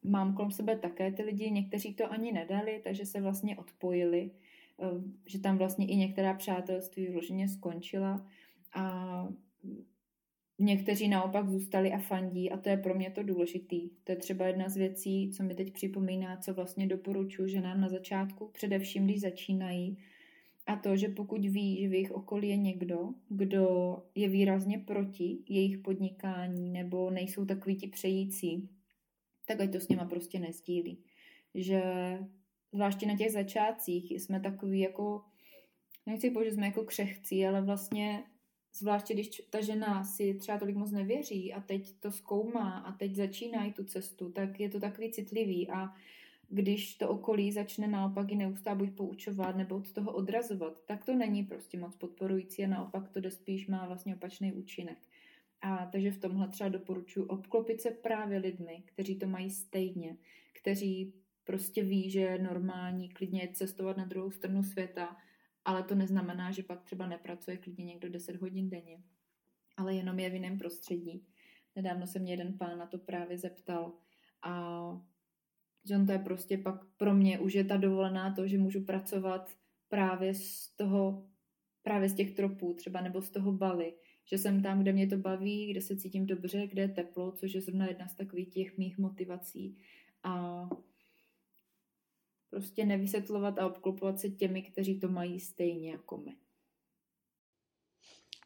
mám 0.03 0.35
kolem 0.35 0.51
sebe 0.51 0.77
také 0.77 1.11
ty 1.11 1.23
lidi, 1.23 1.51
někteří 1.51 1.93
to 1.93 2.11
ani 2.11 2.31
nedali, 2.31 2.81
takže 2.83 3.05
se 3.05 3.21
vlastně 3.21 3.57
odpojili, 3.57 4.31
eh, 4.79 4.85
že 5.25 5.39
tam 5.39 5.57
vlastně 5.57 5.87
i 5.87 5.95
některá 5.95 6.33
přátelství 6.33 7.07
vloženě 7.07 7.47
skončila 7.47 8.27
a 8.73 9.27
Někteří 10.61 11.07
naopak 11.07 11.49
zůstali 11.49 11.91
a 11.91 11.99
fandí 11.99 12.51
a 12.51 12.57
to 12.57 12.69
je 12.69 12.77
pro 12.77 12.95
mě 12.95 13.11
to 13.11 13.23
důležitý. 13.23 13.89
To 14.03 14.11
je 14.11 14.15
třeba 14.15 14.47
jedna 14.47 14.69
z 14.69 14.77
věcí, 14.77 15.31
co 15.31 15.43
mi 15.43 15.55
teď 15.55 15.73
připomíná, 15.73 16.37
co 16.37 16.53
vlastně 16.53 16.87
doporučuji 16.87 17.47
ženám 17.47 17.81
na 17.81 17.89
začátku, 17.89 18.47
především 18.47 19.05
když 19.05 19.21
začínají. 19.21 19.97
A 20.65 20.75
to, 20.75 20.97
že 20.97 21.07
pokud 21.07 21.45
ví, 21.45 21.81
že 21.81 21.87
v 21.89 21.93
jejich 21.93 22.11
okolí 22.11 22.49
je 22.49 22.57
někdo, 22.57 23.09
kdo 23.29 23.97
je 24.15 24.29
výrazně 24.29 24.79
proti 24.79 25.37
jejich 25.49 25.77
podnikání 25.77 26.69
nebo 26.69 27.11
nejsou 27.11 27.45
takový 27.45 27.75
ti 27.75 27.87
přející, 27.87 28.69
tak 29.45 29.61
ať 29.61 29.71
to 29.71 29.79
s 29.79 29.87
něma 29.87 30.05
prostě 30.05 30.39
nezdílí. 30.39 31.03
Že 31.55 31.81
zvláště 32.73 33.05
na 33.05 33.17
těch 33.17 33.31
začátcích 33.31 34.11
jsme 34.11 34.39
takový 34.39 34.79
jako, 34.79 35.21
nechci 36.05 36.31
použít, 36.31 36.51
jsme 36.51 36.65
jako 36.65 36.83
křehcí, 36.83 37.45
ale 37.45 37.61
vlastně 37.61 38.23
zvláště 38.73 39.13
když 39.13 39.41
ta 39.49 39.61
žena 39.61 40.03
si 40.03 40.33
třeba 40.33 40.57
tolik 40.57 40.75
moc 40.75 40.91
nevěří 40.91 41.53
a 41.53 41.61
teď 41.61 41.93
to 41.99 42.11
zkoumá 42.11 42.79
a 42.79 42.91
teď 42.91 43.15
začínají 43.15 43.73
tu 43.73 43.83
cestu, 43.83 44.31
tak 44.31 44.59
je 44.59 44.69
to 44.69 44.79
takový 44.79 45.11
citlivý 45.11 45.69
a 45.69 45.93
když 46.49 46.95
to 46.95 47.09
okolí 47.09 47.51
začne 47.51 47.87
naopak 47.87 48.31
i 48.31 48.35
neustále 48.35 48.77
buď 48.77 48.89
poučovat 48.91 49.55
nebo 49.55 49.75
od 49.75 49.91
toho 49.91 50.11
odrazovat, 50.11 50.85
tak 50.85 51.05
to 51.05 51.15
není 51.15 51.43
prostě 51.43 51.77
moc 51.77 51.95
podporující 51.95 52.63
a 52.63 52.67
naopak 52.67 53.09
to 53.09 53.19
jde 53.19 53.31
spíš 53.31 53.67
má 53.67 53.87
vlastně 53.87 54.15
opačný 54.15 54.53
účinek. 54.53 54.97
A 55.61 55.85
takže 55.85 56.11
v 56.11 56.17
tomhle 56.17 56.47
třeba 56.47 56.69
doporučuji 56.69 57.25
obklopit 57.25 57.81
se 57.81 57.91
právě 57.91 58.37
lidmi, 58.37 58.83
kteří 58.85 59.15
to 59.15 59.27
mají 59.27 59.51
stejně, 59.51 60.17
kteří 60.53 61.13
prostě 61.43 61.83
ví, 61.83 62.09
že 62.09 62.19
je 62.19 62.39
normální 62.39 63.09
klidně 63.09 63.49
cestovat 63.53 63.97
na 63.97 64.05
druhou 64.05 64.31
stranu 64.31 64.63
světa, 64.63 65.17
ale 65.69 65.83
to 65.83 65.95
neznamená, 65.95 66.51
že 66.51 66.63
pak 66.63 66.83
třeba 66.83 67.07
nepracuje 67.07 67.57
klidně 67.57 67.85
někdo 67.85 68.09
10 68.09 68.35
hodin 68.35 68.69
denně, 68.69 69.03
ale 69.77 69.95
jenom 69.95 70.19
je 70.19 70.29
v 70.29 70.33
jiném 70.33 70.57
prostředí. 70.57 71.25
Nedávno 71.75 72.07
se 72.07 72.19
mě 72.19 72.33
jeden 72.33 72.57
pán 72.57 72.77
na 72.77 72.85
to 72.85 72.97
právě 72.97 73.37
zeptal 73.37 73.93
a 74.41 74.51
že 75.87 75.95
on 75.95 76.05
to 76.05 76.11
je 76.11 76.19
prostě 76.19 76.57
pak 76.57 76.85
pro 76.97 77.13
mě 77.13 77.39
už 77.39 77.53
je 77.53 77.63
ta 77.63 77.77
dovolená 77.77 78.35
to, 78.35 78.47
že 78.47 78.57
můžu 78.57 78.85
pracovat 78.85 79.51
právě 79.89 80.33
z 80.33 80.75
toho, 80.75 81.29
právě 81.83 82.09
z 82.09 82.13
těch 82.13 82.31
tropů 82.31 82.73
třeba 82.73 83.01
nebo 83.01 83.21
z 83.21 83.29
toho 83.29 83.51
Bali, 83.51 83.93
že 84.25 84.37
jsem 84.37 84.61
tam, 84.61 84.81
kde 84.81 84.93
mě 84.93 85.07
to 85.07 85.17
baví, 85.17 85.71
kde 85.71 85.81
se 85.81 85.97
cítím 85.97 86.25
dobře, 86.25 86.67
kde 86.67 86.81
je 86.81 86.89
teplo, 86.89 87.31
což 87.31 87.53
je 87.53 87.61
zrovna 87.61 87.87
jedna 87.87 88.07
z 88.07 88.15
takových 88.15 88.49
těch 88.49 88.77
mých 88.77 88.97
motivací. 88.97 89.77
A 90.23 90.63
prostě 92.49 92.85
nevysvětlovat 92.85 93.59
a 93.59 93.67
obklopovat 93.67 94.19
se 94.19 94.29
těmi, 94.29 94.61
kteří 94.61 94.99
to 94.99 95.07
mají 95.07 95.39
stejně 95.39 95.91
jako 95.91 96.17
my. 96.17 96.35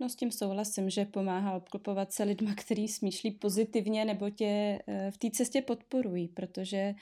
No 0.02 0.10
s 0.10 0.16
tím 0.16 0.32
souhlasím, 0.32 0.90
že 0.90 1.06
pomáhá 1.06 1.54
obklopovat 1.54 2.14
se 2.14 2.24
lidma, 2.24 2.56
který 2.56 2.88
smýšlí 2.88 3.32
pozitivně 3.32 4.06
nebo 4.06 4.30
tě 4.30 4.80
eh, 4.88 5.12
v 5.12 5.18
té 5.18 5.32
cestě 5.32 5.62
podporují, 5.62 6.28
protože 6.28 6.94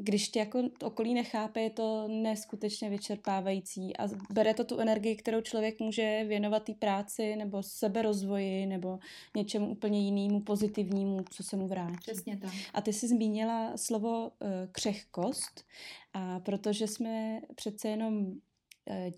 když 0.00 0.28
tě 0.28 0.38
jako 0.38 0.62
okolí 0.82 1.14
nechápe, 1.14 1.60
je 1.60 1.70
to 1.70 2.08
neskutečně 2.08 2.90
vyčerpávající 2.90 3.96
a 3.96 4.08
bere 4.30 4.54
to 4.54 4.64
tu 4.64 4.78
energii, 4.78 5.16
kterou 5.16 5.40
člověk 5.40 5.80
může 5.80 6.24
věnovat 6.28 6.64
té 6.64 6.74
práci 6.74 7.36
nebo 7.36 7.62
seberozvoji 7.62 8.66
nebo 8.66 8.98
něčemu 9.36 9.70
úplně 9.70 10.00
jinému 10.00 10.40
pozitivnímu, 10.40 11.24
co 11.30 11.42
se 11.42 11.56
mu 11.56 11.68
vrátí. 11.68 11.96
Přesně 12.00 12.36
tak. 12.36 12.52
A 12.74 12.80
ty 12.80 12.92
jsi 12.92 13.08
zmínila 13.08 13.76
slovo 13.76 14.24
uh, 14.24 14.48
křehkost 14.72 15.64
a 16.12 16.40
protože 16.40 16.86
jsme 16.86 17.40
přece 17.54 17.88
jenom 17.88 18.16
uh, 18.18 18.34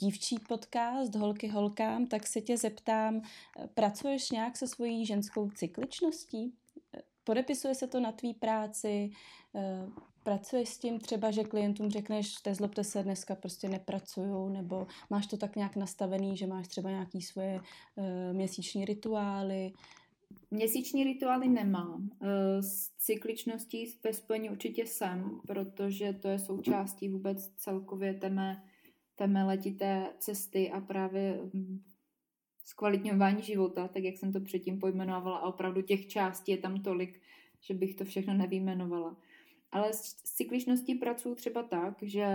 dívčí 0.00 0.36
podcast 0.48 1.14
Holky 1.14 1.48
holkám, 1.48 2.06
tak 2.06 2.26
se 2.26 2.40
tě 2.40 2.56
zeptám, 2.56 3.16
uh, 3.16 3.22
pracuješ 3.74 4.30
nějak 4.30 4.56
se 4.56 4.66
svojí 4.66 5.06
ženskou 5.06 5.50
cykličností? 5.50 6.54
Podepisuje 7.24 7.74
se 7.74 7.86
to 7.86 8.00
na 8.00 8.12
tvý 8.12 8.34
práci? 8.34 9.10
Pracuješ 10.22 10.68
s 10.68 10.78
tím 10.78 10.98
třeba, 10.98 11.30
že 11.30 11.44
klientům 11.44 11.90
řekneš, 11.90 12.34
zlobte 12.52 12.84
se, 12.84 13.02
dneska 13.02 13.34
prostě 13.34 13.68
nepracuju, 13.68 14.48
nebo 14.48 14.86
máš 15.10 15.26
to 15.26 15.36
tak 15.36 15.56
nějak 15.56 15.76
nastavený, 15.76 16.36
že 16.36 16.46
máš 16.46 16.68
třeba 16.68 16.90
nějaký 16.90 17.22
svoje 17.22 17.60
uh, 17.96 18.04
měsíční 18.32 18.84
rituály, 18.84 19.72
měsíční 20.50 21.04
rituály 21.04 21.48
nemám. 21.48 22.10
Eh, 22.22 22.62
s 22.62 22.90
cykličností 22.98 23.98
ve 24.04 24.12
spojení 24.12 24.50
určitě 24.50 24.86
jsem, 24.86 25.40
protože 25.46 26.12
to 26.12 26.28
je 26.28 26.38
součástí 26.38 27.08
vůbec 27.08 27.48
celkově 27.48 28.14
té 28.14 28.30
mé, 28.30 28.64
té 29.16 29.26
mé 29.26 29.44
letité 29.44 30.06
cesty 30.18 30.70
a 30.70 30.80
právě 30.80 31.40
hm, 31.54 31.82
zkvalitňování 32.64 33.42
života, 33.42 33.88
tak 33.88 34.02
jak 34.02 34.16
jsem 34.16 34.32
to 34.32 34.40
předtím 34.40 34.78
pojmenovala 34.78 35.38
a 35.38 35.48
opravdu 35.48 35.82
těch 35.82 36.06
částí 36.06 36.52
je 36.52 36.58
tam 36.58 36.82
tolik, 36.82 37.20
že 37.60 37.74
bych 37.74 37.94
to 37.94 38.04
všechno 38.04 38.34
nevýjmenovala. 38.34 39.16
Ale 39.72 39.92
s 39.92 40.14
cykličností 40.22 40.94
pracuji 40.94 41.34
třeba 41.34 41.62
tak, 41.62 42.02
že 42.02 42.26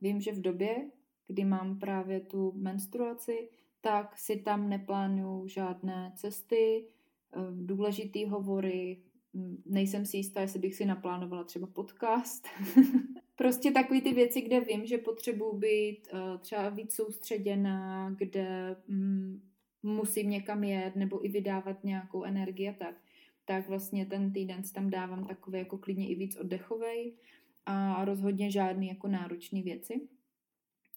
vím, 0.00 0.20
že 0.20 0.32
v 0.32 0.40
době, 0.40 0.90
kdy 1.28 1.44
mám 1.44 1.78
právě 1.78 2.20
tu 2.20 2.52
menstruaci, 2.56 3.48
tak 3.80 4.18
si 4.18 4.36
tam 4.36 4.68
neplánuju 4.68 5.48
žádné 5.48 6.12
cesty, 6.16 6.86
eh, 6.86 7.38
důležitý 7.52 8.24
hovory, 8.24 9.02
hm, 9.34 9.62
nejsem 9.66 10.06
si 10.06 10.16
jistá, 10.16 10.40
jestli 10.40 10.58
bych 10.58 10.74
si 10.74 10.84
naplánovala 10.84 11.44
třeba 11.44 11.66
podcast. 11.66 12.48
prostě 13.36 13.70
takové 13.70 14.00
ty 14.00 14.12
věci, 14.12 14.40
kde 14.40 14.60
vím, 14.60 14.86
že 14.86 14.98
potřebuji 14.98 15.52
být 15.56 16.08
eh, 16.12 16.38
třeba 16.38 16.68
víc 16.68 16.94
soustředěná, 16.94 18.10
kde 18.10 18.76
hm, 18.88 19.40
musím 19.82 20.30
někam 20.30 20.64
jet 20.64 20.96
nebo 20.96 21.24
i 21.24 21.28
vydávat 21.28 21.84
nějakou 21.84 22.24
energii 22.24 22.68
a 22.68 22.72
tak, 22.72 22.94
tak 23.46 23.68
vlastně 23.68 24.06
ten 24.06 24.32
týden 24.32 24.64
si 24.64 24.72
tam 24.72 24.90
dávám 24.90 25.26
takové 25.26 25.58
jako 25.58 25.78
klidně 25.78 26.08
i 26.08 26.14
víc 26.14 26.36
oddechovej 26.36 27.14
a 27.66 28.04
rozhodně 28.04 28.50
žádný 28.50 28.88
jako 28.88 29.08
náročný 29.08 29.62
věci. 29.62 30.08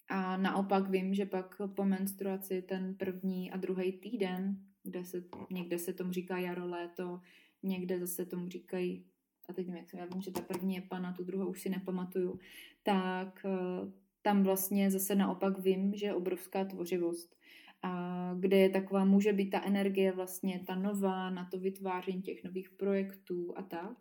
A 0.10 0.38
naopak 0.38 0.89
vím, 0.89 1.14
že 1.14 1.26
pak 1.26 1.62
po 1.76 1.86
menstruaci 1.86 2.62
ten 2.62 2.95
první 2.95 3.52
a 3.52 3.58
druhý 3.58 3.91
týden, 3.91 4.58
kde 4.84 5.06
se, 5.06 5.24
někde 5.50 5.80
se 5.80 5.93
tomu 5.93 6.12
říká 6.12 6.38
jaro, 6.38 6.68
léto, 6.68 7.22
někde 7.64 8.00
zase 8.00 8.26
tomu 8.26 8.50
říkají, 8.50 9.06
a 9.50 9.54
teď 9.54 9.68
jak 9.68 9.89
jsem, 9.89 10.00
já 10.00 10.06
vím, 10.06 10.22
že 10.22 10.32
ta 10.32 10.41
první 10.41 10.76
je 10.76 10.82
pana, 10.82 11.14
tu 11.14 11.24
druhou 11.24 11.50
už 11.50 11.62
si 11.62 11.70
nepamatuju, 11.70 12.39
tak 12.84 13.45
eh, 13.45 13.91
tam 14.22 14.43
vlastně 14.43 14.91
zase 14.91 15.16
naopak 15.16 15.60
vím, 15.60 15.95
že 15.95 16.06
je 16.06 16.14
obrovská 16.14 16.66
tvořivost. 16.66 17.39
Kde 18.40 18.58
je 18.58 18.70
taková, 18.70 19.06
může 19.06 19.34
být 19.34 19.50
ta 19.50 19.64
energie 19.64 20.12
vlastně 20.12 20.64
ta 20.68 20.76
nová 20.76 21.30
na 21.30 21.46
to 21.46 21.60
vytváření 21.60 22.22
těch 22.22 22.44
nových 22.44 22.70
projektů 22.70 23.54
a 23.58 23.64
tak. 23.64 23.98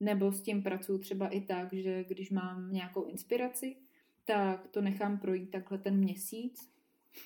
Nebo 0.00 0.32
s 0.32 0.42
tím 0.42 0.62
pracuji 0.62 0.98
třeba 0.98 1.28
i 1.28 1.40
tak, 1.40 1.72
že 1.72 2.04
když 2.04 2.30
mám 2.30 2.72
nějakou 2.72 3.04
inspiraci, 3.04 3.76
tak 4.24 4.68
to 4.68 4.80
nechám 4.80 5.18
projít 5.18 5.50
takhle 5.50 5.78
ten 5.78 5.96
měsíc, 5.96 6.70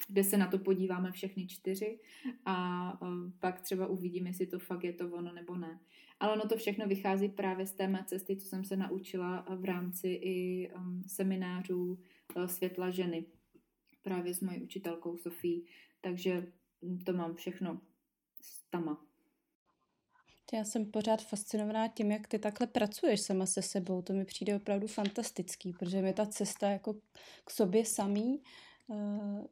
kde 0.08 0.24
se 0.24 0.36
na 0.36 0.46
to 0.46 0.58
podíváme 0.58 1.12
všechny 1.12 1.46
čtyři 1.46 1.98
a 2.46 2.98
pak 3.38 3.60
třeba 3.60 3.86
uvidíme, 3.86 4.28
jestli 4.28 4.46
to 4.46 4.58
fakt 4.58 4.84
je 4.84 4.92
to 4.92 5.08
ono 5.08 5.32
nebo 5.32 5.56
ne. 5.56 5.80
Ale 6.20 6.32
ono 6.32 6.48
to 6.48 6.56
všechno 6.56 6.86
vychází 6.86 7.28
právě 7.28 7.66
z 7.66 7.72
té 7.72 7.88
mé 7.88 8.04
cesty, 8.06 8.36
co 8.36 8.46
jsem 8.48 8.64
se 8.64 8.76
naučila 8.76 9.46
v 9.56 9.64
rámci 9.64 10.08
i 10.08 10.70
um, 10.76 11.02
seminářů 11.06 11.98
uh, 12.36 12.44
Světla 12.44 12.90
ženy, 12.90 13.24
právě 14.02 14.34
s 14.34 14.40
mojí 14.40 14.62
učitelkou 14.62 15.16
Sofí. 15.16 15.66
Takže 16.00 16.52
to 17.06 17.12
mám 17.12 17.34
všechno 17.34 17.80
s 18.40 18.62
tama. 18.70 19.06
Já 20.52 20.64
jsem 20.64 20.90
pořád 20.90 21.22
fascinovaná 21.22 21.88
tím, 21.88 22.10
jak 22.10 22.26
ty 22.26 22.38
takhle 22.38 22.66
pracuješ 22.66 23.20
sama 23.20 23.46
se 23.46 23.62
sebou. 23.62 24.02
To 24.02 24.12
mi 24.12 24.24
přijde 24.24 24.56
opravdu 24.56 24.86
fantastický, 24.86 25.72
protože 25.72 26.02
mi 26.02 26.12
ta 26.12 26.26
cesta 26.26 26.70
jako 26.70 26.94
k 27.44 27.50
sobě 27.50 27.84
samý 27.84 28.42
eh, 28.90 29.44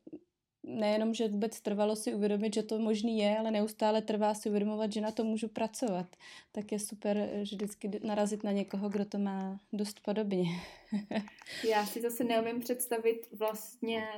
nejenom, 0.63 1.15
že 1.15 1.29
vůbec 1.29 1.61
trvalo 1.61 1.97
si 1.97 2.15
uvědomit, 2.15 2.55
že 2.55 2.63
to 2.63 2.79
možný 2.79 3.19
je, 3.19 3.39
ale 3.39 3.51
neustále 3.51 4.03
trvá 4.03 4.35
si 4.35 4.49
uvědomovat, 4.49 4.93
že 4.93 5.01
na 5.01 5.11
to 5.11 5.25
můžu 5.25 5.49
pracovat. 5.49 6.07
Tak 6.53 6.73
je 6.73 6.79
super 6.79 7.31
že 7.43 7.57
vždycky 7.57 7.91
narazit 8.05 8.45
na 8.45 8.53
někoho, 8.53 8.89
kdo 8.89 9.05
to 9.05 9.19
má 9.19 9.61
dost 9.73 10.01
podobně. 10.01 10.45
Já 11.69 11.87
si 11.87 12.01
zase 12.01 12.25
neumím 12.25 12.61
představit 12.61 13.29
vlastně 13.33 14.09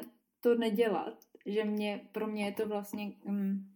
to 0.41 0.55
nedělat, 0.55 1.25
že 1.47 1.65
mě, 1.65 2.09
pro 2.13 2.27
mě 2.27 2.45
je 2.45 2.53
to 2.53 2.69
vlastně, 2.69 3.13
um, 3.25 3.71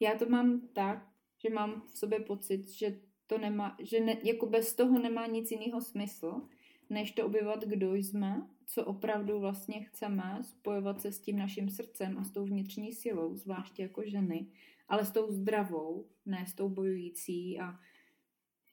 já 0.00 0.18
to 0.18 0.28
mám 0.28 0.60
tak, 0.72 1.08
že 1.38 1.50
mám 1.50 1.82
v 1.86 1.98
sobě 1.98 2.20
pocit, 2.20 2.68
že 2.68 3.00
to 3.26 3.38
nemá, 3.38 3.76
že 3.80 4.00
ne, 4.00 4.16
jako 4.24 4.46
bez 4.46 4.74
toho 4.74 4.98
nemá 4.98 5.26
nic 5.26 5.50
jiného 5.50 5.80
smysl, 5.80 6.48
než 6.90 7.12
to 7.12 7.26
objevovat, 7.26 7.64
kdo 7.64 7.94
jsme, 7.94 8.48
co 8.66 8.84
opravdu 8.84 9.40
vlastně 9.40 9.80
chceme, 9.80 10.38
spojovat 10.42 11.00
se 11.00 11.12
s 11.12 11.20
tím 11.20 11.38
naším 11.38 11.70
srdcem 11.70 12.18
a 12.18 12.24
s 12.24 12.30
tou 12.30 12.44
vnitřní 12.44 12.92
silou, 12.92 13.36
zvláště 13.36 13.82
jako 13.82 14.02
ženy, 14.06 14.46
ale 14.88 15.04
s 15.04 15.10
tou 15.10 15.30
zdravou, 15.30 16.06
ne 16.26 16.46
s 16.46 16.54
tou 16.54 16.68
bojující 16.68 17.60
a 17.60 17.78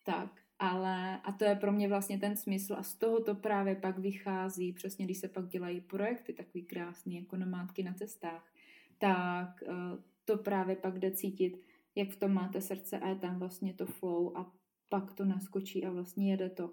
tak. 0.03 0.46
Ale, 0.59 1.19
a 1.23 1.31
to 1.31 1.45
je 1.45 1.55
pro 1.55 1.71
mě 1.71 1.87
vlastně 1.87 2.19
ten 2.19 2.37
smysl 2.37 2.75
a 2.77 2.83
z 2.83 2.95
toho 2.95 3.23
to 3.23 3.35
právě 3.35 3.75
pak 3.75 3.97
vychází, 3.97 4.73
přesně 4.73 5.05
když 5.05 5.17
se 5.17 5.27
pak 5.27 5.47
dělají 5.47 5.81
projekty 5.81 6.33
takový 6.33 6.63
krásný, 6.63 7.15
jako 7.15 7.37
nomádky 7.37 7.83
na 7.83 7.93
cestách, 7.93 8.53
tak 8.97 9.63
uh, 9.67 9.75
to 10.25 10.37
právě 10.37 10.75
pak 10.75 10.99
jde 10.99 11.11
cítit, 11.11 11.61
jak 11.95 12.09
v 12.09 12.19
tom 12.19 12.33
máte 12.33 12.61
srdce 12.61 12.99
a 12.99 13.09
je 13.09 13.15
tam 13.15 13.39
vlastně 13.39 13.73
to 13.73 13.85
flow 13.85 14.37
a 14.37 14.51
pak 14.89 15.13
to 15.13 15.25
naskočí 15.25 15.85
a 15.85 15.91
vlastně 15.91 16.31
jede 16.31 16.49
to. 16.49 16.69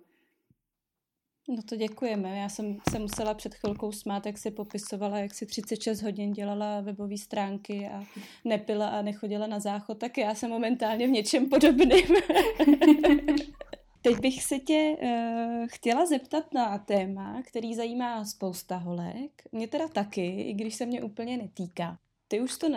No 1.48 1.62
to 1.68 1.76
děkujeme. 1.76 2.38
Já 2.38 2.48
jsem 2.48 2.78
se 2.90 2.98
musela 2.98 3.34
před 3.34 3.54
chvilkou 3.54 3.92
smát, 3.92 4.26
jak 4.26 4.38
si 4.38 4.50
popisovala, 4.50 5.18
jak 5.18 5.34
si 5.34 5.46
36 5.46 6.02
hodin 6.02 6.32
dělala 6.32 6.80
webové 6.80 7.18
stránky 7.18 7.88
a 7.88 8.04
nepila 8.44 8.88
a 8.88 9.02
nechodila 9.02 9.46
na 9.46 9.60
záchod, 9.60 9.98
tak 9.98 10.18
já 10.18 10.34
jsem 10.34 10.50
momentálně 10.50 11.06
v 11.06 11.10
něčem 11.10 11.48
podobným. 11.48 12.06
Teď 14.04 14.20
bych 14.20 14.42
se 14.42 14.58
tě 14.58 14.96
uh, 15.02 15.66
chtěla 15.66 16.06
zeptat 16.06 16.54
na 16.54 16.78
téma, 16.78 17.42
který 17.42 17.74
zajímá 17.74 18.24
spousta 18.24 18.76
holek. 18.76 19.42
Mě 19.52 19.68
teda 19.68 19.88
taky, 19.88 20.40
i 20.40 20.54
když 20.54 20.74
se 20.74 20.86
mě 20.86 21.02
úplně 21.02 21.36
netýká. 21.36 21.98
Ty 22.28 22.40
už 22.40 22.58
to 22.58 22.68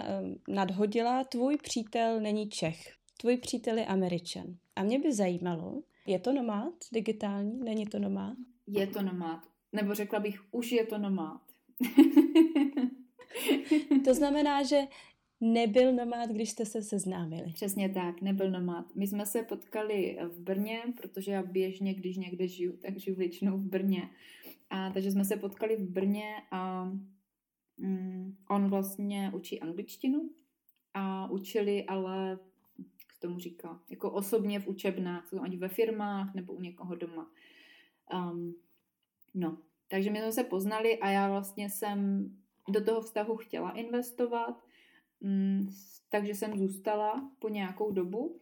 nadhodila, 0.47 1.23
tvůj 1.23 1.57
přítel 1.57 2.21
není 2.21 2.49
Čech, 2.49 2.93
tvůj 3.17 3.37
přítel 3.37 3.77
je 3.77 3.85
Američan. 3.85 4.45
A 4.75 4.83
mě 4.83 4.99
by 4.99 5.13
zajímalo, 5.13 5.81
je 6.07 6.19
to 6.19 6.33
nomád 6.33 6.73
digitální, 6.91 7.59
není 7.59 7.85
to 7.85 7.99
nomád? 7.99 8.37
Je 8.67 8.87
to 8.87 9.01
nomád. 9.01 9.43
Nebo 9.73 9.93
řekla 9.93 10.19
bych, 10.19 10.39
už 10.51 10.71
je 10.71 10.85
to 10.85 10.97
nomád. 10.97 11.41
to 14.05 14.13
znamená, 14.13 14.63
že 14.63 14.81
nebyl 15.41 15.93
nomád, 15.93 16.29
když 16.29 16.49
jste 16.49 16.65
se 16.65 16.81
seznámili. 16.81 17.53
Přesně 17.53 17.89
tak, 17.89 18.21
nebyl 18.21 18.51
nomád. 18.51 18.95
My 18.95 19.07
jsme 19.07 19.25
se 19.25 19.43
potkali 19.43 20.17
v 20.29 20.39
Brně, 20.39 20.81
protože 21.01 21.31
já 21.31 21.43
běžně, 21.43 21.93
když 21.93 22.17
někde 22.17 22.47
žiju, 22.47 22.77
tak 22.77 22.97
žiju 22.97 23.15
většinou 23.15 23.57
v 23.57 23.65
Brně. 23.65 24.09
A 24.69 24.89
takže 24.89 25.11
jsme 25.11 25.25
se 25.25 25.37
potkali 25.37 25.75
v 25.75 25.89
Brně 25.89 26.35
a 26.51 26.91
Mm, 27.77 28.37
on 28.49 28.69
vlastně 28.69 29.31
učí 29.35 29.61
angličtinu 29.61 30.29
a 30.93 31.31
učili 31.31 31.85
ale, 31.85 32.39
se 33.13 33.19
tomu 33.19 33.39
říká, 33.39 33.81
jako 33.89 34.11
osobně 34.11 34.59
v 34.59 34.67
učebnách, 34.67 35.33
ať 35.41 35.55
ve 35.55 35.67
firmách 35.67 36.33
nebo 36.33 36.53
u 36.53 36.61
někoho 36.61 36.95
doma. 36.95 37.31
Um, 38.13 38.55
no, 39.33 39.57
takže 39.87 40.11
my 40.11 40.19
jsme 40.19 40.31
se 40.31 40.43
poznali 40.43 40.99
a 40.99 41.09
já 41.09 41.29
vlastně 41.29 41.69
jsem 41.69 42.29
do 42.69 42.83
toho 42.83 43.01
vztahu 43.01 43.37
chtěla 43.37 43.71
investovat, 43.71 44.63
takže 46.09 46.35
jsem 46.35 46.57
zůstala 46.57 47.31
po 47.39 47.49
nějakou 47.49 47.91
dobu 47.91 48.39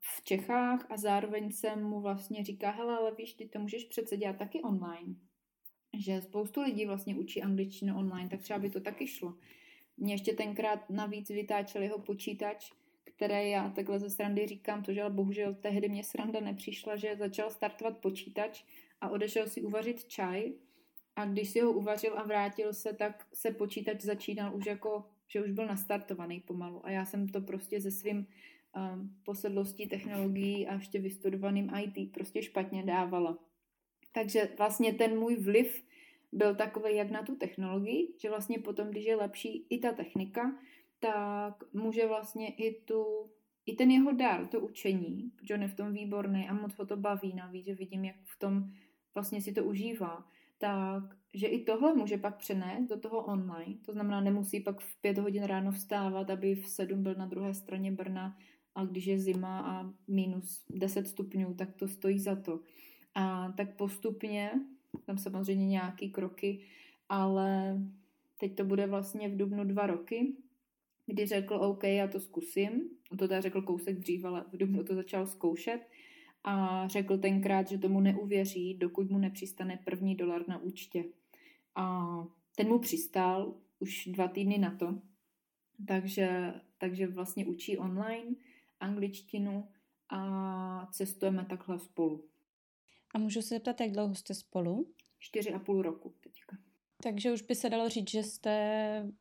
v 0.00 0.24
Čechách 0.24 0.86
a 0.90 0.96
zároveň 0.96 1.52
jsem 1.52 1.84
mu 1.84 2.00
vlastně 2.00 2.44
říká, 2.44 2.70
hele, 2.70 2.96
ale 2.96 3.14
víš, 3.14 3.32
ty 3.32 3.48
to 3.48 3.58
můžeš 3.58 3.84
přece 3.84 4.16
dělat 4.16 4.36
taky 4.36 4.62
online 4.62 5.14
že 5.98 6.20
spoustu 6.22 6.62
lidí 6.62 6.86
vlastně 6.86 7.16
učí 7.16 7.42
angličtinu 7.42 7.98
online, 7.98 8.28
tak 8.28 8.40
třeba 8.40 8.58
by 8.58 8.70
to 8.70 8.80
taky 8.80 9.06
šlo. 9.06 9.34
Mě 9.96 10.14
ještě 10.14 10.32
tenkrát 10.32 10.90
navíc 10.90 11.28
vytáčel 11.28 11.82
jeho 11.82 11.98
počítač, 11.98 12.72
které 13.04 13.48
já 13.48 13.70
takhle 13.70 13.98
ze 13.98 14.10
srandy 14.10 14.46
říkám, 14.46 14.82
to, 14.82 14.92
že 14.92 15.02
ale 15.02 15.10
bohužel 15.10 15.54
tehdy 15.54 15.88
mě 15.88 16.04
sranda 16.04 16.40
nepřišla, 16.40 16.96
že 16.96 17.16
začal 17.16 17.50
startovat 17.50 17.98
počítač 17.98 18.64
a 19.00 19.08
odešel 19.08 19.48
si 19.48 19.62
uvařit 19.62 20.04
čaj 20.04 20.52
a 21.16 21.24
když 21.24 21.50
si 21.50 21.60
ho 21.60 21.72
uvařil 21.72 22.18
a 22.18 22.22
vrátil 22.22 22.74
se, 22.74 22.92
tak 22.92 23.26
se 23.34 23.50
počítač 23.50 24.00
začínal 24.00 24.56
už 24.56 24.66
jako, 24.66 25.04
že 25.28 25.44
už 25.44 25.50
byl 25.50 25.66
nastartovaný 25.66 26.40
pomalu 26.40 26.86
a 26.86 26.90
já 26.90 27.04
jsem 27.04 27.28
to 27.28 27.40
prostě 27.40 27.80
ze 27.80 27.90
svým 27.90 28.26
um, 28.76 29.16
posedlostí 29.24 29.86
technologií 29.86 30.66
a 30.66 30.74
ještě 30.74 30.98
vystudovaným 30.98 31.70
IT 31.82 32.12
prostě 32.12 32.42
špatně 32.42 32.82
dávala. 32.82 33.38
Takže 34.12 34.48
vlastně 34.58 34.92
ten 34.92 35.18
můj 35.18 35.36
vliv 35.36 35.84
byl 36.32 36.54
takový 36.54 36.96
jak 36.96 37.10
na 37.10 37.22
tu 37.22 37.36
technologii, 37.36 38.14
že 38.20 38.30
vlastně 38.30 38.58
potom, 38.58 38.88
když 38.88 39.04
je 39.04 39.16
lepší 39.16 39.66
i 39.70 39.78
ta 39.78 39.92
technika, 39.92 40.58
tak 41.00 41.72
může 41.72 42.06
vlastně 42.06 42.54
i 42.54 42.80
tu 42.80 43.30
i 43.68 43.76
ten 43.76 43.90
jeho 43.90 44.12
dar, 44.12 44.46
to 44.46 44.60
učení, 44.60 45.32
on 45.54 45.62
je 45.62 45.68
v 45.68 45.74
tom 45.74 45.92
výborný 45.92 46.48
a 46.48 46.54
moc 46.54 46.74
ho 46.74 46.86
to 46.86 46.96
baví 46.96 47.34
navíc, 47.34 47.66
že 47.66 47.74
vidím, 47.74 48.04
jak 48.04 48.16
v 48.24 48.38
tom 48.38 48.72
vlastně 49.14 49.42
si 49.42 49.52
to 49.52 49.64
užívá, 49.64 50.24
tak 50.58 51.02
že 51.34 51.46
i 51.46 51.64
tohle 51.64 51.94
může 51.94 52.18
pak 52.18 52.36
přenést 52.36 52.88
do 52.88 53.00
toho 53.00 53.24
online. 53.24 53.74
To 53.86 53.92
znamená, 53.92 54.20
nemusí 54.20 54.60
pak 54.60 54.80
v 54.80 55.00
pět 55.00 55.18
hodin 55.18 55.44
ráno 55.44 55.72
vstávat, 55.72 56.30
aby 56.30 56.54
v 56.54 56.68
sedm 56.68 57.02
byl 57.02 57.14
na 57.14 57.26
druhé 57.26 57.54
straně 57.54 57.92
Brna 57.92 58.36
a 58.74 58.84
když 58.84 59.06
je 59.06 59.18
zima 59.18 59.60
a 59.60 59.92
minus 60.08 60.64
10 60.70 61.08
stupňů, 61.08 61.54
tak 61.54 61.74
to 61.74 61.88
stojí 61.88 62.18
za 62.18 62.36
to. 62.36 62.60
A 63.14 63.52
tak 63.56 63.76
postupně, 63.76 64.50
tam 65.04 65.18
samozřejmě 65.18 65.66
nějaký 65.66 66.10
kroky, 66.10 66.60
ale 67.08 67.78
teď 68.38 68.56
to 68.56 68.64
bude 68.64 68.86
vlastně 68.86 69.28
v 69.28 69.36
dubnu 69.36 69.64
dva 69.64 69.86
roky, 69.86 70.36
kdy 71.06 71.26
řekl, 71.26 71.54
OK, 71.54 71.84
já 71.84 72.08
to 72.08 72.20
zkusím. 72.20 72.90
On 73.12 73.18
to 73.18 73.28
teda 73.28 73.40
řekl 73.40 73.62
kousek 73.62 73.98
dřív, 73.98 74.24
ale 74.24 74.44
v 74.52 74.56
dubnu 74.56 74.84
to 74.84 74.94
začal 74.94 75.26
zkoušet. 75.26 75.80
A 76.44 76.88
řekl 76.88 77.18
tenkrát, 77.18 77.68
že 77.68 77.78
tomu 77.78 78.00
neuvěří, 78.00 78.74
dokud 78.74 79.10
mu 79.10 79.18
nepřistane 79.18 79.78
první 79.84 80.14
dolar 80.14 80.48
na 80.48 80.58
účtě. 80.58 81.04
A 81.74 82.06
ten 82.56 82.68
mu 82.68 82.78
přistál 82.78 83.54
už 83.78 84.06
dva 84.06 84.28
týdny 84.28 84.58
na 84.58 84.76
to, 84.76 84.98
takže, 85.86 86.54
takže 86.78 87.06
vlastně 87.06 87.46
učí 87.46 87.78
online 87.78 88.34
angličtinu 88.80 89.68
a 90.08 90.86
cestujeme 90.92 91.44
takhle 91.44 91.78
spolu. 91.78 92.24
A 93.14 93.18
můžu 93.18 93.42
se 93.42 93.54
zeptat, 93.54 93.80
jak 93.80 93.90
dlouho 93.90 94.14
jste 94.14 94.34
spolu? 94.34 94.92
Čtyři 95.18 95.52
a 95.52 95.58
půl 95.58 95.82
roku 95.82 96.14
teďka. 96.20 96.56
Takže 97.02 97.32
už 97.32 97.42
by 97.42 97.54
se 97.54 97.70
dalo 97.70 97.88
říct, 97.88 98.10
že 98.10 98.22
jste 98.22 99.12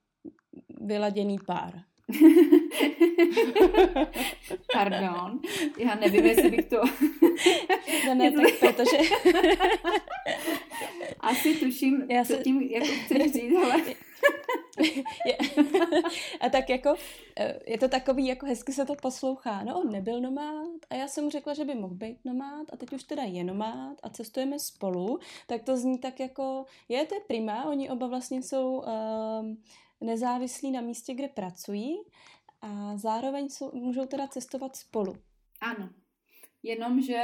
vyladěný 0.82 1.38
pár. 1.45 1.84
Pardon, 4.74 5.39
já 5.78 5.95
nevím, 5.95 6.26
jestli 6.26 6.49
bych 6.49 6.66
to... 6.66 6.82
no 8.08 8.16
ne, 8.16 8.32
tak 8.32 8.53
protože... 8.60 8.97
Asi 11.20 11.55
tuším, 11.55 12.05
já 12.10 12.26
se... 12.26 12.38
tím 12.38 12.62
jako 12.62 12.86
chceš 12.86 13.34
říct, 13.34 13.53
ale... 13.64 13.82
a 16.41 16.49
tak 16.49 16.70
jako, 16.70 16.95
eh, 17.39 17.60
je 17.66 17.78
to 17.78 17.88
takový, 17.88 18.28
jako 18.28 18.45
hezky 18.45 18.74
se 18.74 18.86
to 18.86 18.95
poslouchá. 18.95 19.64
No 19.64 19.80
on 19.80 19.91
nebyl 19.91 20.22
nomád 20.22 20.70
a 20.89 20.95
já 20.95 21.08
jsem 21.08 21.24
mu 21.24 21.30
řekla, 21.30 21.53
že 21.53 21.66
by 21.66 21.76
mohl 21.76 21.93
být 21.93 22.26
nomád 22.26 22.68
a 22.74 22.78
teď 22.78 22.93
už 22.93 23.03
teda 23.03 23.24
je 23.24 23.43
nomád 23.43 23.97
a 24.03 24.10
cestujeme 24.10 24.60
spolu, 24.60 25.20
tak 25.47 25.64
to 25.64 25.78
zní 25.78 25.97
tak 25.97 26.20
jako, 26.20 26.66
je 26.89 27.05
to 27.05 27.16
je 27.16 27.22
prima, 27.28 27.66
oni 27.66 27.89
oba 27.89 28.08
vlastně 28.08 28.43
jsou 28.43 28.84
um, 29.41 29.58
nezávislí 30.02 30.72
na 30.72 30.82
místě, 30.82 31.14
kde 31.14 31.28
pracují 31.28 31.95
a 32.62 32.98
zároveň 32.98 33.50
jsou, 33.50 33.72
můžou 33.74 34.06
teda 34.06 34.28
cestovat 34.28 34.76
spolu. 34.76 35.14
Ano, 35.62 35.89
jenomže 36.64 37.22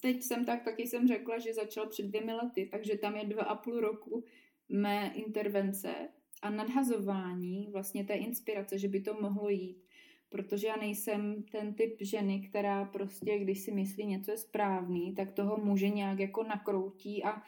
teď 0.00 0.22
jsem 0.22 0.44
tak, 0.44 0.64
taky 0.64 0.86
jsem 0.86 1.08
řekla, 1.08 1.38
že 1.38 1.54
začal 1.54 1.88
před 1.88 2.06
dvěmi 2.06 2.32
lety, 2.32 2.68
takže 2.72 2.98
tam 2.98 3.16
je 3.16 3.24
dva 3.24 3.42
a 3.42 3.54
půl 3.54 3.80
roku 3.80 4.24
mé 4.68 5.12
intervence 5.14 6.08
a 6.42 6.50
nadhazování 6.50 7.68
vlastně 7.72 8.04
té 8.04 8.14
inspirace, 8.14 8.78
že 8.78 8.88
by 8.88 9.00
to 9.00 9.14
mohlo 9.20 9.48
jít. 9.48 9.84
Protože 10.30 10.66
já 10.66 10.76
nejsem 10.76 11.42
ten 11.42 11.74
typ 11.74 11.96
ženy, 12.00 12.40
která 12.40 12.84
prostě, 12.84 13.38
když 13.38 13.60
si 13.60 13.72
myslí 13.72 14.06
něco 14.06 14.30
je 14.30 14.36
správný, 14.36 15.14
tak 15.14 15.32
toho 15.32 15.56
může 15.56 15.88
nějak 15.88 16.18
jako 16.18 16.42
nakroutí 16.42 17.24
a 17.24 17.42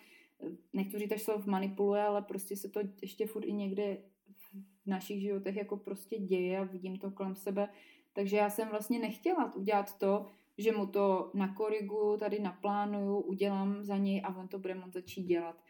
nechci 0.73 0.99
říct, 0.99 1.11
že 1.11 1.19
slov 1.19 1.47
manipuluje, 1.47 2.03
ale 2.03 2.23
prostě 2.23 2.57
se 2.57 2.69
to 2.69 2.81
ještě 3.03 3.27
furt 3.27 3.45
i 3.45 3.53
někde 3.53 3.99
v 4.85 4.87
našich 4.87 5.21
životech 5.21 5.57
jako 5.57 5.77
prostě 5.77 6.19
děje 6.19 6.59
a 6.59 6.65
vidím 6.65 6.99
to 6.99 7.11
kolem 7.11 7.35
sebe. 7.35 7.69
Takže 8.13 8.37
já 8.37 8.51
jsem 8.51 8.69
vlastně 8.69 8.99
nechtěla 8.99 9.55
udělat 9.55 9.99
to, 9.99 10.27
že 10.59 10.73
mu 10.73 10.87
to 10.87 11.31
nakorigu, 11.35 12.17
tady 12.19 12.41
naplánuju, 12.41 13.21
udělám 13.21 13.85
za 13.85 13.97
něj 13.97 14.23
a 14.25 14.37
on 14.37 14.49
to 14.49 14.59
bude 14.59 14.75
moct 14.75 14.93
začít 14.93 15.23
dělat. 15.23 15.63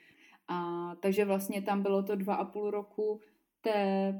A, 0.48 0.94
takže 1.00 1.24
vlastně 1.24 1.62
tam 1.62 1.82
bylo 1.82 2.02
to 2.02 2.16
dva 2.16 2.34
a 2.34 2.44
půl 2.44 2.70
roku 2.70 3.20
té 3.61 4.14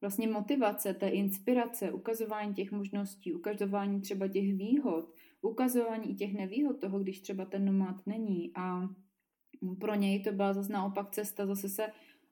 vlastně 0.00 0.28
motivace, 0.28 0.94
té 0.94 1.08
inspirace, 1.08 1.92
ukazování 1.92 2.54
těch 2.54 2.72
možností, 2.72 3.34
ukazování 3.34 4.00
třeba 4.00 4.28
těch 4.28 4.54
výhod, 4.54 5.08
ukazování 5.42 6.10
i 6.10 6.14
těch 6.14 6.34
nevýhod 6.34 6.80
toho, 6.80 6.98
když 6.98 7.20
třeba 7.20 7.44
ten 7.44 7.64
nomád 7.64 8.06
není. 8.06 8.52
A 8.54 8.88
pro 9.80 9.94
něj 9.94 10.22
to 10.22 10.32
byla 10.32 10.52
zase 10.52 10.72
naopak 10.72 11.10
cesta 11.10 11.46
zase 11.46 11.68
se 11.68 11.86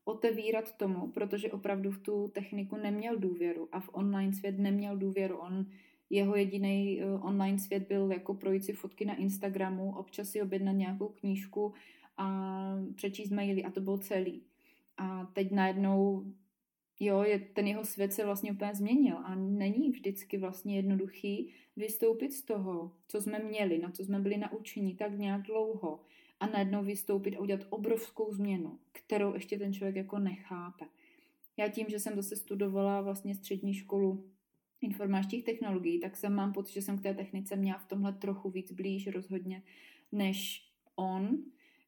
otevírat 0.04 0.76
tomu, 0.76 1.10
protože 1.10 1.52
opravdu 1.52 1.90
v 1.90 1.98
tu 1.98 2.28
techniku 2.28 2.76
neměl 2.76 3.16
důvěru 3.16 3.68
a 3.72 3.80
v 3.80 3.90
online 3.92 4.32
svět 4.32 4.58
neměl 4.58 4.96
důvěru. 4.96 5.36
On, 5.36 5.66
jeho 6.10 6.36
jediný 6.36 7.00
uh, 7.02 7.26
online 7.26 7.58
svět 7.58 7.88
byl 7.88 8.12
jako 8.12 8.34
projít 8.34 8.64
si 8.64 8.72
fotky 8.72 9.04
na 9.04 9.14
Instagramu, 9.14 9.96
občas 9.96 10.28
si 10.28 10.42
objednat 10.42 10.72
nějakou 10.72 11.08
knížku 11.08 11.74
a 12.16 12.76
přečíst 12.94 13.30
maily 13.30 13.64
a 13.64 13.70
to 13.70 13.80
bylo 13.80 13.98
celý. 13.98 14.42
A 14.96 15.24
teď 15.32 15.50
najednou, 15.50 16.24
jo, 17.00 17.22
je, 17.22 17.38
ten 17.38 17.66
jeho 17.66 17.84
svět 17.84 18.12
se 18.12 18.24
vlastně 18.24 18.52
úplně 18.52 18.74
změnil 18.74 19.16
a 19.24 19.34
není 19.34 19.90
vždycky 19.90 20.38
vlastně 20.38 20.76
jednoduchý 20.76 21.52
vystoupit 21.76 22.32
z 22.32 22.42
toho, 22.42 22.92
co 23.08 23.20
jsme 23.20 23.38
měli, 23.38 23.78
na 23.78 23.90
co 23.90 24.04
jsme 24.04 24.20
byli 24.20 24.36
naučeni 24.36 24.94
tak 24.94 25.18
nějak 25.18 25.42
dlouho 25.42 26.00
a 26.40 26.46
najednou 26.46 26.84
vystoupit 26.84 27.36
a 27.36 27.40
udělat 27.40 27.66
obrovskou 27.70 28.32
změnu, 28.32 28.78
kterou 28.92 29.34
ještě 29.34 29.58
ten 29.58 29.72
člověk 29.72 29.96
jako 29.96 30.18
nechápe. 30.18 30.84
Já 31.56 31.68
tím, 31.68 31.86
že 31.88 31.98
jsem 31.98 32.16
zase 32.16 32.36
studovala 32.36 33.00
vlastně 33.00 33.34
střední 33.34 33.74
školu 33.74 34.30
informačních 34.80 35.44
technologií, 35.44 36.00
tak 36.00 36.16
jsem 36.16 36.34
mám 36.34 36.52
pocit, 36.52 36.72
že 36.72 36.82
jsem 36.82 36.98
k 36.98 37.02
té 37.02 37.14
technice 37.14 37.56
měla 37.56 37.78
v 37.78 37.88
tomhle 37.88 38.12
trochu 38.12 38.50
víc 38.50 38.72
blíž 38.72 39.06
rozhodně 39.06 39.62
než 40.12 40.70
on, 40.96 41.38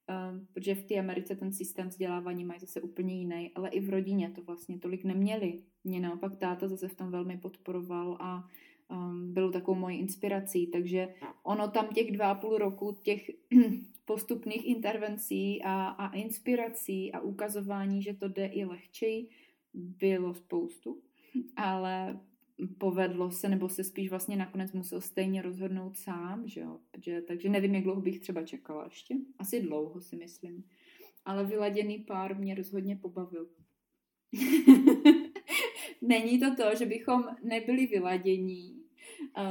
Ehm, 0.09 0.46
protože 0.53 0.74
v 0.74 0.84
té 0.84 0.98
Americe 0.98 1.36
ten 1.36 1.53
systém 1.53 1.88
vzdělávání 1.88 2.44
mají 2.44 2.61
zase 2.61 2.80
úplně 2.80 3.14
jiný, 3.18 3.50
ale 3.55 3.68
i 3.68 3.80
v 3.80 3.90
rodině 3.90 4.30
to 4.30 4.42
vlastně 4.42 4.78
tolik 4.78 5.05
neměli. 5.05 5.62
Mě 5.84 6.00
naopak 6.00 6.36
táta 6.36 6.68
zase 6.68 6.88
v 6.88 6.94
tom 6.94 7.11
velmi 7.11 7.38
podporoval 7.38 8.16
a 8.20 8.48
um, 8.88 9.32
byl 9.32 9.53
takovou 9.53 9.78
mojí 9.78 9.98
inspirací, 9.98 10.66
takže 10.66 11.14
ono 11.42 11.68
tam 11.68 11.88
těch 11.88 12.12
dva 12.12 12.30
a 12.30 12.34
půl 12.34 12.59
roku 12.59 12.98
těch 13.03 13.30
postupných 14.05 14.66
intervencí 14.66 15.62
a, 15.62 15.88
a 15.88 16.14
inspirací 16.14 17.12
a 17.12 17.20
ukazování, 17.20 18.03
že 18.03 18.14
to 18.14 18.28
jde 18.28 18.46
i 18.46 18.64
lehčej, 18.64 19.28
bylo 19.74 20.34
spoustu, 20.34 21.03
ale 21.57 22.20
povedlo 22.78 23.30
se, 23.30 23.48
nebo 23.48 23.68
se 23.68 23.84
spíš 23.84 24.11
vlastně 24.11 24.36
nakonec 24.36 24.72
musel 24.72 25.00
stejně 25.00 25.42
rozhodnout 25.42 25.96
sám, 25.96 26.48
že 26.48 26.61
jo? 26.61 26.78
Protože, 26.90 27.22
takže 27.22 27.48
nevím, 27.48 27.74
jak 27.74 27.84
dlouho 27.84 28.00
bych 28.00 28.20
třeba 28.20 28.42
čekala 28.42 28.84
ještě. 28.84 29.14
Asi 29.38 29.61
dlouho 29.62 30.00
si 30.00 30.16
myslím. 30.16 30.64
Ale 31.24 31.44
vyladěný 31.44 31.98
pár 31.98 32.38
mě 32.38 32.55
rozhodně 32.55 32.96
pobavil. 32.96 33.48
Není 36.03 36.40
to 36.40 36.57
to, 36.57 36.76
že 36.78 36.86
bychom 36.86 37.24
nebyli 37.42 37.86
vyladění. 37.86 38.82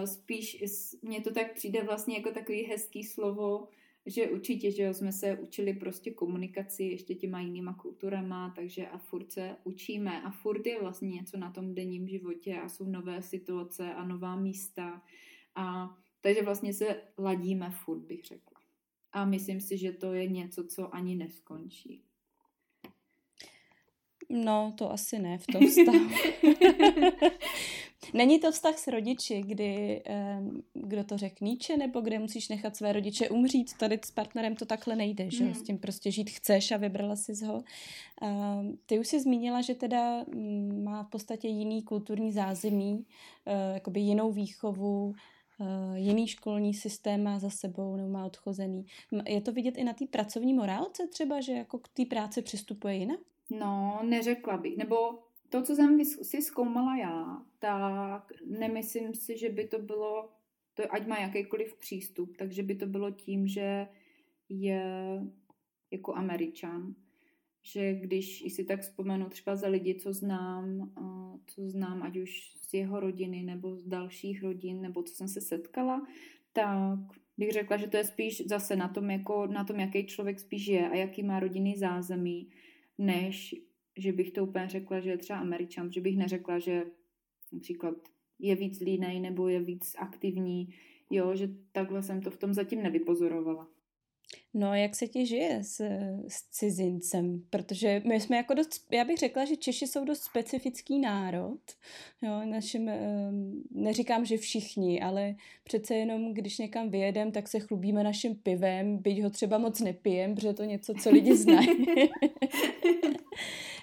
Spíš 0.05 0.63
mně 1.01 1.21
to 1.21 1.33
tak 1.33 1.53
přijde 1.53 1.83
vlastně 1.83 2.17
jako 2.17 2.31
takový 2.31 2.63
hezký 2.63 3.03
slovo, 3.03 3.67
že 4.05 4.29
určitě, 4.29 4.71
že 4.71 4.83
jo, 4.83 4.93
jsme 4.93 5.11
se 5.11 5.37
učili 5.37 5.73
prostě 5.73 6.11
komunikaci 6.11 6.83
ještě 6.83 7.15
těma 7.15 7.41
jinýma 7.41 7.73
kulturama, 7.73 8.53
takže 8.55 8.87
a 8.87 8.97
furt 8.97 9.31
se 9.31 9.55
učíme 9.63 10.21
a 10.21 10.31
furt 10.31 10.65
je 10.65 10.81
vlastně 10.81 11.09
něco 11.09 11.37
na 11.37 11.51
tom 11.51 11.75
denním 11.75 12.07
životě 12.07 12.57
a 12.57 12.69
jsou 12.69 12.85
nové 12.85 13.21
situace 13.21 13.93
a 13.93 14.05
nová 14.05 14.35
místa 14.35 15.01
a 15.55 15.95
takže 16.21 16.41
vlastně 16.41 16.73
se 16.73 17.01
ladíme 17.17 17.71
furt, 17.71 17.99
bych 17.99 18.25
řekla. 18.25 18.61
A 19.11 19.25
myslím 19.25 19.61
si, 19.61 19.77
že 19.77 19.91
to 19.91 20.13
je 20.13 20.27
něco, 20.27 20.63
co 20.63 20.95
ani 20.95 21.15
neskončí. 21.15 22.03
No, 24.29 24.73
to 24.77 24.91
asi 24.91 25.19
ne 25.19 25.37
v 25.37 25.47
tom 25.47 25.67
vztahu. 25.67 26.09
Není 28.13 28.39
to 28.39 28.51
vztah 28.51 28.77
s 28.77 28.87
rodiči, 28.87 29.41
kdy 29.41 30.03
kdo 30.73 31.03
to 31.03 31.17
řekne 31.17 31.51
Níče, 31.51 31.77
nebo 31.77 32.01
kde 32.01 32.19
musíš 32.19 32.49
nechat 32.49 32.75
své 32.75 32.93
rodiče 32.93 33.29
umřít. 33.29 33.77
Tady 33.77 33.99
s 34.05 34.11
partnerem 34.11 34.55
to 34.55 34.65
takhle 34.65 34.95
nejde, 34.95 35.31
že? 35.31 35.43
Mm. 35.43 35.53
S 35.53 35.63
tím 35.63 35.77
prostě 35.77 36.11
žít 36.11 36.29
chceš 36.29 36.71
a 36.71 36.77
vybrala 36.77 37.15
si 37.15 37.45
ho. 37.45 37.63
Ty 38.85 38.99
už 38.99 39.07
jsi 39.07 39.19
zmínila, 39.19 39.61
že 39.61 39.75
teda 39.75 40.23
mm, 40.23 40.83
má 40.83 41.03
v 41.03 41.09
podstatě 41.09 41.47
jiný 41.47 41.83
kulturní 41.83 42.31
zázemí, 42.31 43.05
e, 43.45 43.73
jakoby 43.73 43.99
jinou 43.99 44.31
výchovu, 44.31 45.13
e, 45.59 45.99
jiný 45.99 46.27
školní 46.27 46.73
systém 46.73 47.23
má 47.23 47.39
za 47.39 47.49
sebou 47.49 47.95
nebo 47.95 48.09
má 48.09 48.25
odchozený. 48.25 48.85
Je 49.27 49.41
to 49.41 49.51
vidět 49.51 49.77
i 49.77 49.83
na 49.83 49.93
té 49.93 50.05
pracovní 50.05 50.53
morálce 50.53 51.07
třeba, 51.07 51.41
že 51.41 51.53
jako 51.53 51.79
k 51.79 51.87
té 51.87 52.05
práci 52.05 52.41
přistupuje 52.41 52.95
jinak? 52.95 53.19
No, 53.49 53.99
neřekla 54.03 54.57
bych. 54.57 54.77
Nebo 54.77 54.95
to, 55.51 55.61
co 55.61 55.75
jsem 55.75 56.05
si 56.05 56.41
zkoumala 56.41 56.97
já, 56.97 57.45
tak 57.59 58.31
nemyslím 58.45 59.13
si, 59.13 59.37
že 59.37 59.49
by 59.49 59.67
to 59.67 59.79
bylo, 59.79 60.29
to 60.73 60.93
ať 60.93 61.07
má 61.07 61.19
jakýkoliv 61.19 61.77
přístup, 61.77 62.37
takže 62.37 62.63
by 62.63 62.75
to 62.75 62.85
bylo 62.85 63.11
tím, 63.11 63.47
že 63.47 63.87
je 64.49 64.83
jako 65.91 66.15
američan. 66.15 66.95
Že 67.63 67.93
když 67.93 68.53
si 68.53 68.63
tak 68.63 68.81
vzpomenu 68.81 69.29
třeba 69.29 69.55
za 69.55 69.67
lidi, 69.67 69.95
co 69.95 70.13
znám, 70.13 70.93
co 71.47 71.69
znám, 71.69 72.03
ať 72.03 72.17
už 72.17 72.53
z 72.61 72.73
jeho 72.73 72.99
rodiny 72.99 73.43
nebo 73.43 73.75
z 73.75 73.85
dalších 73.85 74.43
rodin, 74.43 74.81
nebo 74.81 75.03
co 75.03 75.15
jsem 75.15 75.27
se 75.27 75.41
setkala, 75.41 76.07
tak 76.53 76.99
bych 77.37 77.51
řekla, 77.51 77.77
že 77.77 77.87
to 77.87 77.97
je 77.97 78.03
spíš 78.03 78.47
zase 78.47 78.75
na 78.75 78.87
tom, 78.87 79.11
jako, 79.11 79.47
na 79.47 79.63
tom 79.63 79.79
jaký 79.79 80.05
člověk 80.05 80.39
spíš 80.39 80.67
je 80.67 80.89
a 80.89 80.95
jaký 80.95 81.23
má 81.23 81.39
rodinný 81.39 81.77
zázemí, 81.77 82.49
než 82.97 83.55
že 84.01 84.11
bych 84.11 84.31
to 84.31 84.43
úplně 84.43 84.69
řekla, 84.69 84.99
že 84.99 85.09
je 85.09 85.17
třeba 85.17 85.39
američan, 85.39 85.91
že 85.91 86.01
bych 86.01 86.17
neřekla, 86.17 86.59
že 86.59 86.85
například 87.51 87.95
je 88.39 88.55
víc 88.55 88.79
línej 88.79 89.19
nebo 89.19 89.47
je 89.47 89.59
víc 89.59 89.95
aktivní, 89.97 90.73
jo, 91.09 91.35
že 91.35 91.49
takhle 91.71 92.03
jsem 92.03 92.21
to 92.21 92.31
v 92.31 92.37
tom 92.37 92.53
zatím 92.53 92.83
nevypozorovala. 92.83 93.67
No, 94.53 94.75
jak 94.75 94.95
se 94.95 95.07
ti 95.07 95.25
žije 95.25 95.63
s, 95.63 95.81
s 96.27 96.43
cizincem? 96.51 97.43
Protože 97.49 98.01
my 98.05 98.19
jsme 98.19 98.37
jako 98.37 98.53
dost, 98.53 98.85
já 98.91 99.05
bych 99.05 99.17
řekla, 99.17 99.45
že 99.45 99.55
Češi 99.55 99.87
jsou 99.87 100.05
dost 100.05 100.23
specifický 100.23 100.99
národ. 100.99 101.59
Jo, 102.21 102.45
našim, 102.45 102.89
ehm, 102.89 103.63
neříkám, 103.71 104.25
že 104.25 104.37
všichni, 104.37 105.01
ale 105.01 105.35
přece 105.63 105.95
jenom, 105.95 106.33
když 106.33 106.57
někam 106.57 106.89
vyjedem, 106.89 107.31
tak 107.31 107.47
se 107.47 107.59
chlubíme 107.59 108.03
naším 108.03 108.35
pivem, 108.35 108.97
byť 108.97 109.23
ho 109.23 109.29
třeba 109.29 109.57
moc 109.57 109.79
nepijem, 109.79 110.35
protože 110.35 110.53
to 110.53 110.63
něco, 110.63 110.93
co 110.93 111.09
lidi 111.09 111.37
znají. 111.37 111.67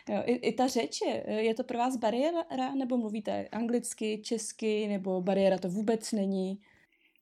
jo, 0.09 0.23
i, 0.25 0.33
I 0.33 0.53
ta 0.53 0.67
řeč 0.67 0.99
je, 1.07 1.25
je 1.35 1.55
to 1.55 1.65
pro 1.65 1.79
vás 1.79 1.97
bariéra, 1.97 2.75
nebo 2.75 2.97
mluvíte 2.97 3.49
anglicky, 3.53 4.19
česky, 4.23 4.89
nebo 4.89 5.21
bariéra 5.21 5.59
to 5.59 5.69
vůbec 5.69 6.13
není? 6.13 6.61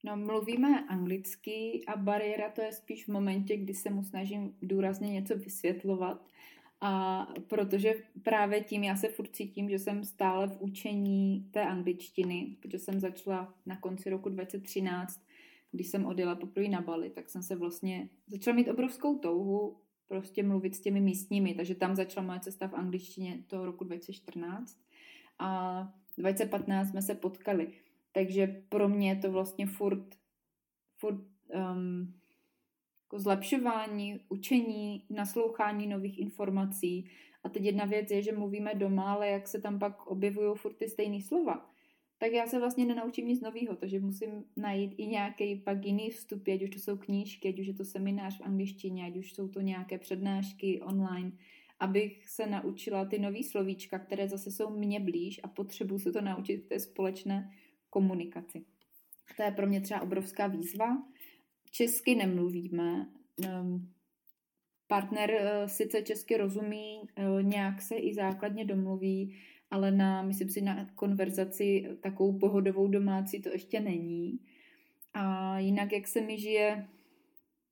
No, 0.07 0.16
mluvíme 0.16 0.86
anglicky 0.88 1.84
a 1.86 1.96
bariéra 1.96 2.50
to 2.50 2.62
je 2.62 2.72
spíš 2.72 3.04
v 3.04 3.09
momentě, 3.09 3.57
kdy 3.57 3.74
se 3.74 3.90
mu 3.90 4.02
snažím 4.02 4.57
důrazně 4.62 5.12
něco 5.12 5.36
vysvětlovat. 5.36 6.26
A 6.80 7.26
protože 7.46 7.94
právě 8.22 8.61
tím 8.61 8.84
já 8.84 8.96
se 8.96 9.09
furt 9.09 9.36
cítím, 9.36 9.70
že 9.70 9.78
jsem 9.78 10.04
stále 10.04 10.48
v 10.48 10.57
učení 10.61 11.48
té 11.50 11.62
angličtiny, 11.62 12.57
protože 12.61 12.78
jsem 12.78 13.00
začala 13.00 13.54
na 13.66 13.76
konci 13.76 14.11
roku 14.11 14.28
2013, 14.28 15.20
když 15.72 15.88
jsem 15.88 16.07
odjela 16.07 16.34
poprvé 16.34 16.68
na 16.68 16.80
Bali, 16.80 17.11
tak 17.11 17.28
jsem 17.28 17.42
se 17.42 17.57
vlastně 17.57 18.09
začala 18.26 18.57
mít 18.57 18.68
obrovskou 18.68 19.18
touhu 19.18 19.76
prostě 20.09 20.42
mluvit 20.42 20.74
s 20.74 20.80
těmi 20.80 21.00
místními, 21.00 21.54
takže 21.54 21.74
tam 21.74 21.96
začala 21.96 22.26
moje 22.26 22.40
cesta 22.40 22.68
v 22.68 22.74
angličtině 22.74 23.42
toho 23.46 23.66
roku 23.66 23.84
2014 23.84 24.78
a 25.38 25.82
2015 26.18 26.90
jsme 26.90 27.02
se 27.02 27.14
potkali. 27.14 27.72
Takže 28.16 28.62
pro 28.68 28.88
mě 28.88 29.08
je 29.08 29.16
to 29.16 29.32
vlastně 29.32 29.66
furt, 29.66 30.14
furt 30.96 31.20
um, 31.54 32.14
jako 33.04 33.18
zlepšování, 33.18 34.20
učení, 34.28 35.06
naslouchání 35.10 35.86
nových 35.86 36.18
informací. 36.18 37.10
A 37.44 37.48
teď 37.48 37.62
jedna 37.62 37.84
věc 37.84 38.10
je, 38.10 38.22
že 38.22 38.32
mluvíme 38.32 38.74
doma, 38.74 39.12
ale 39.12 39.28
jak 39.28 39.48
se 39.48 39.60
tam 39.60 39.78
pak 39.78 40.06
objevují 40.06 40.56
furt 40.56 40.74
ty 40.74 40.88
stejné 40.88 41.20
slova, 41.20 41.70
tak 42.18 42.32
já 42.32 42.46
se 42.46 42.58
vlastně 42.58 42.84
nenaučím 42.84 43.28
nic 43.28 43.40
nového, 43.40 43.76
takže 43.76 44.00
musím 44.00 44.44
najít 44.56 44.94
i 44.98 45.06
nějaký 45.06 45.54
pak 45.56 45.84
jiný 45.84 46.10
vstup, 46.10 46.48
ať 46.54 46.62
už 46.62 46.70
to 46.70 46.78
jsou 46.78 46.96
knížky, 46.96 47.48
ať 47.48 47.60
už 47.60 47.66
je 47.66 47.74
to 47.74 47.84
seminář 47.84 48.38
v 48.38 48.42
angličtině, 48.42 49.06
ať 49.06 49.16
už 49.16 49.32
jsou 49.32 49.48
to 49.48 49.60
nějaké 49.60 49.98
přednášky 49.98 50.80
online, 50.80 51.32
abych 51.80 52.28
se 52.28 52.46
naučila 52.46 53.04
ty 53.04 53.18
nové 53.18 53.42
slovíčka, 53.42 53.98
které 53.98 54.28
zase 54.28 54.50
jsou 54.50 54.70
mně 54.70 55.00
blíž 55.00 55.40
a 55.42 55.48
potřebuji 55.48 55.98
se 55.98 56.12
to 56.12 56.20
naučit 56.20 56.58
k 56.58 56.68
té 56.68 56.80
společné 56.80 57.50
komunikaci. 57.97 58.64
To 59.36 59.42
je 59.42 59.51
pro 59.51 59.66
mě 59.66 59.80
třeba 59.80 60.01
obrovská 60.01 60.47
výzva. 60.47 61.03
Česky 61.70 62.14
nemluvíme. 62.14 63.07
Ehm, 63.44 63.88
partner 64.86 65.30
eh, 65.30 65.68
sice 65.68 66.03
česky 66.03 66.36
rozumí, 66.36 67.01
eh, 67.16 67.42
nějak 67.42 67.82
se 67.82 67.97
i 67.97 68.14
základně 68.14 68.64
domluví, 68.64 69.36
ale 69.70 69.90
na, 69.90 70.22
myslím 70.22 70.49
si, 70.49 70.61
na 70.61 70.86
konverzaci 70.94 71.88
takovou 72.01 72.38
pohodovou 72.38 72.88
domácí 72.88 73.42
to 73.42 73.49
ještě 73.49 73.80
není. 73.80 74.40
A 75.14 75.59
jinak, 75.59 75.92
jak 75.92 76.09
se 76.09 76.20
mi 76.20 76.38
žije, 76.38 76.88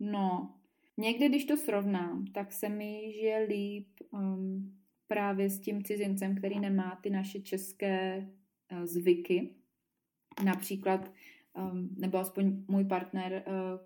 no, 0.01 0.55
někdy, 0.97 1.29
když 1.29 1.45
to 1.45 1.57
srovnám, 1.57 2.27
tak 2.27 2.53
se 2.53 2.68
mi 2.68 3.12
žije 3.12 3.39
líp 3.49 3.89
um, 4.11 4.72
právě 5.07 5.51
s 5.51 5.61
tím 5.61 5.85
cizincem, 5.85 6.37
který 6.37 6.61
nemá 6.61 6.99
ty 7.03 7.11
naše 7.11 7.41
české 7.41 8.27
uh, 8.72 8.85
zvyky. 8.85 9.64
Například, 10.45 11.12
um, 11.55 11.89
nebo 11.99 12.18
aspoň 12.18 12.64
můj 12.68 12.85
partner 12.85 13.45
uh, 13.47 13.80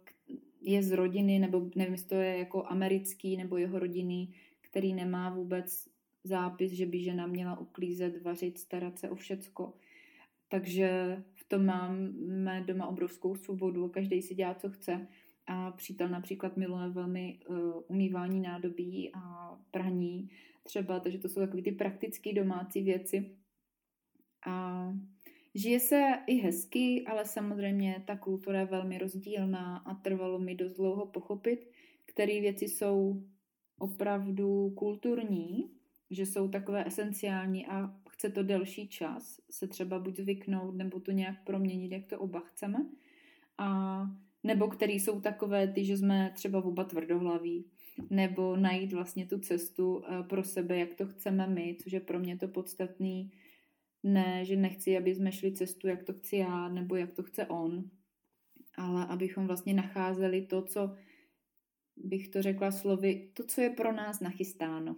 je 0.60 0.82
z 0.82 0.90
rodiny, 0.90 1.38
nebo 1.38 1.70
nevím, 1.76 1.94
jestli 1.94 2.08
to 2.08 2.14
je 2.14 2.38
jako 2.38 2.66
americký, 2.66 3.36
nebo 3.36 3.56
jeho 3.56 3.78
rodiny, 3.78 4.28
který 4.60 4.94
nemá 4.94 5.30
vůbec 5.30 5.88
zápis, 6.24 6.72
že 6.72 6.86
by 6.86 7.02
žena 7.02 7.26
měla 7.26 7.58
uklízet, 7.58 8.22
vařit, 8.22 8.58
starat 8.58 8.98
se 8.98 9.10
o 9.10 9.14
všecko. 9.14 9.74
Takže 10.48 11.22
v 11.34 11.48
tom 11.48 11.66
máme 11.66 12.64
doma 12.66 12.86
obrovskou 12.86 13.36
svobodu, 13.36 13.88
každý 13.88 14.22
si 14.22 14.34
dělá, 14.34 14.54
co 14.54 14.70
chce. 14.70 15.08
A 15.46 15.70
přítel 15.70 16.08
například 16.08 16.56
miluje 16.56 16.88
velmi 16.88 17.40
uh, 17.48 17.56
umývání 17.88 18.40
nádobí 18.40 19.10
a 19.14 19.54
praní 19.70 20.30
třeba, 20.62 21.00
takže 21.00 21.18
to 21.18 21.28
jsou 21.28 21.40
takové 21.40 21.62
ty 21.62 21.72
praktické 21.72 22.32
domácí 22.32 22.82
věci. 22.82 23.36
A 24.46 24.88
Žije 25.58 25.80
se 25.80 26.14
i 26.26 26.34
hezky, 26.34 27.04
ale 27.06 27.24
samozřejmě 27.24 28.02
ta 28.06 28.16
kultura 28.16 28.60
je 28.60 28.66
velmi 28.66 28.98
rozdílná 28.98 29.76
a 29.76 29.94
trvalo 29.94 30.38
mi 30.38 30.54
dost 30.54 30.72
dlouho 30.72 31.06
pochopit, 31.06 31.70
které 32.06 32.40
věci 32.40 32.64
jsou 32.64 33.22
opravdu 33.78 34.70
kulturní, 34.70 35.70
že 36.10 36.26
jsou 36.26 36.48
takové 36.48 36.86
esenciální 36.86 37.66
a 37.66 37.94
chce 38.08 38.30
to 38.30 38.42
delší 38.42 38.88
čas 38.88 39.40
se 39.50 39.68
třeba 39.68 39.98
buď 39.98 40.16
zvyknout 40.16 40.74
nebo 40.74 41.00
to 41.00 41.10
nějak 41.10 41.44
proměnit, 41.44 41.92
jak 41.92 42.06
to 42.06 42.18
oba 42.18 42.40
chceme. 42.40 42.78
A 43.58 44.00
nebo 44.42 44.68
který 44.68 45.00
jsou 45.00 45.20
takové 45.20 45.68
ty, 45.68 45.84
že 45.84 45.96
jsme 45.96 46.32
třeba 46.34 46.64
oba 46.64 46.84
tvrdohlaví, 46.84 47.64
nebo 48.10 48.56
najít 48.56 48.92
vlastně 48.92 49.26
tu 49.26 49.38
cestu 49.38 50.02
eh, 50.04 50.22
pro 50.22 50.44
sebe, 50.44 50.78
jak 50.78 50.94
to 50.94 51.06
chceme 51.06 51.46
my, 51.46 51.76
což 51.82 51.92
je 51.92 52.00
pro 52.00 52.18
mě 52.18 52.36
to 52.36 52.48
podstatný, 52.48 53.30
ne, 54.02 54.44
že 54.44 54.56
nechci, 54.56 54.96
aby 54.96 55.14
jsme 55.14 55.32
šli 55.32 55.52
cestu, 55.52 55.88
jak 55.88 56.02
to 56.02 56.12
chci 56.12 56.36
já, 56.36 56.68
nebo 56.68 56.96
jak 56.96 57.12
to 57.12 57.22
chce 57.22 57.46
on, 57.46 57.90
ale 58.76 59.06
abychom 59.06 59.46
vlastně 59.46 59.74
nacházeli 59.74 60.46
to, 60.46 60.62
co 60.62 60.94
bych 61.96 62.28
to 62.28 62.42
řekla 62.42 62.70
slovy, 62.70 63.30
to, 63.34 63.44
co 63.44 63.60
je 63.60 63.70
pro 63.70 63.92
nás 63.92 64.20
nachystáno. 64.20 64.96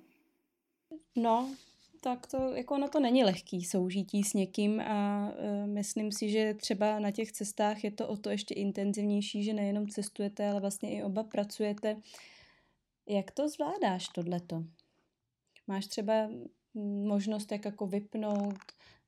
No, 1.17 1.55
tak 2.01 2.27
to, 2.27 2.37
jako 2.37 2.75
ono 2.75 2.89
to 2.89 3.01
není 3.01 3.25
lehký 3.25 3.65
soužití 3.65 4.23
s 4.23 4.35
někým 4.35 4.81
a 4.81 5.29
uh, 5.29 5.67
myslím 5.67 6.13
si, 6.13 6.31
že 6.31 6.55
třeba 6.55 6.99
na 6.99 7.11
těch 7.11 7.33
cestách 7.33 7.85
je 7.85 7.91
to 7.91 8.09
o 8.09 8.17
to 8.17 8.31
ještě 8.31 8.55
intenzivnější, 8.55 9.45
že 9.45 9.53
nejenom 9.53 9.89
cestujete, 9.89 10.49
ale 10.49 10.61
vlastně 10.61 10.97
i 10.97 11.03
oba 11.03 11.25
pracujete. 11.25 11.97
Jak 13.09 13.31
to 13.31 13.49
zvládáš 13.49 14.09
tohleto? 14.09 14.65
Máš 15.67 15.87
třeba 15.87 16.31
možnost 17.05 17.53
jak 17.53 17.65
jako 17.65 17.87
vypnout, 17.87 18.59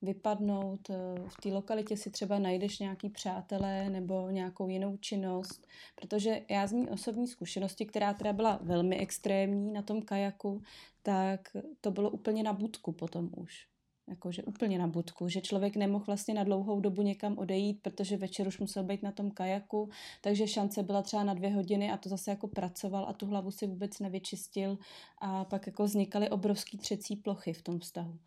vypadnout. 0.02 0.90
Eh, 0.90 0.94
v 1.28 1.36
té 1.42 1.48
lokalitě 1.48 1.96
si 1.96 2.10
třeba 2.10 2.38
najdeš 2.38 2.78
nějaký 2.78 3.08
přátelé 3.08 3.90
nebo 3.90 4.30
nějakou 4.30 4.68
jinou 4.68 4.96
činnost, 4.96 5.66
protože 5.94 6.40
já 6.50 6.66
z 6.66 6.72
mý 6.72 6.88
osobní 6.88 7.26
zkušenosti, 7.28 7.86
která 7.86 8.14
teda 8.14 8.32
byla 8.32 8.58
velmi 8.62 8.98
extrémní 8.98 9.72
na 9.72 9.82
tom 9.82 10.02
kajaku, 10.02 10.62
tak 11.02 11.56
to 11.80 11.90
bylo 11.90 12.10
úplně 12.10 12.42
na 12.42 12.52
budku 12.52 12.92
potom 12.92 13.30
už. 13.36 13.71
Jakože 14.08 14.42
úplně 14.42 14.78
na 14.78 14.86
budku, 14.86 15.28
že 15.28 15.40
člověk 15.40 15.76
nemohl 15.76 16.04
vlastně 16.04 16.34
na 16.34 16.44
dlouhou 16.44 16.80
dobu 16.80 17.02
někam 17.02 17.38
odejít, 17.38 17.82
protože 17.82 18.16
večer 18.16 18.48
už 18.48 18.58
musel 18.58 18.84
být 18.84 19.02
na 19.02 19.12
tom 19.12 19.30
kajaku, 19.30 19.88
takže 20.20 20.48
šance 20.48 20.82
byla 20.82 21.02
třeba 21.02 21.24
na 21.24 21.34
dvě 21.34 21.50
hodiny 21.50 21.90
a 21.90 21.96
to 21.96 22.08
zase 22.08 22.30
jako 22.30 22.48
pracoval 22.48 23.06
a 23.08 23.12
tu 23.12 23.26
hlavu 23.26 23.50
si 23.50 23.66
vůbec 23.66 23.98
nevyčistil 23.98 24.78
a 25.18 25.44
pak 25.44 25.66
jako 25.66 25.84
vznikaly 25.84 26.30
obrovský 26.30 26.78
třecí 26.78 27.16
plochy 27.16 27.52
v 27.52 27.62
tom 27.62 27.78
vztahu. 27.78 28.18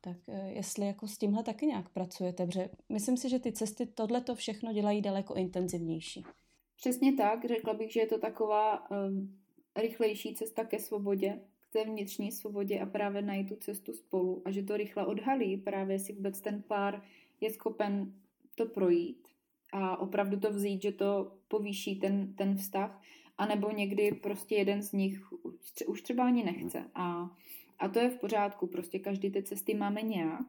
Tak 0.00 0.16
eh, 0.28 0.50
jestli 0.52 0.86
jako 0.86 1.08
s 1.08 1.18
tímhle 1.18 1.42
taky 1.42 1.66
nějak 1.66 1.88
pracujete, 1.88 2.46
protože 2.46 2.70
myslím 2.88 3.16
si, 3.16 3.28
že 3.28 3.38
ty 3.38 3.52
cesty 3.52 3.86
tohle 3.86 4.20
to 4.20 4.34
všechno 4.34 4.72
dělají 4.72 5.02
daleko 5.02 5.34
intenzivnější. 5.34 6.24
Přesně 6.76 7.12
tak, 7.12 7.44
řekla 7.44 7.74
bych, 7.74 7.92
že 7.92 8.00
je 8.00 8.06
to 8.06 8.18
taková 8.18 8.90
um, 8.90 9.38
rychlejší 9.76 10.34
cesta 10.34 10.64
ke 10.64 10.78
svobodě, 10.78 11.40
té 11.70 11.84
vnitřní 11.84 12.32
svobodě 12.32 12.80
a 12.80 12.86
právě 12.86 13.22
najít 13.22 13.48
tu 13.48 13.56
cestu 13.56 13.92
spolu 13.92 14.42
a 14.44 14.50
že 14.50 14.62
to 14.62 14.76
rychle 14.76 15.06
odhalí, 15.06 15.56
právě 15.56 15.98
si 15.98 16.12
vůbec 16.12 16.40
ten 16.40 16.62
pár 16.62 17.02
je 17.40 17.50
schopen 17.50 18.12
to 18.54 18.66
projít 18.66 19.28
a 19.72 19.96
opravdu 19.96 20.40
to 20.40 20.50
vzít, 20.50 20.82
že 20.82 20.92
to 20.92 21.32
povýší 21.48 21.96
ten, 21.96 22.34
ten 22.34 22.56
vztah, 22.56 23.02
anebo 23.38 23.70
někdy 23.70 24.12
prostě 24.12 24.54
jeden 24.54 24.82
z 24.82 24.92
nich 24.92 25.32
už 25.86 26.02
třeba 26.02 26.24
ani 26.24 26.44
nechce 26.44 26.84
a 26.94 27.36
a 27.80 27.88
to 27.88 27.98
je 27.98 28.10
v 28.10 28.18
pořádku, 28.18 28.66
prostě 28.66 28.98
každý 28.98 29.30
ty 29.30 29.42
cesty 29.42 29.74
máme 29.74 30.02
nějak. 30.02 30.46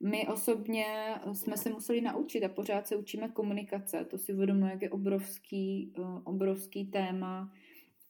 My 0.00 0.28
osobně 0.28 0.86
jsme 1.32 1.56
se 1.56 1.70
museli 1.70 2.00
naučit 2.00 2.44
a 2.44 2.48
pořád 2.48 2.86
se 2.86 2.96
učíme 2.96 3.28
komunikace. 3.28 4.04
To 4.04 4.18
si 4.18 4.34
uvědomuji, 4.34 4.66
jak 4.66 4.82
je 4.82 4.90
obrovský, 4.90 5.92
eh, 5.98 6.02
obrovský 6.24 6.86
téma 6.86 7.52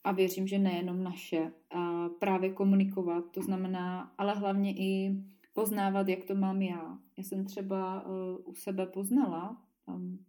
a 0.05 0.13
věřím, 0.13 0.47
že 0.47 0.59
nejenom 0.59 1.03
naše. 1.03 1.53
A 1.71 2.09
právě 2.09 2.51
komunikovat, 2.51 3.25
to 3.31 3.43
znamená, 3.43 4.13
ale 4.19 4.35
hlavně 4.35 4.73
i 4.73 5.17
poznávat, 5.53 6.09
jak 6.09 6.25
to 6.25 6.35
mám 6.35 6.63
já. 6.63 6.99
Já 7.17 7.25
jsem 7.25 7.45
třeba 7.45 8.07
uh, 8.07 8.13
u 8.45 8.55
sebe 8.55 8.87
poznala, 8.87 9.63
um, 9.87 10.25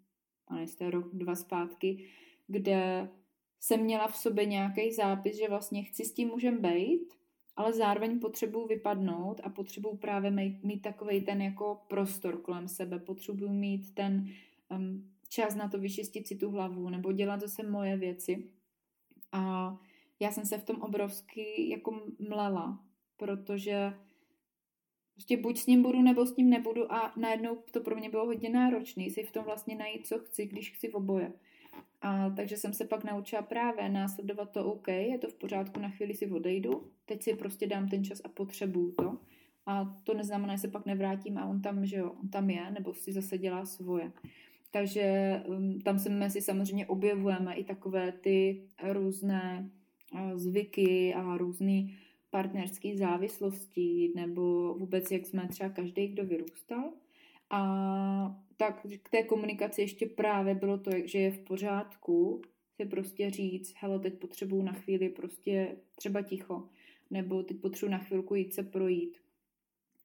a 0.47 0.55
nejste 0.55 0.91
rok, 0.91 1.15
dva 1.15 1.36
zpátky, 1.36 2.05
kde 2.47 3.09
jsem 3.59 3.80
měla 3.82 4.07
v 4.07 4.17
sobě 4.17 4.45
nějaký 4.45 4.91
zápis, 4.91 5.38
že 5.38 5.49
vlastně 5.49 5.84
chci 5.84 6.05
s 6.05 6.13
tím 6.13 6.28
mužem 6.28 6.61
být, 6.61 7.13
ale 7.55 7.74
zároveň 7.74 8.19
potřebuji 8.19 8.67
vypadnout 8.67 9.41
a 9.43 9.49
potřebuji 9.49 9.97
právě 9.97 10.32
mít, 10.32 10.63
mít 10.63 10.82
takový 10.82 11.21
ten 11.21 11.41
jako 11.41 11.82
prostor 11.88 12.41
kolem 12.41 12.67
sebe, 12.67 12.99
potřebuji 12.99 13.49
mít 13.49 13.93
ten 13.93 14.28
um, 14.69 15.09
čas 15.30 15.55
na 15.55 15.69
to 15.69 15.80
vyčistit 15.80 16.28
si 16.28 16.36
tu 16.36 16.51
hlavu 16.51 16.89
nebo 16.89 17.11
dělat 17.11 17.39
zase 17.41 17.63
moje 17.63 17.97
věci. 17.97 18.49
A 19.34 19.76
já 20.20 20.32
jsem 20.32 20.46
se 20.46 20.58
v 20.58 20.64
tom 20.64 20.82
obrovsky 20.82 21.70
jako 21.70 22.02
mlela, 22.30 22.80
protože 23.18 23.94
prostě 25.14 25.38
buď 25.38 25.58
s 25.58 25.66
ním 25.68 25.82
budu, 25.84 26.02
nebo 26.02 26.26
s 26.26 26.36
ním 26.36 26.50
nebudu 26.50 26.94
a 26.94 27.14
najednou 27.18 27.64
to 27.72 27.82
pro 27.82 27.96
mě 27.96 28.10
bylo 28.10 28.26
hodně 28.26 28.50
náročné 28.50 29.10
si 29.10 29.24
v 29.24 29.32
tom 29.32 29.46
vlastně 29.46 29.76
najít, 29.76 30.08
co 30.08 30.20
chci, 30.20 30.46
když 30.46 30.72
chci 30.72 30.88
v 30.88 30.96
oboje. 30.96 31.34
A 32.02 32.30
takže 32.30 32.58
jsem 32.58 32.74
se 32.74 32.86
pak 32.86 33.04
naučila 33.04 33.42
právě 33.42 33.90
následovat 33.90 34.52
to 34.52 34.66
OK, 34.66 34.88
je 34.88 35.18
to 35.18 35.28
v 35.28 35.34
pořádku, 35.34 35.80
na 35.80 35.90
chvíli 35.90 36.14
si 36.14 36.28
odejdu, 36.28 36.92
teď 37.06 37.24
si 37.24 37.36
prostě 37.36 37.68
dám 37.68 37.90
ten 37.90 38.04
čas 38.04 38.22
a 38.24 38.30
potřebuju 38.30 38.92
to. 38.92 39.18
A 39.66 40.00
to 40.04 40.14
neznamená, 40.14 40.56
že 40.56 40.62
se 40.62 40.68
pak 40.68 40.86
nevrátím 40.86 41.38
a 41.38 41.46
on 41.46 41.62
tam, 41.62 41.86
že 41.86 41.96
jo, 41.96 42.16
on 42.22 42.30
tam 42.30 42.50
je, 42.50 42.72
nebo 42.72 42.94
si 42.94 43.14
zase 43.14 43.38
dělá 43.38 43.66
svoje. 43.66 44.12
Takže 44.74 45.39
um, 45.47 45.82
tam 45.82 45.99
se 45.99 46.09
mezi 46.09 46.41
samozřejmě 46.41 46.88
objevujeme 46.88 47.55
i 47.55 47.63
takové 47.63 48.11
ty 48.11 48.63
různé 48.84 49.69
uh, 50.13 50.38
zvyky 50.38 51.13
a 51.13 51.38
různé 51.38 51.88
partnerské 52.30 52.97
závislosti, 52.97 54.11
nebo 54.15 54.74
vůbec 54.74 55.11
jak 55.11 55.26
jsme 55.26 55.47
třeba 55.47 55.69
každý, 55.69 56.07
kdo 56.07 56.26
vyrůstal. 56.26 56.93
A 57.49 58.41
tak 58.57 58.86
k 59.03 59.09
té 59.09 59.24
komunikaci 59.24 59.82
ještě 59.82 60.05
právě 60.05 60.55
bylo 60.55 60.78
to, 60.78 60.91
že 61.05 61.19
je 61.19 61.32
v 61.32 61.39
pořádku 61.39 62.41
si 62.76 62.86
prostě 62.86 63.30
říct, 63.30 63.74
hele, 63.78 63.99
teď 63.99 64.19
potřebuju 64.19 64.61
na 64.61 64.74
chvíli 64.74 65.09
prostě 65.09 65.76
třeba 65.95 66.21
ticho, 66.21 66.69
nebo 67.11 67.43
teď 67.43 67.57
potřebuji 67.57 67.91
na 67.91 67.97
chvilku 67.97 68.36
jít 68.36 68.53
se 68.53 68.63
projít. 68.63 69.17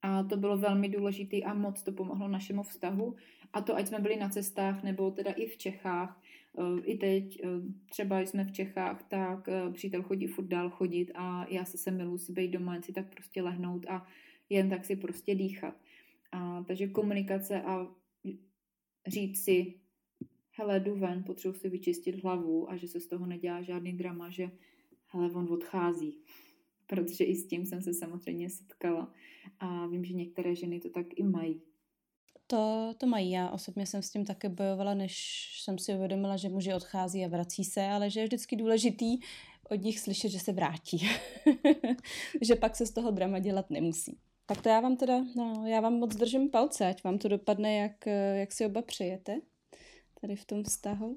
A 0.02 0.22
to 0.22 0.36
bylo 0.36 0.56
velmi 0.56 0.88
důležité 0.88 1.36
a 1.36 1.54
moc 1.54 1.82
to 1.82 1.92
pomohlo 1.92 2.28
našemu 2.28 2.62
vztahu. 2.62 3.16
A 3.52 3.60
to, 3.60 3.76
ať 3.76 3.86
jsme 3.86 3.98
byli 3.98 4.16
na 4.16 4.28
cestách, 4.28 4.82
nebo 4.82 5.10
teda 5.10 5.32
i 5.32 5.46
v 5.46 5.56
Čechách, 5.56 6.22
eh, 6.58 6.80
i 6.84 6.98
teď 6.98 7.40
eh, 7.44 7.48
třeba 7.90 8.20
jsme 8.20 8.44
v 8.44 8.52
Čechách, 8.52 9.02
tak 9.08 9.48
eh, 9.48 9.72
přítel 9.72 10.02
chodí 10.02 10.26
furt 10.26 10.46
dál 10.46 10.70
chodit 10.70 11.12
a 11.14 11.46
já 11.48 11.64
se 11.64 11.78
sem 11.78 11.96
milu 11.96 12.18
si 12.18 12.32
být 12.32 12.50
doma, 12.50 12.74
jen 12.74 12.82
si 12.82 12.92
tak 12.92 13.14
prostě 13.14 13.42
lehnout 13.42 13.86
a 13.86 14.06
jen 14.48 14.70
tak 14.70 14.84
si 14.84 14.96
prostě 14.96 15.34
dýchat. 15.34 15.74
A, 16.32 16.64
takže 16.66 16.88
komunikace 16.88 17.62
a 17.62 17.86
říct 19.06 19.44
si, 19.44 19.74
hele, 20.58 20.80
jdu 20.80 20.94
ven, 20.94 21.24
potřebuji 21.24 21.54
si 21.54 21.68
vyčistit 21.68 22.22
hlavu 22.22 22.70
a 22.70 22.76
že 22.76 22.88
se 22.88 23.00
z 23.00 23.06
toho 23.06 23.26
nedělá 23.26 23.62
žádný 23.62 23.92
drama, 23.92 24.30
že 24.30 24.50
hele, 25.06 25.32
on 25.32 25.52
odchází. 25.52 26.18
Protože 26.86 27.24
i 27.24 27.34
s 27.34 27.46
tím 27.46 27.66
jsem 27.66 27.82
se 27.82 27.94
samozřejmě 27.94 28.50
setkala 28.50 29.12
a 29.60 29.86
vím, 29.86 30.04
že 30.04 30.14
některé 30.14 30.54
ženy 30.54 30.80
to 30.80 30.90
tak 30.90 31.06
i 31.16 31.22
mají. 31.22 31.62
To, 32.50 32.94
to 32.98 33.06
mají. 33.06 33.30
Já 33.30 33.50
osobně 33.50 33.86
jsem 33.86 34.02
s 34.02 34.10
tím 34.10 34.24
také 34.24 34.48
bojovala, 34.48 34.94
než 34.94 35.44
jsem 35.62 35.78
si 35.78 35.94
uvědomila, 35.94 36.36
že 36.36 36.48
muži 36.48 36.74
odchází 36.74 37.24
a 37.24 37.28
vrací 37.28 37.64
se, 37.64 37.86
ale 37.86 38.10
že 38.10 38.20
je 38.20 38.26
vždycky 38.26 38.56
důležitý 38.56 39.18
od 39.70 39.82
nich 39.82 40.00
slyšet, 40.00 40.28
že 40.28 40.38
se 40.38 40.52
vrátí. 40.52 41.08
že 42.42 42.54
pak 42.54 42.76
se 42.76 42.86
z 42.86 42.90
toho 42.90 43.10
drama 43.10 43.38
dělat 43.38 43.70
nemusí. 43.70 44.18
Tak 44.46 44.62
to 44.62 44.68
já 44.68 44.80
vám 44.80 44.96
teda, 44.96 45.24
no, 45.36 45.66
já 45.66 45.80
vám 45.80 45.94
moc 45.94 46.16
držím 46.16 46.50
palce, 46.50 46.86
ať 46.86 47.04
vám 47.04 47.18
to 47.18 47.28
dopadne, 47.28 47.76
jak, 47.76 48.06
jak 48.34 48.52
si 48.52 48.66
oba 48.66 48.82
přejete 48.82 49.40
tady 50.20 50.36
v 50.36 50.44
tom 50.44 50.64
vztahu. 50.64 51.16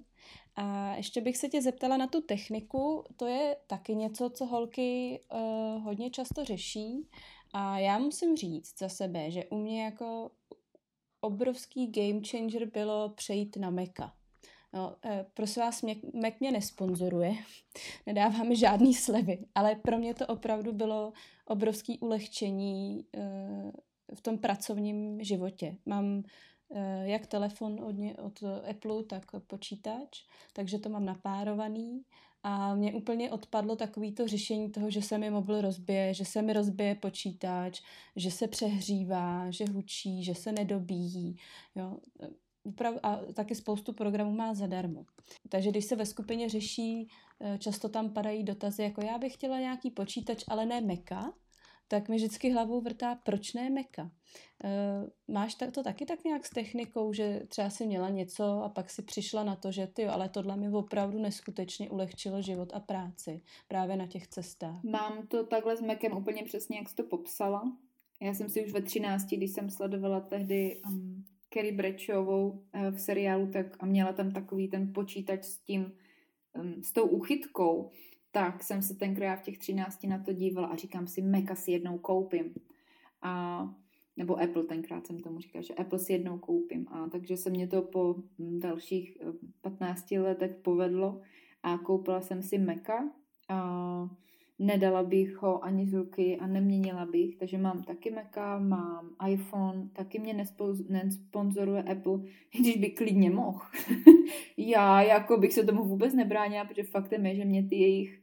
A 0.56 0.96
ještě 0.96 1.22
bych 1.22 1.38
se 1.38 1.50
tě 1.50 1.62
zeptala 1.62 1.98
na 1.98 2.08
tu 2.08 2.22
techniku. 2.22 3.04
To 3.18 3.26
je 3.26 3.58
taky 3.68 3.96
něco, 3.96 4.30
co 4.30 4.46
holky 4.46 5.20
uh, 5.32 5.84
hodně 5.84 6.10
často 6.10 6.46
řeší. 6.46 7.08
A 7.54 7.80
já 7.80 8.00
musím 8.00 8.38
říct 8.38 8.80
za 8.80 8.90
sebe, 8.90 9.32
že 9.32 9.46
u 9.46 9.58
mě 9.58 9.84
jako 9.84 10.32
obrovský 11.22 11.88
game 11.88 12.22
changer 12.28 12.66
bylo 12.66 13.10
přejít 13.10 13.58
na 13.58 13.70
Meka. 13.70 14.14
No, 14.74 14.96
eh, 15.06 15.26
prosím 15.34 15.64
vás, 15.64 15.82
Mac 16.14 16.34
mě 16.40 16.52
nesponzoruje, 16.52 17.36
nedává 18.06 18.54
žádný 18.54 18.94
slevy, 18.94 19.46
ale 19.56 19.76
pro 19.76 19.98
mě 19.98 20.14
to 20.14 20.28
opravdu 20.28 20.74
bylo 20.74 21.14
obrovský 21.46 22.00
ulehčení 22.00 23.06
eh, 23.16 23.72
v 24.16 24.22
tom 24.22 24.38
pracovním 24.38 25.24
životě. 25.24 25.78
Mám 25.86 26.24
eh, 26.76 27.04
jak 27.10 27.28
telefon 27.28 27.84
od, 27.84 27.92
ně, 27.92 28.16
od 28.18 28.44
Apple, 28.70 29.04
tak 29.04 29.24
počítač, 29.48 30.24
takže 30.54 30.80
to 30.80 30.90
mám 30.90 31.06
napárovaný 31.06 32.04
a 32.44 32.76
mě 32.76 32.94
úplně 32.94 33.32
odpadlo 33.32 33.76
takový 33.76 34.12
to 34.12 34.28
řešení 34.28 34.72
toho, 34.72 34.90
že 34.90 35.02
se 35.02 35.18
mi 35.18 35.30
mobil 35.30 35.62
rozbije, 35.62 36.14
že 36.14 36.26
se 36.26 36.42
mi 36.42 36.54
rozbije 36.54 36.96
počítač, 36.96 37.82
že 38.16 38.32
se 38.32 38.48
přehřívá, 38.48 39.52
že 39.52 39.66
hučí, 39.66 40.24
že 40.24 40.36
se 40.36 40.52
nedobíjí. 40.52 41.36
Jo 41.76 41.98
a 43.04 43.20
taky 43.34 43.56
spoustu 43.56 43.94
programů 43.94 44.32
má 44.32 44.54
zadarmo. 44.54 45.06
Takže 45.50 45.70
když 45.70 45.86
se 45.86 45.96
ve 45.96 46.06
skupině 46.06 46.50
řeší, 46.50 47.08
eh, 47.40 47.58
často 47.58 47.90
tam 47.90 48.10
padají 48.10 48.44
dotazy, 48.44 48.84
jako 48.84 49.02
já 49.02 49.18
bych 49.18 49.34
chtěla 49.34 49.60
nějaký 49.60 49.92
počítač, 49.92 50.44
ale 50.48 50.66
ne 50.66 50.82
Meka, 50.82 51.34
tak 51.92 52.10
mi 52.10 52.16
vždycky 52.16 52.52
hlavou 52.52 52.82
vrtá, 52.82 53.16
proč 53.16 53.54
ne 53.54 53.70
Meka. 53.70 54.12
Uh, 54.64 55.10
máš 55.28 55.56
to 55.56 55.84
taky 55.84 56.06
tak 56.06 56.24
nějak 56.24 56.46
s 56.46 56.50
technikou, 56.50 57.14
že 57.14 57.42
třeba 57.48 57.70
si 57.70 57.86
měla 57.86 58.10
něco 58.10 58.44
a 58.44 58.70
pak 58.70 58.90
si 58.90 59.02
přišla 59.02 59.44
na 59.44 59.56
to, 59.56 59.72
že 59.72 59.88
ty, 59.88 60.06
ale 60.06 60.30
tohle 60.30 60.58
mi 60.58 60.70
opravdu 60.70 61.20
neskutečně 61.20 61.90
ulehčilo 61.90 62.42
život 62.42 62.74
a 62.74 62.80
práci 62.80 63.42
právě 63.68 63.98
na 63.98 64.08
těch 64.08 64.28
cestách. 64.28 64.84
Mám 64.84 65.28
to 65.28 65.46
takhle 65.46 65.78
s 65.78 65.82
Mekem 65.82 66.18
úplně 66.18 66.44
přesně, 66.44 66.78
jak 66.78 66.90
jsi 66.90 66.96
to 66.96 67.04
popsala. 67.04 67.78
Já 68.22 68.34
jsem 68.34 68.50
si 68.50 68.66
už 68.66 68.72
ve 68.72 68.82
13, 68.82 69.26
když 69.26 69.52
jsem 69.52 69.70
sledovala 69.70 70.20
tehdy 70.20 70.82
um, 70.88 71.26
Kerry 71.50 71.72
Brečovou 71.72 72.64
eh, 72.74 72.92
v 72.92 73.00
seriálu 73.00 73.48
tak, 73.48 73.66
a 73.80 73.86
měla 73.86 74.14
tam 74.14 74.32
takový 74.32 74.68
ten 74.68 74.94
počítač 74.94 75.44
s 75.44 75.58
tím, 75.58 75.94
s 76.82 76.92
tou 76.92 77.06
úchytkou, 77.08 77.90
tak 78.32 78.64
jsem 78.64 78.82
se 78.82 78.96
tenkrát 78.96 79.36
v 79.36 79.42
těch 79.42 79.58
13 79.58 80.04
na 80.04 80.20
to 80.20 80.34
dívala 80.34 80.68
a 80.68 80.76
říkám 80.76 81.08
si, 81.08 81.22
Meka 81.22 81.56
si 81.56 81.72
jednou 81.72 81.98
koupím. 81.98 82.54
A, 83.22 83.68
nebo 84.18 84.42
Apple 84.42 84.64
tenkrát 84.64 85.08
jsem 85.08 85.20
tomu 85.20 85.40
říkala, 85.40 85.62
že 85.62 85.74
Apple 85.74 86.00
si 86.00 86.14
jednou 86.14 86.38
koupím. 86.38 86.88
A 86.90 87.10
takže 87.10 87.38
se 87.38 87.50
mě 87.50 87.68
to 87.68 87.82
po 87.82 88.16
hm, 88.40 88.60
dalších 88.60 89.18
15 89.62 90.12
eh, 90.12 90.20
letech 90.20 90.56
povedlo 90.56 91.22
a 91.64 91.78
koupila 91.78 92.22
jsem 92.22 92.44
si 92.44 92.58
Maca. 92.58 93.10
A 93.50 94.10
nedala 94.60 95.04
bych 95.04 95.36
ho 95.36 95.64
ani 95.64 95.88
z 95.88 95.94
ruky 95.94 96.38
a 96.38 96.48
neměnila 96.48 97.06
bych, 97.06 97.38
takže 97.38 97.58
mám 97.58 97.84
taky 97.84 98.12
Maca, 98.12 98.60
mám 98.60 99.10
iPhone, 99.28 99.90
taky 99.94 100.20
mě 100.20 100.46
nesponzoruje 100.90 101.84
Apple, 101.84 102.20
když 102.60 102.78
by 102.78 102.90
klidně 102.90 103.30
mohl. 103.30 103.60
Já 104.58 105.02
jako 105.02 105.38
bych 105.38 105.54
se 105.54 105.64
tomu 105.64 105.84
vůbec 105.84 106.14
nebránila, 106.14 106.66
protože 106.66 106.84
faktem 106.84 107.26
je, 107.26 107.36
že 107.36 107.46
mě 107.46 107.64
ty 107.64 107.76
jejich, 107.76 108.21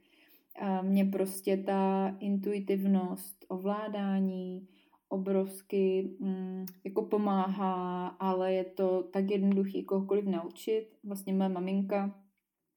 mě 0.83 1.05
prostě 1.05 1.57
ta 1.57 2.17
intuitivnost, 2.21 3.45
ovládání, 3.49 4.69
obrovsky 5.09 6.17
mm, 6.21 6.67
jako 6.85 7.03
pomáhá, 7.03 8.07
ale 8.09 8.53
je 8.53 8.65
to 8.65 9.03
tak 9.03 9.31
jednoduchý 9.31 9.85
kohokoliv 9.85 10.25
naučit. 10.25 10.89
Vlastně 11.05 11.33
moje 11.33 11.49
maminka 11.49 12.21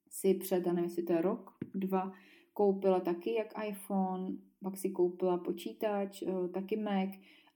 si 0.10 0.34
před, 0.34 0.66
já 0.66 0.74
nevím, 0.74 0.90
jestli 0.90 1.04
to 1.04 1.14
je 1.14 1.22
rok, 1.22 1.52
dva, 1.76 2.12
koupila 2.54 3.00
taky 3.00 3.34
jak 3.34 3.54
iPhone, 3.68 4.38
pak 4.64 4.78
si 4.78 4.90
koupila 4.90 5.38
počítač, 5.38 6.22
eh, 6.22 6.48
taky 6.54 6.78
Mac 6.78 7.10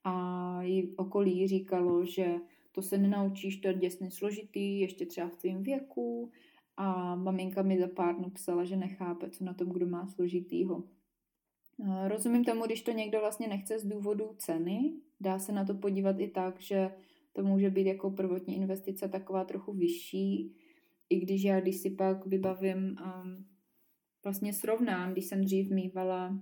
a 0.03 0.57
její 0.61 0.95
okolí 0.95 1.47
říkalo, 1.47 2.05
že 2.05 2.36
to 2.71 2.82
se 2.82 2.97
nenaučíš, 2.97 3.57
to 3.57 3.67
je 3.67 3.73
děsně 3.73 4.11
složitý, 4.11 4.80
ještě 4.80 5.05
třeba 5.05 5.30
v 5.30 5.36
tvém 5.36 5.63
věku 5.63 6.32
a 6.78 7.15
maminka 7.15 7.61
mi 7.61 7.80
za 7.80 7.88
pár 7.88 8.15
dnů 8.15 8.30
psala, 8.30 8.63
že 8.65 8.76
nechápe, 8.76 9.30
co 9.30 9.43
na 9.43 9.53
tom, 9.53 9.69
kdo 9.69 9.88
má 9.88 10.07
složitýho. 10.07 10.84
Rozumím 12.07 12.43
tomu, 12.43 12.65
když 12.65 12.82
to 12.82 12.91
někdo 12.91 13.19
vlastně 13.19 13.47
nechce 13.47 13.80
z 13.80 13.86
důvodu 13.86 14.30
ceny, 14.38 14.93
dá 15.19 15.39
se 15.39 15.51
na 15.51 15.65
to 15.65 15.73
podívat 15.73 16.19
i 16.19 16.28
tak, 16.28 16.61
že 16.61 16.91
to 17.34 17.43
může 17.43 17.69
být 17.69 17.88
jako 17.88 18.11
prvotní 18.11 18.55
investice 18.55 19.09
taková 19.09 19.43
trochu 19.43 19.73
vyšší, 19.73 20.55
i 21.09 21.19
když 21.19 21.43
já, 21.43 21.59
když 21.59 21.78
si 21.78 21.89
pak 21.89 22.26
vybavím 22.26 22.78
um, 22.78 23.45
vlastně 24.23 24.53
srovnám, 24.53 25.11
když 25.11 25.26
jsem 25.26 25.41
dřív 25.41 25.69
mývala 25.69 26.39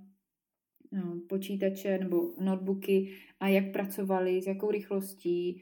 no, 0.91 1.21
počítače 1.29 1.97
nebo 1.97 2.34
notebooky 2.39 3.13
a 3.39 3.47
jak 3.47 3.71
pracovali, 3.71 4.41
s 4.41 4.47
jakou 4.47 4.71
rychlostí, 4.71 5.61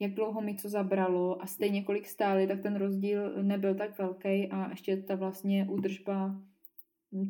jak 0.00 0.14
dlouho 0.14 0.40
mi 0.40 0.56
co 0.56 0.68
zabralo 0.68 1.42
a 1.42 1.46
stejně 1.46 1.82
kolik 1.82 2.06
stály, 2.06 2.46
tak 2.46 2.60
ten 2.62 2.76
rozdíl 2.76 3.42
nebyl 3.42 3.74
tak 3.74 3.98
velký 3.98 4.48
a 4.50 4.70
ještě 4.70 4.96
ta 4.96 5.14
vlastně 5.14 5.66
údržba 5.70 6.40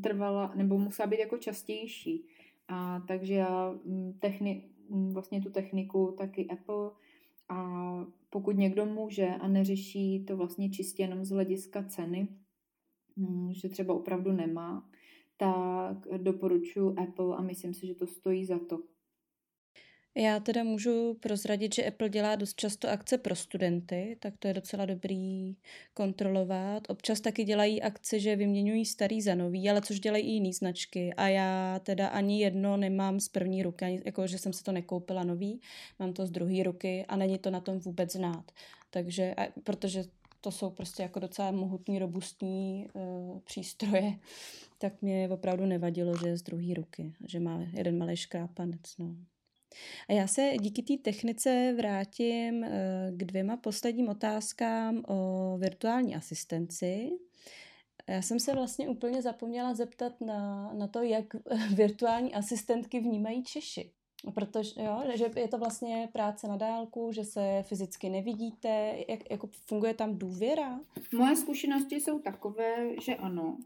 trvala, 0.03 0.53
nebo 0.55 0.79
musela 0.79 1.07
být 1.07 1.21
jako 1.21 1.39
častější. 1.39 2.27
A 2.69 3.01
takže 3.09 3.35
já 3.35 3.75
mm, 3.85 4.13
techni, 4.21 4.71
mm, 4.89 5.13
vlastně 5.13 5.43
tu 5.43 5.51
techniku 5.51 6.15
taky 6.19 6.49
Apple 6.49 6.91
a 7.49 7.67
pokud 8.31 8.57
někdo 8.57 8.87
může 8.87 9.27
a 9.27 9.49
neřeší 9.49 10.25
to 10.25 10.37
vlastně 10.37 10.71
čistě 10.71 11.03
jenom 11.03 11.25
z 11.25 11.31
hlediska 11.31 11.85
ceny, 11.85 12.29
Mm, 13.21 13.53
že 13.53 13.69
třeba 13.69 13.95
opravdu 13.95 14.33
nemá, 14.33 14.89
tak 15.37 15.97
doporučuji 16.17 16.95
Apple 16.99 17.37
a 17.37 17.43
myslím 17.43 17.75
si, 17.75 17.87
že 17.87 17.95
to 17.95 18.07
stojí 18.07 18.45
za 18.45 18.59
to. 18.59 18.83
Já 20.15 20.41
teda 20.41 20.65
můžu 20.65 21.15
prozradit, 21.15 21.75
že 21.75 21.85
Apple 21.85 22.09
dělá 22.09 22.37
dost 22.37 22.55
často 22.57 22.89
akce 22.89 23.19
pro 23.19 23.37
studenty, 23.37 24.17
tak 24.21 24.35
to 24.39 24.49
je 24.49 24.55
docela 24.55 24.87
dobrý 24.87 25.57
kontrolovat. 25.95 26.83
Občas 26.89 27.21
taky 27.21 27.45
dělají 27.45 27.83
akce, 27.83 28.21
že 28.21 28.37
vyměňují 28.37 28.87
starý 28.87 29.23
za 29.23 29.35
nový, 29.35 29.71
ale 29.71 29.83
což 29.83 30.01
dělají 30.01 30.25
i 30.25 30.31
jiný 30.31 30.53
značky. 30.53 31.15
A 31.15 31.29
já 31.29 31.81
teda 31.83 32.09
ani 32.09 32.41
jedno 32.43 32.77
nemám 32.77 33.21
z 33.21 33.29
první 33.29 33.63
ruky, 33.63 34.03
jako 34.05 34.27
že 34.27 34.39
jsem 34.39 34.53
se 34.53 34.65
to 34.65 34.73
nekoupila 34.73 35.25
nový, 35.25 35.61
mám 35.99 36.13
to 36.13 36.27
z 36.27 36.31
druhé 36.31 36.63
ruky 36.63 37.05
a 37.09 37.17
není 37.17 37.39
to 37.39 37.51
na 37.51 37.61
tom 37.61 37.79
vůbec 37.79 38.13
znát. 38.13 38.53
Takže, 38.91 39.35
a, 39.35 39.49
protože 39.65 40.05
to 40.41 40.51
jsou 40.51 40.71
prostě 40.71 41.03
jako 41.03 41.21
docela 41.21 41.51
mohutní, 41.51 41.99
robustní 41.99 42.87
uh, 42.93 43.41
přístroje, 43.41 44.19
tak 44.79 45.03
mě 45.03 45.29
opravdu 45.29 45.67
nevadilo, 45.67 46.17
že 46.17 46.29
je 46.29 46.37
z 46.37 46.43
druhé 46.43 46.75
ruky, 46.75 47.13
že 47.27 47.41
má 47.41 47.61
jeden 47.73 47.99
malý 47.99 48.17
škrápanec. 48.17 48.81
No. 48.99 49.17
A 50.09 50.13
já 50.13 50.27
se 50.27 50.53
díky 50.61 50.83
té 50.83 50.97
technice 50.97 51.75
vrátím 51.77 52.65
eh, 52.65 52.71
k 53.17 53.25
dvěma 53.25 53.57
posledním 53.57 54.09
otázkám 54.09 55.03
o 55.09 55.57
virtuální 55.59 56.15
asistenci. 56.15 57.11
Já 58.09 58.23
jsem 58.23 58.41
se 58.41 58.55
vlastně 58.55 58.89
úplně 58.89 59.23
zapomněla 59.23 59.75
zeptat 59.75 60.21
na, 60.21 60.73
na 60.73 60.87
to, 60.87 61.03
jak 61.03 61.25
virtuální 61.75 62.35
asistentky 62.35 63.01
vnímají 63.01 63.45
Češi. 63.45 63.91
Protože 64.35 64.83
jo, 64.83 65.03
že 65.15 65.31
je 65.37 65.49
to 65.49 65.59
vlastně 65.59 66.09
práce 66.13 66.49
na 66.49 66.57
dálku, 66.57 67.13
že 67.13 67.25
se 67.25 67.63
fyzicky 67.63 68.09
nevidíte, 68.09 68.97
jak, 69.09 69.31
jako 69.31 69.49
funguje 69.67 69.95
tam 69.95 70.19
důvěra? 70.19 70.81
Moje 71.13 71.37
zkušenosti 71.37 72.01
jsou 72.01 72.19
takové, 72.19 73.01
že 73.01 73.17
ano. 73.17 73.59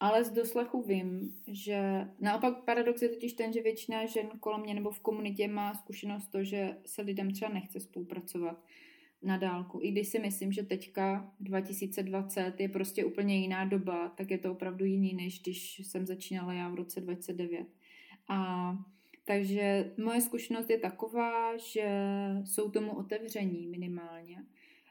Ale 0.00 0.24
z 0.24 0.30
doslechu 0.30 0.82
vím, 0.82 1.34
že 1.46 2.08
naopak 2.20 2.64
paradox 2.64 3.02
je 3.02 3.08
totiž 3.08 3.32
ten, 3.32 3.52
že 3.52 3.62
většina 3.62 4.06
žen 4.06 4.28
kolem 4.40 4.60
mě 4.60 4.74
nebo 4.74 4.90
v 4.90 5.00
komunitě 5.00 5.48
má 5.48 5.74
zkušenost 5.74 6.26
to, 6.26 6.44
že 6.44 6.76
se 6.86 7.02
lidem 7.02 7.30
třeba 7.30 7.52
nechce 7.52 7.80
spolupracovat 7.80 8.64
na 9.22 9.36
dálku. 9.36 9.78
I 9.82 9.90
když 9.90 10.08
si 10.08 10.18
myslím, 10.18 10.52
že 10.52 10.62
teďka 10.62 11.34
2020 11.40 12.60
je 12.60 12.68
prostě 12.68 13.04
úplně 13.04 13.36
jiná 13.36 13.64
doba, 13.64 14.08
tak 14.08 14.30
je 14.30 14.38
to 14.38 14.52
opravdu 14.52 14.84
jiný, 14.84 15.14
než 15.14 15.42
když 15.42 15.78
jsem 15.78 16.06
začínala 16.06 16.52
já 16.52 16.68
v 16.68 16.74
roce 16.74 17.00
2009. 17.00 17.66
A 18.28 18.72
takže 19.24 19.94
moje 20.04 20.20
zkušenost 20.20 20.70
je 20.70 20.78
taková, 20.78 21.56
že 21.56 21.88
jsou 22.44 22.70
tomu 22.70 22.96
otevření 22.96 23.66
minimálně. 23.66 24.36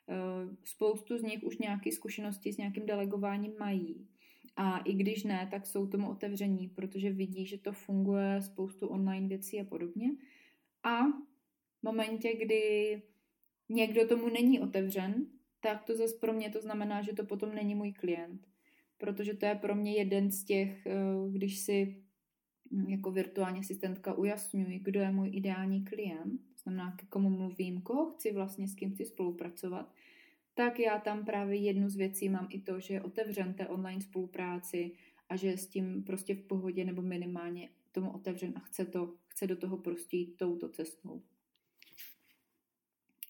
Eh, 0.10 0.56
spoustu 0.64 1.18
z 1.18 1.22
nich 1.22 1.43
už 1.43 1.58
nějaké 1.58 1.91
zkušenosti 1.91 2.53
s 2.53 2.58
nějakým 2.58 2.86
delegováním 2.86 3.53
mají. 3.60 4.08
A 4.56 4.78
i 4.78 4.93
když 4.93 5.24
ne, 5.24 5.47
tak 5.51 5.68
jsou 5.68 5.88
tomu 5.88 6.10
otevření, 6.10 6.68
protože 6.68 7.12
vidí, 7.12 7.45
že 7.45 7.58
to 7.58 7.72
funguje 7.72 8.41
spoustu 8.41 8.88
online 8.88 9.28
věcí 9.28 9.62
a 9.62 9.64
podobně. 9.64 10.10
A 10.84 11.08
v 11.80 11.84
momentě, 11.84 12.36
kdy 12.36 13.01
někdo 13.70 14.08
tomu 14.08 14.30
není 14.30 14.60
otevřen, 14.60 15.26
tak 15.60 15.84
to 15.84 15.95
zase 15.95 16.16
pro 16.22 16.34
mě 16.34 16.49
to 16.49 16.62
znamená, 16.62 17.01
že 17.01 17.14
to 17.14 17.26
potom 17.26 17.56
není 17.56 17.76
můj 17.76 17.93
klient. 17.93 18.47
Protože 18.97 19.34
to 19.34 19.45
je 19.45 19.56
pro 19.56 19.76
mě 19.76 19.93
jeden 19.93 20.32
z 20.32 20.43
těch, 20.43 20.86
eh, 20.86 20.93
když 21.32 21.60
si 21.60 22.03
hm, 22.72 22.89
jako 22.89 23.12
virtuální 23.12 23.60
asistentka 23.60 24.14
ujasňuji, 24.14 24.80
kdo 24.80 24.99
je 24.99 25.12
můj 25.12 25.30
ideální 25.34 25.84
klient, 25.84 26.41
to 26.53 26.62
znamená, 26.64 26.95
k 26.97 27.06
komu 27.10 27.30
mluvím, 27.30 27.82
koho 27.82 28.06
chci 28.06 28.34
vlastně, 28.34 28.68
s 28.68 28.76
kým 28.76 28.93
chci 28.93 29.06
spolupracovat, 29.06 29.93
tak 30.56 30.80
já 30.80 30.99
tam 30.99 31.26
právě 31.26 31.56
jednu 31.56 31.89
z 31.89 31.95
věcí 31.95 32.30
mám 32.30 32.47
i 32.49 32.62
to, 32.62 32.80
že 32.80 32.93
je 32.93 33.01
otevřen 33.01 33.53
té 33.53 33.68
online 33.68 34.01
spolupráci 34.01 34.91
a 35.30 35.36
že 35.36 35.47
je 35.47 35.58
s 35.58 35.68
tím 35.68 36.03
prostě 36.03 36.36
v 36.36 36.41
pohodě 36.41 36.86
nebo 36.86 37.01
minimálně 37.01 37.70
tomu 37.91 38.12
otevřen 38.12 38.53
a 38.56 38.60
chce, 38.60 38.86
to, 38.86 39.14
chce 39.28 39.47
do 39.47 39.56
toho 39.56 39.78
prostě 39.78 40.18
jít 40.18 40.38
touto 40.38 40.70
cestou. 40.70 41.22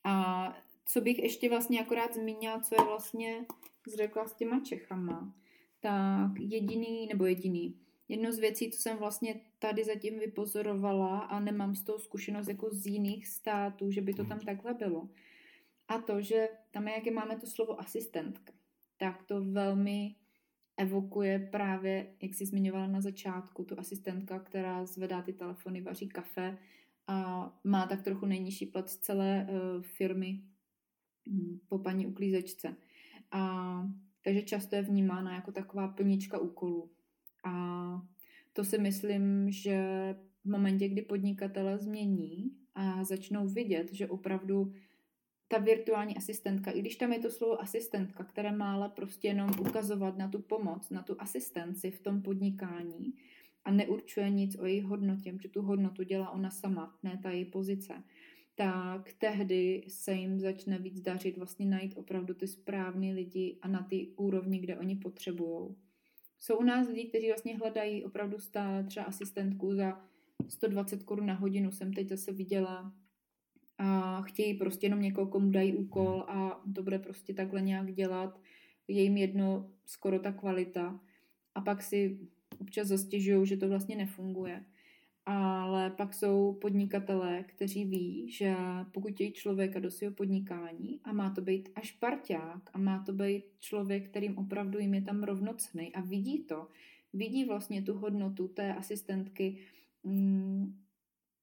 A 0.03 0.57
co 0.86 1.01
bych 1.01 1.19
ještě 1.19 1.49
vlastně 1.49 1.82
akorát 1.82 2.13
zmínila, 2.13 2.59
co 2.59 2.76
je 2.76 2.86
vlastně 2.86 3.45
zřekla 3.88 4.28
s 4.28 4.34
těma 4.34 4.59
Čechama, 4.59 5.36
tak 5.80 6.39
jediný, 6.39 7.07
nebo 7.07 7.26
jediný, 7.26 7.80
jedno 8.07 8.32
z 8.32 8.39
věcí, 8.39 8.71
co 8.71 8.82
jsem 8.82 8.97
vlastně 8.97 9.41
tady 9.59 9.84
zatím 9.84 10.19
vypozorovala 10.19 11.19
a 11.19 11.39
nemám 11.39 11.76
z 11.76 11.84
toho 11.84 11.99
zkušenost 11.99 12.47
jako 12.47 12.69
z 12.71 12.86
jiných 12.86 13.28
států, 13.28 13.91
že 13.91 14.01
by 14.01 14.13
to 14.13 14.26
tam 14.26 14.39
takhle 14.39 14.73
bylo, 14.73 15.09
a 15.88 15.97
to, 16.01 16.21
že 16.21 16.47
tam, 16.71 16.88
jak 16.88 17.13
máme 17.13 17.36
to 17.36 17.47
slovo 17.47 17.79
asistentka, 17.79 18.53
tak 18.97 19.23
to 19.23 19.43
velmi 19.43 20.15
evokuje 20.77 21.39
právě, 21.51 22.15
jak 22.21 22.33
jsi 22.33 22.45
zmiňovala 22.45 22.88
na 22.88 23.01
začátku, 23.01 23.63
tu 23.63 23.79
asistentka, 23.79 24.39
která 24.39 24.86
zvedá 24.86 25.21
ty 25.21 25.33
telefony, 25.33 25.81
vaří 25.81 26.07
kafe 26.07 26.57
a 27.07 27.49
má 27.63 27.88
tak 27.88 28.01
trochu 28.01 28.25
nejnižší 28.25 28.65
plat 28.65 28.89
z 28.89 28.97
celé 28.97 29.47
uh, 29.49 29.81
firmy 29.81 30.43
um, 31.27 31.59
po 31.67 31.79
paní 31.79 32.07
uklízečce. 32.07 32.75
A, 33.31 33.81
takže 34.23 34.41
často 34.41 34.75
je 34.75 34.81
vnímána 34.81 35.36
jako 35.36 35.51
taková 35.51 35.88
plnička 35.88 36.39
úkolů. 36.39 36.91
A 37.45 38.01
to 38.53 38.63
si 38.63 38.77
myslím, 38.77 39.51
že 39.51 39.79
v 40.45 40.49
momentě, 40.49 40.89
kdy 40.89 41.01
podnikatele 41.01 41.77
změní 41.77 42.51
a 42.75 43.03
začnou 43.03 43.47
vidět, 43.47 43.93
že 43.93 44.07
opravdu 44.07 44.73
ta 45.55 45.61
virtuální 45.61 46.17
asistentka, 46.17 46.71
i 46.71 46.79
když 46.79 46.95
tam 46.95 47.13
je 47.13 47.19
to 47.19 47.31
slovo 47.31 47.61
asistentka, 47.61 48.23
které 48.23 48.51
má 48.51 48.73
ale 48.73 48.89
prostě 48.89 49.27
jenom 49.27 49.49
ukazovat 49.59 50.17
na 50.17 50.27
tu 50.27 50.39
pomoc, 50.39 50.89
na 50.89 51.03
tu 51.03 51.15
asistenci 51.19 51.91
v 51.91 51.99
tom 51.99 52.21
podnikání 52.21 53.13
a 53.65 53.71
neurčuje 53.71 54.29
nic 54.29 54.59
o 54.59 54.65
její 54.65 54.81
hodnotě, 54.81 55.33
protože 55.33 55.49
tu 55.49 55.61
hodnotu 55.61 56.03
dělá 56.03 56.29
ona 56.29 56.49
sama, 56.49 56.97
ne 57.03 57.19
ta 57.23 57.31
její 57.31 57.45
pozice, 57.45 57.93
tak 58.55 59.13
tehdy 59.13 59.83
se 59.87 60.13
jim 60.13 60.39
začne 60.39 60.77
víc 60.79 61.01
dařit 61.01 61.37
vlastně 61.37 61.65
najít 61.65 61.97
opravdu 61.97 62.33
ty 62.33 62.47
správné 62.47 63.13
lidi 63.13 63.57
a 63.61 63.67
na 63.67 63.83
ty 63.83 64.07
úrovni, 64.15 64.59
kde 64.59 64.77
oni 64.77 64.95
potřebují. 64.95 65.75
Jsou 66.39 66.57
u 66.57 66.63
nás 66.63 66.87
lidi, 66.87 67.05
kteří 67.05 67.27
vlastně 67.27 67.57
hledají 67.57 68.05
opravdu 68.05 68.39
stále 68.39 68.83
třeba 68.83 69.05
asistentku 69.05 69.75
za 69.75 70.01
120 70.47 71.03
korun 71.03 71.25
na 71.25 71.33
hodinu, 71.33 71.71
jsem 71.71 71.93
teď 71.93 72.09
zase 72.09 72.31
viděla 72.31 72.93
a 73.78 74.21
chtějí 74.21 74.53
prostě 74.53 74.86
jenom 74.86 75.01
někoho, 75.01 75.28
komu 75.28 75.51
dají 75.51 75.76
úkol 75.76 76.26
a 76.28 76.61
to 76.76 76.84
bude 76.84 76.99
prostě 76.99 77.34
takhle 77.34 77.61
nějak 77.61 77.93
dělat. 77.93 78.39
Je 78.88 79.01
jim 79.01 79.17
jedno 79.17 79.69
skoro 79.86 80.19
ta 80.19 80.32
kvalita. 80.32 80.99
A 81.55 81.61
pak 81.61 81.84
si 81.84 82.19
občas 82.59 82.88
zastěžují, 82.88 83.47
že 83.47 83.57
to 83.57 83.69
vlastně 83.69 83.95
nefunguje. 83.95 84.65
Ale 85.26 85.89
pak 85.89 86.13
jsou 86.13 86.53
podnikatelé, 86.61 87.43
kteří 87.43 87.86
ví, 87.86 88.32
že 88.32 88.55
pokud 88.91 89.11
chtějí 89.11 89.32
člověka 89.32 89.80
do 89.80 89.91
svého 89.91 90.13
podnikání 90.13 90.99
a 91.03 91.13
má 91.13 91.30
to 91.30 91.41
být 91.41 91.69
až 91.76 91.91
parťák 91.91 92.69
a 92.73 92.78
má 92.78 93.03
to 93.03 93.13
být 93.13 93.43
člověk, 93.59 94.09
kterým 94.09 94.38
opravdu 94.38 94.80
jim 94.80 94.93
je 94.93 95.01
tam 95.01 95.23
rovnocený 95.23 95.93
a 95.93 96.01
vidí 96.01 96.43
to, 96.43 96.67
vidí 97.13 97.45
vlastně 97.45 97.82
tu 97.82 97.93
hodnotu 97.93 98.47
té 98.47 98.73
asistentky, 98.73 99.57
mm, 100.03 100.80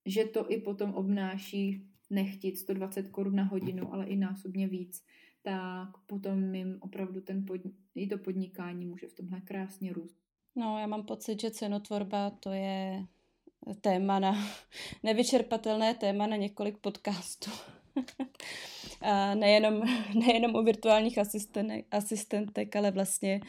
že 0.06 0.24
to 0.24 0.52
i 0.52 0.60
potom 0.60 0.94
obnáší 0.94 1.91
nechtít 2.12 2.56
120 2.56 3.08
korun 3.08 3.36
na 3.36 3.44
hodinu, 3.44 3.94
ale 3.94 4.06
i 4.06 4.16
násobně 4.16 4.68
víc, 4.68 5.04
tak 5.42 5.88
potom 6.06 6.54
jim 6.54 6.78
opravdu 6.80 7.20
ten 7.20 7.46
pod, 7.46 7.60
i 7.94 8.06
to 8.06 8.18
podnikání 8.18 8.86
může 8.86 9.06
v 9.06 9.14
tomhle 9.14 9.40
krásně 9.40 9.92
růst. 9.92 10.16
No, 10.56 10.78
já 10.78 10.86
mám 10.86 11.02
pocit, 11.02 11.40
že 11.40 11.50
cenotvorba 11.50 12.30
to 12.30 12.52
je 12.52 13.06
téma 13.80 14.18
na, 14.18 14.36
nevyčerpatelné 15.02 15.94
téma 15.94 16.26
na 16.26 16.36
několik 16.36 16.78
podcastů. 16.78 17.50
A 19.00 19.34
nejenom, 19.34 19.82
nejenom 20.14 20.54
o 20.54 20.62
virtuálních 20.62 21.18
asistentek, 21.90 22.76
ale 22.76 22.90
vlastně 22.90 23.40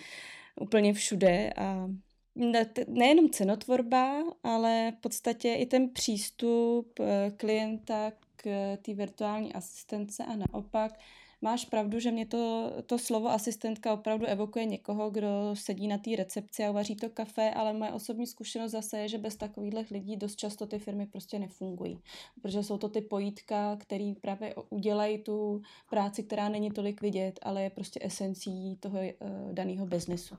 úplně 0.61 0.93
všude. 0.93 1.53
A 1.57 1.89
ne, 2.35 2.65
nejenom 2.87 3.29
cenotvorba, 3.29 4.23
ale 4.43 4.93
v 4.97 5.01
podstatě 5.01 5.53
i 5.53 5.65
ten 5.65 5.89
přístup 5.89 6.99
eh, 6.99 7.31
klienta 7.37 8.11
k 8.43 8.77
té 8.81 8.93
virtuální 8.93 9.53
asistence 9.53 10.25
a 10.25 10.35
naopak 10.35 10.99
máš 11.41 11.65
pravdu, 11.65 11.99
že 11.99 12.11
mě 12.11 12.25
to, 12.25 12.71
to 12.85 12.99
slovo 12.99 13.29
asistentka 13.29 13.93
opravdu 13.93 14.25
evokuje 14.25 14.65
někoho, 14.65 15.09
kdo 15.09 15.27
sedí 15.53 15.87
na 15.87 15.97
té 15.97 16.15
recepci 16.15 16.65
a 16.65 16.69
uvaří 16.69 16.95
to 16.95 17.09
kafe, 17.09 17.51
ale 17.53 17.73
moje 17.73 17.91
osobní 17.91 18.27
zkušenost 18.27 18.71
zase 18.71 18.99
je, 18.99 19.07
že 19.07 19.17
bez 19.17 19.35
takových 19.35 19.91
lidí 19.91 20.17
dost 20.17 20.35
často 20.35 20.65
ty 20.65 20.79
firmy 20.79 21.05
prostě 21.05 21.39
nefungují. 21.39 21.99
Protože 22.41 22.63
jsou 22.63 22.77
to 22.77 22.89
ty 22.89 23.01
pojítka, 23.01 23.75
který 23.75 24.15
právě 24.15 24.55
udělají 24.69 25.17
tu 25.17 25.61
práci, 25.89 26.23
která 26.23 26.49
není 26.49 26.71
tolik 26.71 27.01
vidět, 27.01 27.39
ale 27.41 27.63
je 27.63 27.69
prostě 27.69 27.99
esencí 28.03 28.77
toho 28.79 28.99
uh, 28.99 29.53
daného 29.53 29.85
biznesu. 29.85 30.35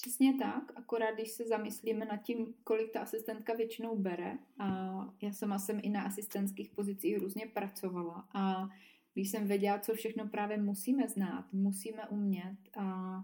Přesně 0.00 0.34
tak, 0.34 0.72
akorát 0.76 1.14
když 1.14 1.30
se 1.30 1.44
zamyslíme 1.44 2.04
nad 2.04 2.16
tím, 2.16 2.54
kolik 2.64 2.92
ta 2.92 3.00
asistentka 3.00 3.54
většinou 3.54 3.96
bere, 3.96 4.38
a 4.58 4.66
já 5.22 5.32
sama 5.32 5.58
jsem 5.58 5.80
i 5.82 5.90
na 5.90 6.02
asistentských 6.02 6.70
pozicích 6.70 7.18
různě 7.18 7.46
pracovala 7.46 8.28
a 8.34 8.68
když 9.14 9.30
jsem 9.30 9.46
věděla, 9.46 9.78
co 9.78 9.94
všechno 9.94 10.28
právě 10.28 10.58
musíme 10.58 11.08
znát, 11.08 11.52
musíme 11.52 12.08
umět 12.08 12.56
a 12.76 13.16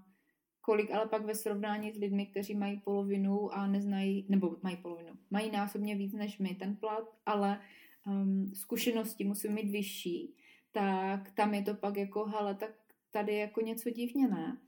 kolik 0.61 0.91
ale 0.91 1.09
pak 1.09 1.25
ve 1.25 1.35
srovnání 1.35 1.93
s 1.93 1.97
lidmi, 1.97 2.27
kteří 2.27 2.55
mají 2.55 2.81
polovinu 2.81 3.55
a 3.55 3.67
neznají, 3.67 4.27
nebo 4.29 4.57
mají 4.63 4.77
polovinu, 4.77 5.13
mají 5.31 5.51
násobně 5.51 5.97
víc 5.97 6.13
než 6.13 6.39
my 6.39 6.55
ten 6.55 6.77
plat, 6.77 7.05
ale 7.27 7.61
um, 8.07 8.55
zkušenosti 8.55 9.25
musí 9.25 9.49
mít 9.49 9.71
vyšší, 9.71 10.35
tak 10.73 11.31
tam 11.31 11.55
je 11.55 11.63
to 11.63 11.75
pak 11.75 11.97
jako, 11.97 12.25
hele, 12.25 12.55
tak 12.55 12.71
tady 13.11 13.33
je 13.33 13.39
jako 13.39 13.61
něco 13.61 13.91
divně, 13.91 14.29
ne? 14.29 14.59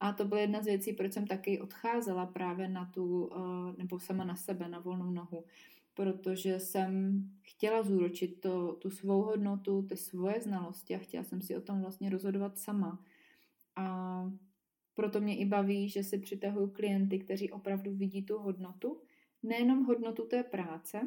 A 0.00 0.12
to 0.12 0.24
byla 0.24 0.40
jedna 0.40 0.62
z 0.62 0.64
věcí, 0.64 0.92
proč 0.92 1.12
jsem 1.12 1.26
taky 1.26 1.60
odcházela 1.60 2.26
právě 2.26 2.68
na 2.68 2.84
tu, 2.84 3.24
uh, 3.26 3.76
nebo 3.78 4.00
sama 4.00 4.24
na 4.24 4.36
sebe, 4.36 4.68
na 4.68 4.78
volnou 4.78 5.10
nohu, 5.10 5.44
protože 5.94 6.60
jsem 6.60 7.22
chtěla 7.42 7.82
zúročit 7.82 8.40
to, 8.40 8.72
tu 8.72 8.90
svou 8.90 9.22
hodnotu, 9.22 9.82
ty 9.82 9.96
svoje 9.96 10.40
znalosti 10.40 10.94
a 10.94 10.98
chtěla 10.98 11.24
jsem 11.24 11.42
si 11.42 11.56
o 11.56 11.60
tom 11.60 11.80
vlastně 11.80 12.10
rozhodovat 12.10 12.58
sama. 12.58 13.04
A 13.76 14.24
proto 14.94 15.20
mě 15.20 15.36
i 15.36 15.44
baví, 15.44 15.88
že 15.88 16.04
si 16.04 16.18
přitahuju 16.18 16.66
klienty, 16.70 17.18
kteří 17.18 17.50
opravdu 17.50 17.94
vidí 17.94 18.22
tu 18.22 18.38
hodnotu, 18.38 19.00
nejenom 19.42 19.84
hodnotu 19.84 20.26
té 20.26 20.42
práce, 20.42 21.00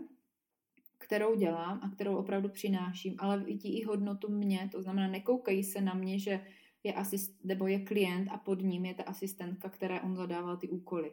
kterou 0.97 1.35
dělám 1.35 1.79
a 1.83 1.89
kterou 1.89 2.15
opravdu 2.15 2.49
přináším, 2.49 3.15
ale 3.19 3.39
vidí 3.39 3.79
i 3.79 3.83
hodnotu 3.83 4.31
mě, 4.31 4.69
to 4.71 4.81
znamená, 4.81 5.07
nekoukají 5.07 5.63
se 5.63 5.81
na 5.81 5.93
mě, 5.93 6.19
že 6.19 6.41
je 6.84 6.93
asist, 6.93 7.43
nebo 7.43 7.67
je 7.67 7.79
klient 7.79 8.29
a 8.31 8.38
pod 8.38 8.61
ním 8.61 8.86
je 8.86 8.93
ta 8.93 9.03
asistentka, 9.03 9.69
která 9.69 10.03
on 10.03 10.15
zadával 10.15 10.57
ty 10.57 10.69
úkoly. 10.69 11.11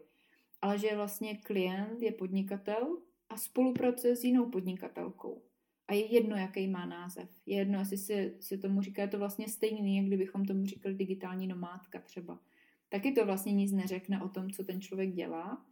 Ale 0.63 0.79
že 0.79 0.97
vlastně 0.97 1.37
klient 1.37 2.03
je 2.03 2.13
podnikatel 2.13 2.99
a 3.29 3.37
spolupracuje 3.37 4.17
s 4.17 4.25
jinou 4.25 4.51
podnikatelkou. 4.51 5.43
A 5.89 5.93
je 5.93 6.15
jedno, 6.15 6.37
jaký 6.37 6.67
má 6.67 6.87
název. 6.87 7.29
Je 7.47 7.57
jedno, 7.57 7.79
jestli 7.79 7.99
si, 7.99 8.37
si 8.41 8.59
tomu 8.59 8.83
říká, 8.83 9.03
je 9.03 9.09
to 9.09 9.19
vlastně 9.19 9.49
stejný, 9.49 9.97
jak 9.97 10.07
kdybychom 10.07 10.45
tomu 10.45 10.67
říkali 10.67 10.95
digitální 10.95 11.47
nomádka 11.47 11.99
třeba. 11.99 12.41
Taky 12.89 13.13
to 13.13 13.27
vlastně 13.27 13.53
nic 13.53 13.73
neřekne 13.73 14.23
o 14.23 14.29
tom, 14.29 14.51
co 14.51 14.65
ten 14.65 14.81
člověk 14.81 15.13
dělá, 15.13 15.67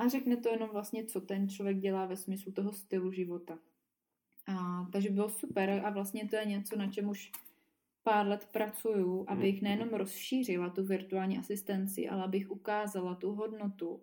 a 0.00 0.08
řekne 0.08 0.36
to 0.36 0.48
jenom 0.48 0.70
vlastně, 0.72 1.04
co 1.04 1.20
ten 1.20 1.48
člověk 1.48 1.78
dělá 1.78 2.06
ve 2.06 2.16
smyslu 2.16 2.52
toho 2.52 2.72
stylu 2.72 3.12
života. 3.12 3.58
A, 4.46 4.86
takže 4.92 5.10
bylo 5.10 5.28
super 5.28 5.82
a 5.84 5.90
vlastně 5.90 6.28
to 6.28 6.36
je 6.36 6.44
něco, 6.44 6.76
na 6.76 6.90
čem 6.90 7.08
už 7.08 7.32
pár 8.02 8.26
let 8.26 8.48
pracuju, 8.52 9.24
abych 9.28 9.62
nejenom 9.62 9.88
rozšířila 9.88 10.70
tu 10.70 10.84
virtuální 10.84 11.38
asistenci, 11.38 12.08
ale 12.08 12.24
abych 12.24 12.50
ukázala 12.50 13.14
tu 13.14 13.32
hodnotu, 13.32 14.02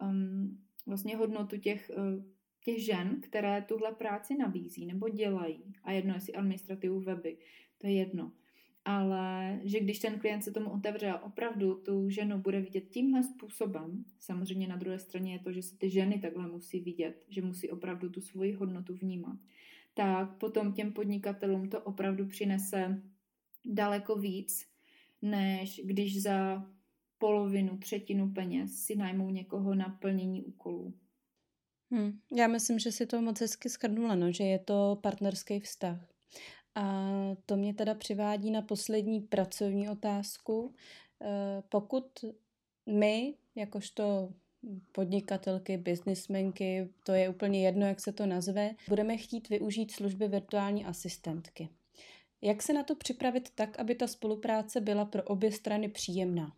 um, 0.00 0.58
vlastně 0.86 1.16
hodnotu 1.16 1.58
těch, 1.58 1.90
uh, 1.96 2.24
těch 2.64 2.84
žen, 2.84 3.20
které 3.20 3.62
tuhle 3.62 3.92
práci 3.92 4.36
nabízí 4.36 4.86
nebo 4.86 5.08
dělají. 5.08 5.74
A 5.84 5.92
jedno, 5.92 6.14
jestli 6.14 6.34
administrativu 6.34 7.00
weby, 7.00 7.38
to 7.78 7.86
je 7.86 7.92
jedno 7.92 8.32
ale 8.88 9.60
že 9.64 9.80
když 9.80 9.98
ten 9.98 10.18
klient 10.18 10.42
se 10.42 10.50
tomu 10.50 10.70
otevře 10.70 11.08
a 11.10 11.18
opravdu 11.18 11.74
tu 11.74 12.10
ženu 12.10 12.38
bude 12.38 12.60
vidět 12.60 12.88
tímhle 12.90 13.22
způsobem, 13.22 14.04
samozřejmě 14.18 14.68
na 14.68 14.76
druhé 14.76 14.98
straně 14.98 15.32
je 15.32 15.38
to, 15.38 15.52
že 15.52 15.62
se 15.62 15.78
ty 15.78 15.90
ženy 15.90 16.18
takhle 16.18 16.48
musí 16.48 16.80
vidět, 16.80 17.24
že 17.28 17.42
musí 17.42 17.70
opravdu 17.70 18.10
tu 18.10 18.20
svoji 18.20 18.52
hodnotu 18.52 18.94
vnímat, 18.94 19.36
tak 19.94 20.38
potom 20.38 20.72
těm 20.72 20.92
podnikatelům 20.92 21.68
to 21.68 21.80
opravdu 21.80 22.26
přinese 22.26 23.02
daleko 23.68 24.16
víc, 24.16 24.66
než 25.22 25.80
když 25.84 26.22
za 26.22 26.66
polovinu, 27.18 27.78
třetinu 27.78 28.32
peněz 28.32 28.84
si 28.84 28.96
najmou 28.96 29.30
někoho 29.30 29.74
na 29.74 29.88
plnění 29.88 30.42
úkolů. 30.42 30.94
Hmm. 31.90 32.20
Já 32.36 32.46
myslím, 32.46 32.78
že 32.78 32.92
si 32.92 33.06
to 33.06 33.22
moc 33.22 33.40
hezky 33.40 33.68
skrnula, 33.68 34.14
no, 34.14 34.32
že 34.32 34.44
je 34.44 34.58
to 34.58 34.98
partnerský 35.02 35.60
vztah. 35.60 36.08
A 36.74 37.10
to 37.46 37.56
mě 37.56 37.74
teda 37.74 37.94
přivádí 37.94 38.50
na 38.50 38.62
poslední 38.62 39.20
pracovní 39.20 39.88
otázku. 39.88 40.74
Eh, 41.22 41.62
pokud 41.68 42.24
my, 42.86 43.34
jakožto 43.54 44.32
podnikatelky, 44.92 45.76
biznismenky, 45.76 46.88
to 47.04 47.12
je 47.12 47.28
úplně 47.28 47.64
jedno, 47.66 47.86
jak 47.86 48.00
se 48.00 48.12
to 48.12 48.26
nazve, 48.26 48.70
budeme 48.88 49.16
chtít 49.16 49.48
využít 49.48 49.90
služby 49.90 50.28
virtuální 50.28 50.84
asistentky. 50.84 51.68
Jak 52.42 52.62
se 52.62 52.72
na 52.72 52.82
to 52.82 52.94
připravit 52.94 53.50
tak, 53.54 53.78
aby 53.78 53.94
ta 53.94 54.06
spolupráce 54.06 54.80
byla 54.80 55.04
pro 55.04 55.22
obě 55.22 55.52
strany 55.52 55.88
příjemná? 55.88 56.56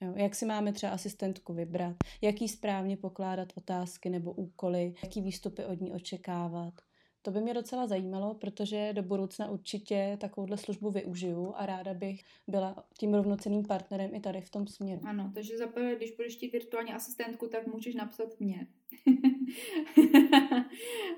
Jo, 0.00 0.12
jak 0.16 0.34
si 0.34 0.46
máme 0.46 0.72
třeba 0.72 0.92
asistentku 0.92 1.54
vybrat, 1.54 1.96
jaký 2.20 2.48
správně 2.48 2.96
pokládat 2.96 3.52
otázky 3.54 4.10
nebo 4.10 4.32
úkoly, 4.32 4.94
jaký 5.02 5.20
výstupy 5.20 5.64
od 5.64 5.80
ní 5.80 5.92
očekávat. 5.92 6.74
To 7.22 7.30
by 7.30 7.40
mě 7.40 7.54
docela 7.54 7.86
zajímalo, 7.86 8.34
protože 8.34 8.92
do 8.92 9.02
budoucna 9.02 9.50
určitě 9.50 10.16
takovouhle 10.20 10.56
službu 10.56 10.90
využiju 10.90 11.52
a 11.56 11.66
ráda 11.66 11.94
bych 11.94 12.24
byla 12.48 12.84
tím 12.98 13.14
rovnocenným 13.14 13.64
partnerem 13.64 14.14
i 14.14 14.20
tady 14.20 14.40
v 14.40 14.50
tom 14.50 14.66
směru. 14.66 15.00
Ano, 15.04 15.32
takže 15.34 15.58
zaprvé, 15.58 15.96
když 15.96 16.16
budeš 16.16 16.36
chtít 16.36 16.52
virtuální 16.52 16.92
asistentku, 16.92 17.48
tak 17.48 17.66
můžeš 17.66 17.94
napsat 17.94 18.40
mě. 18.40 18.66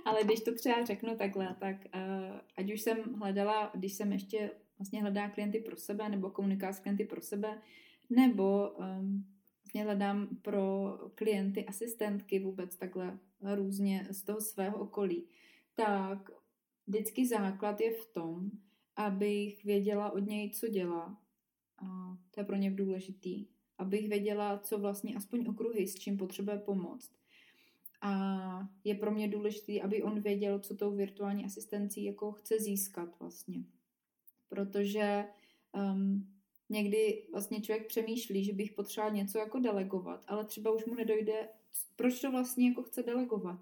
Ale 0.05 0.25
když 0.25 0.41
to 0.41 0.55
třeba 0.55 0.85
řeknu 0.85 1.17
takhle, 1.17 1.57
tak 1.61 1.77
uh, 1.95 2.01
ať 2.57 2.73
už 2.73 2.81
jsem 2.81 3.15
hledala, 3.15 3.71
když 3.75 3.93
jsem 3.93 4.13
ještě 4.13 4.51
vlastně 4.79 5.03
hledá 5.03 5.29
klienty 5.29 5.59
pro 5.59 5.77
sebe, 5.77 6.09
nebo 6.09 6.31
komuniká 6.31 6.73
s 6.73 6.81
klienty 6.81 7.05
pro 7.05 7.21
sebe, 7.21 7.63
nebo 8.11 8.71
um, 8.71 9.25
vlastně 9.65 9.85
hledám 9.85 10.29
pro 10.43 10.99
klienty 11.15 11.67
asistentky 11.67 12.39
vůbec 12.39 12.77
takhle 12.77 13.19
různě 13.55 14.07
z 14.11 14.23
toho 14.23 14.41
svého 14.41 14.79
okolí 14.79 15.29
tak 15.75 16.31
vždycky 16.87 17.27
základ 17.27 17.81
je 17.81 17.93
v 17.93 18.07
tom, 18.07 18.51
abych 18.97 19.65
věděla 19.65 20.11
od 20.11 20.19
něj, 20.19 20.51
co 20.51 20.69
dělá. 20.69 21.19
A 21.79 22.17
to 22.31 22.41
je 22.41 22.45
pro 22.45 22.57
ně 22.57 22.71
důležitý. 22.71 23.47
Abych 23.79 24.09
věděla, 24.09 24.59
co 24.59 24.79
vlastně 24.79 25.15
aspoň 25.15 25.47
okruhy, 25.47 25.87
s 25.87 25.95
čím 25.95 26.17
potřebuje 26.17 26.59
pomoct. 26.59 27.11
A 28.01 28.69
je 28.85 28.95
pro 28.95 29.11
mě 29.11 29.29
důležité, 29.29 29.81
aby 29.81 30.03
on 30.03 30.21
věděl, 30.21 30.59
co 30.59 30.77
tou 30.77 30.97
virtuální 30.97 31.45
asistencí 31.45 32.05
jako 32.05 32.33
chce 32.33 32.59
získat 32.59 33.21
vlastně. 33.21 33.65
Protože 34.49 35.25
um, 35.73 36.35
někdy 36.69 37.23
vlastně 37.33 37.61
člověk 37.61 37.87
přemýšlí, 37.87 38.45
že 38.45 38.53
bych 38.53 38.73
potřeboval 38.73 39.15
něco 39.15 39.39
jako 39.39 39.59
delegovat, 39.59 40.25
ale 40.27 40.45
třeba 40.45 40.71
už 40.71 40.85
mu 40.85 40.95
nedojde, 40.95 41.49
proč 41.97 42.21
to 42.21 42.31
vlastně 42.31 42.69
jako 42.69 42.83
chce 42.83 43.03
delegovat 43.03 43.61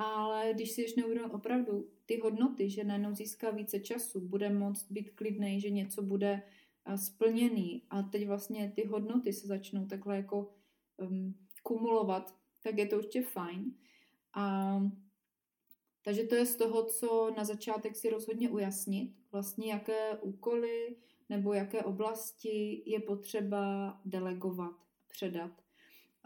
ale 0.00 0.50
když 0.54 0.70
si 0.70 0.82
ještě 0.82 1.00
neuvědomil 1.00 1.34
opravdu 1.34 1.90
ty 2.06 2.20
hodnoty, 2.20 2.70
že 2.70 2.84
najednou 2.84 3.14
získá 3.14 3.50
více 3.50 3.80
času, 3.80 4.20
bude 4.20 4.50
moct 4.50 4.90
být 4.90 5.10
klidný, 5.10 5.60
že 5.60 5.70
něco 5.70 6.02
bude 6.02 6.42
eh, 6.86 6.98
splněný 6.98 7.82
a 7.90 8.02
teď 8.02 8.26
vlastně 8.26 8.72
ty 8.76 8.86
hodnoty 8.86 9.32
se 9.32 9.46
začnou 9.46 9.86
takhle 9.86 10.16
jako 10.16 10.54
um, 10.96 11.34
kumulovat, 11.62 12.34
tak 12.62 12.78
je 12.78 12.86
to 12.86 12.96
určitě 12.96 13.22
fajn. 13.22 13.74
A, 14.34 14.76
takže 16.04 16.24
to 16.24 16.34
je 16.34 16.46
z 16.46 16.56
toho, 16.56 16.84
co 16.84 17.34
na 17.36 17.44
začátek 17.44 17.96
si 17.96 18.10
rozhodně 18.10 18.50
ujasnit, 18.50 19.16
vlastně 19.32 19.72
jaké 19.72 20.18
úkoly 20.18 20.96
nebo 21.28 21.52
jaké 21.52 21.82
oblasti 21.82 22.82
je 22.86 23.00
potřeba 23.00 23.94
delegovat, 24.04 24.76
předat. 25.08 25.62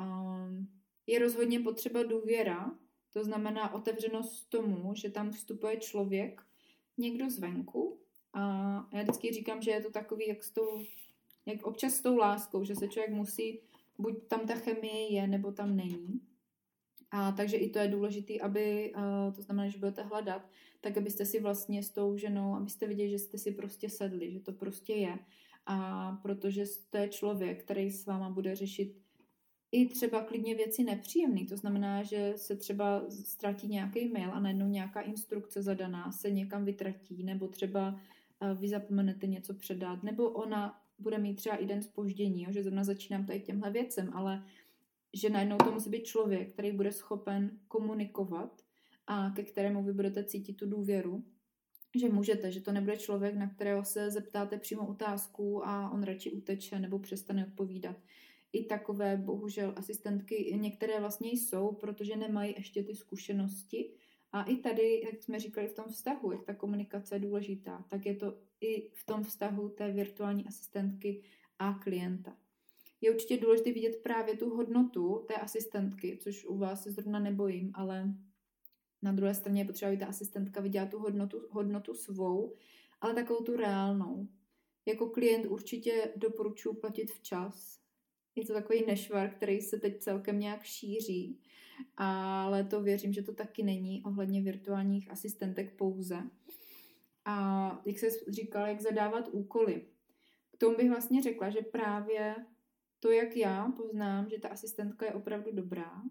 Um, 0.01 0.69
je 1.07 1.19
rozhodně 1.19 1.61
potřeba 1.61 2.03
důvěra, 2.03 2.79
to 3.15 3.25
znamená 3.25 3.75
otevřenost 3.75 4.51
tomu, 4.51 4.95
že 4.95 5.11
tam 5.11 5.31
vstupuje 5.31 5.77
člověk, 5.77 6.43
někdo 6.99 7.31
zvenku. 7.31 7.99
A 8.33 8.41
já 8.93 9.03
vždycky 9.03 9.33
říkám, 9.33 9.63
že 9.63 9.71
je 9.71 9.81
to 9.81 9.91
takový, 9.91 10.29
jak, 10.29 10.45
s 10.45 10.51
tou, 10.51 10.83
jak 11.47 11.63
občas 11.63 11.95
s 11.95 12.03
tou 12.03 12.17
láskou, 12.17 12.65
že 12.65 12.75
se 12.75 12.89
člověk 12.89 13.13
musí, 13.13 13.61
buď 13.99 14.27
tam 14.29 14.47
ta 14.47 14.55
chemie 14.55 15.13
je, 15.13 15.27
nebo 15.27 15.53
tam 15.53 15.77
není. 15.77 16.21
A 17.11 17.33
takže 17.33 17.57
i 17.57 17.71
to 17.71 17.79
je 17.79 17.89
důležité, 17.89 18.41
aby, 18.41 18.93
to 19.35 19.43
znamená, 19.43 19.69
že 19.69 19.79
budete 19.79 20.03
hledat, 20.03 20.51
tak 20.81 20.97
abyste 20.97 21.25
si 21.25 21.41
vlastně 21.41 21.83
s 21.83 21.91
tou 21.91 22.17
ženou, 22.17 22.55
abyste 22.55 22.87
viděli, 22.87 23.11
že 23.11 23.19
jste 23.19 23.39
si 23.39 23.53
prostě 23.53 23.91
sedli, 23.91 24.33
že 24.33 24.41
to 24.41 24.53
prostě 24.53 24.95
je. 24.95 25.19
A 25.67 26.13
protože 26.23 26.65
to 26.91 26.97
je 26.97 27.09
člověk, 27.09 27.65
který 27.65 27.91
s 27.91 28.07
váma 28.07 28.31
bude 28.31 28.57
řešit 28.57 29.04
i 29.75 29.87
třeba 29.87 30.23
klidně 30.23 30.55
věci 30.55 30.85
nepříjemné. 30.85 31.47
To 31.49 31.57
znamená, 31.57 32.03
že 32.03 32.33
se 32.37 32.57
třeba 32.57 33.05
ztratí 33.09 33.69
nějaký 33.69 34.09
mail 34.09 34.33
a 34.33 34.41
najednou 34.41 34.69
nějaká 34.69 35.01
instrukce 35.01 35.63
zadaná 35.63 36.13
se 36.13 36.31
někam 36.31 36.65
vytratí, 36.65 37.25
nebo 37.25 37.49
třeba 37.49 38.01
eh, 38.41 38.55
vy 38.55 38.69
zapomenete 38.69 39.27
něco 39.27 39.55
předat, 39.55 40.03
nebo 40.03 40.31
ona 40.31 40.81
bude 40.99 41.19
mít 41.19 41.35
třeba 41.35 41.57
i 41.57 41.67
den 41.67 41.83
spoždění, 41.83 42.47
že 42.51 42.63
zrovna 42.63 42.85
začínám 42.85 43.27
tady 43.27 43.41
těmhle 43.41 43.71
věcem, 43.71 44.11
ale 44.15 44.45
že 45.15 45.31
najednou 45.31 45.57
to 45.57 45.73
musí 45.73 45.91
být 45.91 46.05
člověk, 46.05 46.53
který 46.53 46.73
bude 46.73 46.93
schopen 46.93 47.59
komunikovat 47.69 48.63
a 49.07 49.31
ke 49.31 49.43
kterému 49.43 49.83
vy 49.83 49.93
budete 49.93 50.25
cítit 50.25 50.53
tu 50.53 50.67
důvěru, 50.67 51.25
že 51.97 52.09
můžete, 52.09 52.53
že 52.53 52.61
to 52.61 52.73
nebude 52.73 52.97
člověk, 52.97 53.35
na 53.35 53.49
kterého 53.49 53.85
se 53.85 54.11
zeptáte 54.11 54.59
přímo 54.59 54.87
otázku 54.87 55.67
a 55.67 55.91
on 55.91 56.03
radši 56.03 56.33
uteče 56.33 56.79
nebo 56.79 56.99
přestane 56.99 57.47
odpovídat 57.47 57.97
i 58.55 58.65
takové, 58.65 59.17
bohužel, 59.17 59.73
asistentky 59.77 60.57
některé 60.57 61.01
vlastně 61.01 61.31
jsou, 61.31 61.73
protože 61.73 62.17
nemají 62.17 62.55
ještě 62.57 62.83
ty 62.83 62.95
zkušenosti. 62.95 63.91
A 64.33 64.43
i 64.43 64.57
tady, 64.57 65.03
jak 65.05 65.23
jsme 65.23 65.39
říkali 65.41 65.69
v 65.69 65.75
tom 65.75 65.85
vztahu, 65.85 66.33
jak 66.33 66.45
ta 66.45 66.55
komunikace 66.55 67.15
je 67.15 67.19
důležitá, 67.19 67.85
tak 67.89 68.07
je 68.07 68.15
to 68.15 68.39
i 68.61 68.91
v 68.91 69.07
tom 69.07 69.23
vztahu 69.23 69.69
té 69.69 69.93
virtuální 69.93 70.47
asistentky 70.47 71.23
a 71.59 71.73
klienta. 71.73 72.37
je 73.01 73.11
určitě 73.11 73.37
důležité 73.37 73.73
vidět 73.73 74.03
právě 74.03 74.37
tu 74.37 74.51
hodnotu 74.51 75.25
té 75.29 75.35
asistentky, 75.35 76.19
což 76.23 76.45
u 76.45 76.59
vás 76.59 76.83
se 76.83 76.91
zrovna 76.91 77.19
nebojím, 77.19 77.71
ale 77.75 78.15
na 79.03 79.13
druhé 79.13 79.35
straně 79.35 79.61
je 79.61 79.65
potřeba, 79.65 79.89
aby 79.89 79.99
ta 79.99 80.07
asistentka 80.07 80.61
viděla 80.61 80.87
tu 80.87 80.99
hodnotu, 80.99 81.47
hodnotu 81.51 81.95
svou, 81.95 82.55
ale 83.01 83.15
takovou 83.15 83.45
tu 83.45 83.57
reálnou. 83.57 84.29
Jako 84.87 85.09
klient 85.09 85.47
určitě 85.47 86.13
doporučuji 86.17 86.75
platit 86.75 87.13
včas. 87.13 87.84
Je 88.37 88.47
to 88.47 88.53
takový 88.53 88.87
nešvar, 88.87 89.31
který 89.31 89.61
se 89.61 89.79
teď 89.79 89.99
celkem 89.99 90.39
nějak 90.39 90.63
šíří, 90.63 91.41
ale 91.97 92.65
to 92.65 92.83
věřím, 92.83 93.13
že 93.13 93.23
to 93.23 93.35
taky 93.35 93.63
není 93.63 94.03
ohledně 94.05 94.43
virtuálních 94.43 95.11
asistentek 95.11 95.77
pouze. 95.77 96.23
A 97.25 97.83
jak 97.87 97.99
se 97.99 98.09
říkal, 98.29 98.67
jak 98.67 98.81
zadávat 98.81 99.29
úkoly. 99.33 99.87
K 100.55 100.57
tomu 100.57 100.77
bych 100.77 100.91
vlastně 100.91 101.23
řekla, 101.23 101.51
že 101.51 101.61
právě 101.61 102.37
to, 103.01 103.11
jak 103.11 103.37
já 103.37 103.73
poznám, 103.77 104.29
že 104.29 104.39
ta 104.39 104.49
asistentka 104.49 105.07
je 105.07 105.13
opravdu 105.13 105.51
dobrá, 105.53 106.03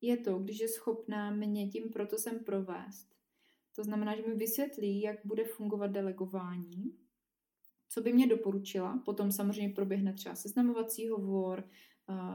je 0.00 0.16
to, 0.16 0.38
když 0.38 0.60
je 0.60 0.68
schopná 0.68 1.30
mě 1.30 1.68
tím 1.68 1.90
procesem 1.90 2.44
provést. 2.44 3.14
To 3.76 3.84
znamená, 3.84 4.16
že 4.16 4.22
mi 4.26 4.34
vysvětlí, 4.34 5.00
jak 5.00 5.16
bude 5.24 5.44
fungovat 5.44 5.90
delegování, 5.90 6.96
co 7.92 8.00
by 8.00 8.12
mě 8.12 8.26
doporučila. 8.26 9.02
Potom 9.04 9.32
samozřejmě 9.32 9.74
proběhne 9.74 10.12
třeba 10.12 10.34
seznamovací 10.34 11.08
hovor, 11.08 11.68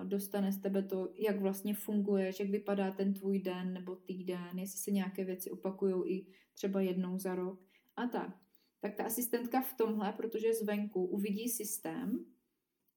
dostane 0.03 0.52
z 0.52 0.61
tebe 0.61 0.84
to, 0.84 1.10
jak 1.15 1.40
vlastně 1.40 1.73
funguješ, 1.73 2.40
jak 2.40 2.49
vypadá 2.49 2.91
ten 2.91 3.14
tvůj 3.14 3.40
den 3.40 3.73
nebo 3.73 3.95
týden, 3.95 4.60
jestli 4.60 4.80
se 4.80 4.91
nějaké 4.91 5.26
věci 5.26 5.52
opakují 5.52 6.18
i 6.18 6.27
třeba 6.53 6.82
jednou 6.82 7.19
za 7.19 7.36
rok 7.36 7.60
a 7.95 8.07
tak. 8.07 8.38
Tak 8.80 8.95
ta 8.95 9.03
asistentka 9.03 9.61
v 9.61 9.73
tomhle, 9.73 10.14
protože 10.14 10.53
zvenku 10.53 11.06
uvidí 11.06 11.49
systém 11.49 12.26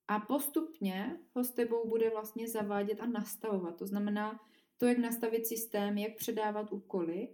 a 0.09 0.21
postupně 0.21 1.21
ho 1.35 1.45
s 1.45 1.51
tebou 1.51 1.89
bude 1.89 2.11
vlastně 2.11 2.49
zavádět 2.49 3.01
a 3.01 3.07
nastavovat. 3.07 3.77
To 3.77 3.87
znamená, 3.87 4.41
to, 4.77 4.87
jak 4.87 4.99
nastavit 4.99 5.47
systém, 5.47 5.99
jak 5.99 6.17
předávat 6.17 6.73
úkoly, 6.73 7.29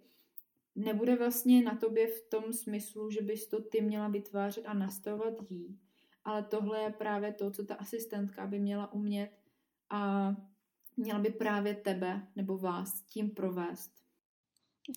nebude 0.75 1.17
vlastně 1.17 1.63
na 1.63 1.77
tobě 1.77 2.07
v 2.07 2.29
tom 2.29 2.53
smyslu, 2.53 3.11
že 3.11 3.23
bys 3.23 3.47
to 3.49 3.63
ty 3.63 3.81
měla 3.81 4.09
vytvářet 4.09 4.67
a 4.67 4.75
nastavovat 4.75 5.51
jí. 5.51 5.79
Ale 6.25 6.43
tohle 6.43 6.83
je 6.83 6.91
právě 6.91 7.33
to, 7.33 7.51
co 7.51 7.65
ta 7.65 7.75
asistentka 7.75 8.47
by 8.47 8.59
měla 8.59 8.93
umět 8.93 9.31
a 9.91 10.31
měla 10.97 11.19
by 11.19 11.31
právě 11.31 11.75
tebe 11.75 12.27
nebo 12.37 12.59
vás 12.59 13.03
tím 13.03 13.31
provést. 13.31 14.05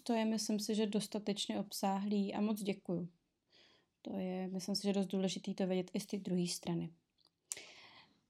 To 0.04 0.14
je, 0.14 0.26
myslím 0.26 0.60
si, 0.60 0.76
že 0.76 0.88
dostatečně 0.88 1.60
obsáhlý 1.60 2.34
a 2.34 2.42
moc 2.42 2.62
děkuju. 2.62 3.10
To 4.02 4.18
je, 4.18 4.48
myslím 4.48 4.76
si, 4.76 4.84
že 4.88 4.94
dost 4.94 5.08
důležitý 5.08 5.54
to 5.54 5.68
vědět 5.68 5.92
i 5.94 6.00
z 6.00 6.06
té 6.06 6.18
druhé 6.18 6.48
strany. 6.48 6.94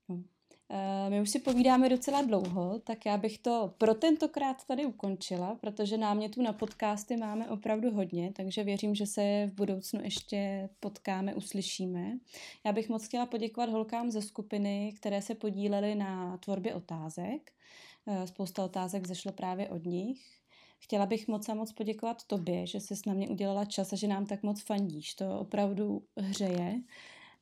No. 0.08 0.22
Eh, 0.70 1.10
my 1.10 1.20
už 1.20 1.30
si 1.30 1.38
povídáme 1.38 1.88
docela 1.88 2.22
dlouho, 2.22 2.78
tak 2.78 3.06
já 3.06 3.16
bych 3.16 3.38
to 3.38 3.74
pro 3.78 3.94
tentokrát 3.94 4.64
tady 4.64 4.86
ukončila, 4.86 5.54
protože 5.60 5.98
námětů 5.98 6.42
na 6.42 6.52
podcasty 6.52 7.16
máme 7.16 7.48
opravdu 7.48 7.90
hodně, 7.90 8.32
takže 8.32 8.64
věřím, 8.64 8.94
že 8.94 9.06
se 9.06 9.50
v 9.52 9.54
budoucnu 9.54 10.00
ještě 10.02 10.68
potkáme, 10.80 11.34
uslyšíme. 11.34 12.18
Já 12.66 12.72
bych 12.72 12.88
moc 12.88 13.06
chtěla 13.06 13.26
poděkovat 13.26 13.70
holkám 13.70 14.10
ze 14.10 14.22
skupiny, 14.22 14.94
které 14.96 15.22
se 15.22 15.34
podílely 15.34 15.94
na 15.94 16.36
tvorbě 16.36 16.74
otázek. 16.74 17.52
Eh, 18.06 18.26
spousta 18.26 18.64
otázek 18.64 19.06
zešlo 19.06 19.32
právě 19.32 19.68
od 19.68 19.84
nich. 19.84 20.20
Chtěla 20.80 21.06
bych 21.06 21.28
moc 21.28 21.48
a 21.48 21.54
moc 21.54 21.72
poděkovat 21.72 22.24
tobě, 22.24 22.66
že 22.66 22.80
jsi 22.80 22.94
na 23.06 23.14
mě 23.14 23.28
udělala 23.28 23.64
čas 23.64 23.92
a 23.92 23.96
že 23.96 24.06
nám 24.06 24.26
tak 24.26 24.42
moc 24.42 24.62
fandíš. 24.62 25.14
To 25.14 25.40
opravdu 25.40 26.02
hřeje. 26.16 26.80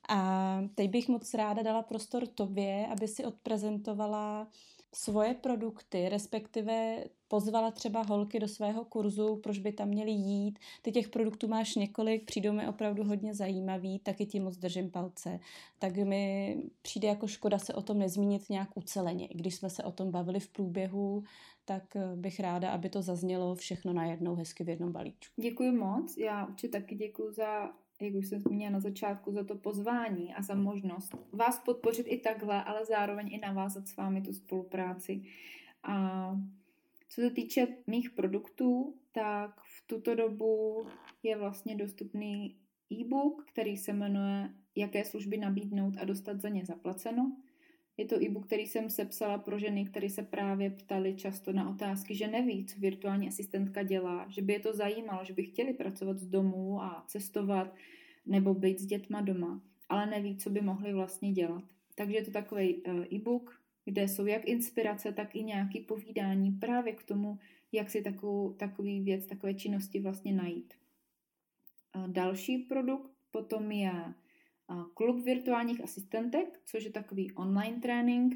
A 0.08 0.60
teď 0.74 0.90
bych 0.90 1.08
moc 1.08 1.34
ráda 1.34 1.62
dala 1.62 1.82
prostor 1.82 2.26
tobě, 2.26 2.86
aby 2.86 3.08
si 3.08 3.24
odprezentovala 3.24 4.48
svoje 4.94 5.34
produkty, 5.34 6.08
respektive 6.08 7.04
pozvala 7.28 7.70
třeba 7.70 8.02
holky 8.02 8.40
do 8.40 8.48
svého 8.48 8.84
kurzu, 8.84 9.36
proč 9.36 9.58
by 9.58 9.72
tam 9.72 9.88
měly 9.88 10.10
jít. 10.10 10.58
Ty 10.82 10.92
těch 10.92 11.08
produktů 11.08 11.48
máš 11.48 11.74
několik, 11.74 12.24
přijdou 12.24 12.52
mi 12.52 12.68
opravdu 12.68 13.04
hodně 13.04 13.34
zajímavý, 13.34 13.98
taky 13.98 14.26
ti 14.26 14.40
moc 14.40 14.56
držím 14.56 14.90
palce. 14.90 15.40
Tak 15.78 15.96
mi 15.96 16.56
přijde 16.82 17.08
jako 17.08 17.26
škoda 17.26 17.58
se 17.58 17.74
o 17.74 17.82
tom 17.82 17.98
nezmínit 17.98 18.50
nějak 18.50 18.68
uceleně. 18.74 19.26
I 19.26 19.34
když 19.34 19.54
jsme 19.54 19.70
se 19.70 19.84
o 19.84 19.92
tom 19.92 20.10
bavili 20.10 20.40
v 20.40 20.48
průběhu, 20.48 21.24
tak 21.64 21.96
bych 22.14 22.40
ráda, 22.40 22.70
aby 22.70 22.88
to 22.88 23.02
zaznělo 23.02 23.54
všechno 23.54 23.92
najednou 23.92 24.34
hezky 24.34 24.64
v 24.64 24.68
jednom 24.68 24.92
balíčku. 24.92 25.42
Děkuji 25.42 25.72
moc, 25.72 26.16
já 26.16 26.46
určitě 26.46 26.80
taky 26.80 26.94
děkuji 26.94 27.32
za 27.32 27.70
jak 28.00 28.14
už 28.14 28.26
jsem 28.26 28.40
zmínila 28.40 28.70
na 28.70 28.80
začátku, 28.80 29.32
za 29.32 29.44
to 29.44 29.56
pozvání 29.56 30.34
a 30.34 30.42
za 30.42 30.54
možnost 30.54 31.14
vás 31.32 31.58
podpořit 31.58 32.06
i 32.08 32.18
takhle, 32.18 32.64
ale 32.64 32.84
zároveň 32.84 33.28
i 33.32 33.38
navázat 33.38 33.88
s 33.88 33.96
vámi 33.96 34.22
tu 34.22 34.32
spolupráci. 34.32 35.22
A 35.82 36.30
co 37.08 37.20
se 37.20 37.30
týče 37.30 37.66
mých 37.86 38.10
produktů, 38.10 38.94
tak 39.12 39.60
v 39.60 39.86
tuto 39.86 40.14
dobu 40.14 40.86
je 41.22 41.36
vlastně 41.36 41.76
dostupný 41.76 42.56
e-book, 42.92 43.44
který 43.52 43.76
se 43.76 43.92
jmenuje 43.92 44.54
Jaké 44.78 45.04
služby 45.04 45.36
nabídnout 45.36 45.94
a 46.00 46.04
dostat 46.04 46.40
za 46.40 46.48
ně 46.48 46.64
zaplaceno. 46.64 47.36
Je 47.96 48.04
to 48.04 48.22
e-book, 48.22 48.46
který 48.46 48.66
jsem 48.66 48.90
sepsala 48.90 49.38
pro 49.38 49.58
ženy, 49.58 49.84
které 49.84 50.10
se 50.10 50.22
právě 50.22 50.70
ptali 50.70 51.14
často 51.14 51.52
na 51.52 51.70
otázky, 51.70 52.14
že 52.14 52.28
neví, 52.28 52.64
co 52.64 52.80
virtuální 52.80 53.28
asistentka 53.28 53.82
dělá, 53.82 54.26
že 54.28 54.42
by 54.42 54.52
je 54.52 54.60
to 54.60 54.72
zajímalo, 54.72 55.24
že 55.24 55.32
by 55.32 55.42
chtěli 55.42 55.72
pracovat 55.72 56.18
z 56.18 56.26
domu 56.26 56.82
a 56.82 57.04
cestovat 57.06 57.74
nebo 58.26 58.54
být 58.54 58.80
s 58.80 58.86
dětma 58.86 59.20
doma, 59.20 59.62
ale 59.88 60.06
neví, 60.06 60.36
co 60.36 60.50
by 60.50 60.60
mohli 60.60 60.92
vlastně 60.92 61.32
dělat. 61.32 61.64
Takže 61.94 62.16
je 62.16 62.24
to 62.24 62.30
takový 62.30 62.82
eh, 62.84 63.14
e-book, 63.14 63.62
kde 63.84 64.08
jsou 64.08 64.26
jak 64.26 64.44
inspirace, 64.44 65.12
tak 65.12 65.36
i 65.36 65.42
nějaké 65.42 65.80
povídání 65.80 66.50
právě 66.52 66.92
k 66.92 67.02
tomu, 67.02 67.38
jak 67.72 67.90
si 67.90 68.02
takovou, 68.02 68.52
takový 68.52 69.00
věc, 69.00 69.26
takové 69.26 69.54
činnosti 69.54 70.00
vlastně 70.00 70.32
najít. 70.32 70.74
A 71.92 72.06
další 72.06 72.58
produkt 72.58 73.10
potom 73.30 73.72
je 73.72 73.92
klub 74.94 75.24
virtuálních 75.24 75.84
asistentek, 75.84 76.60
což 76.64 76.84
je 76.84 76.90
takový 76.90 77.32
online 77.32 77.80
trénink. 77.80 78.34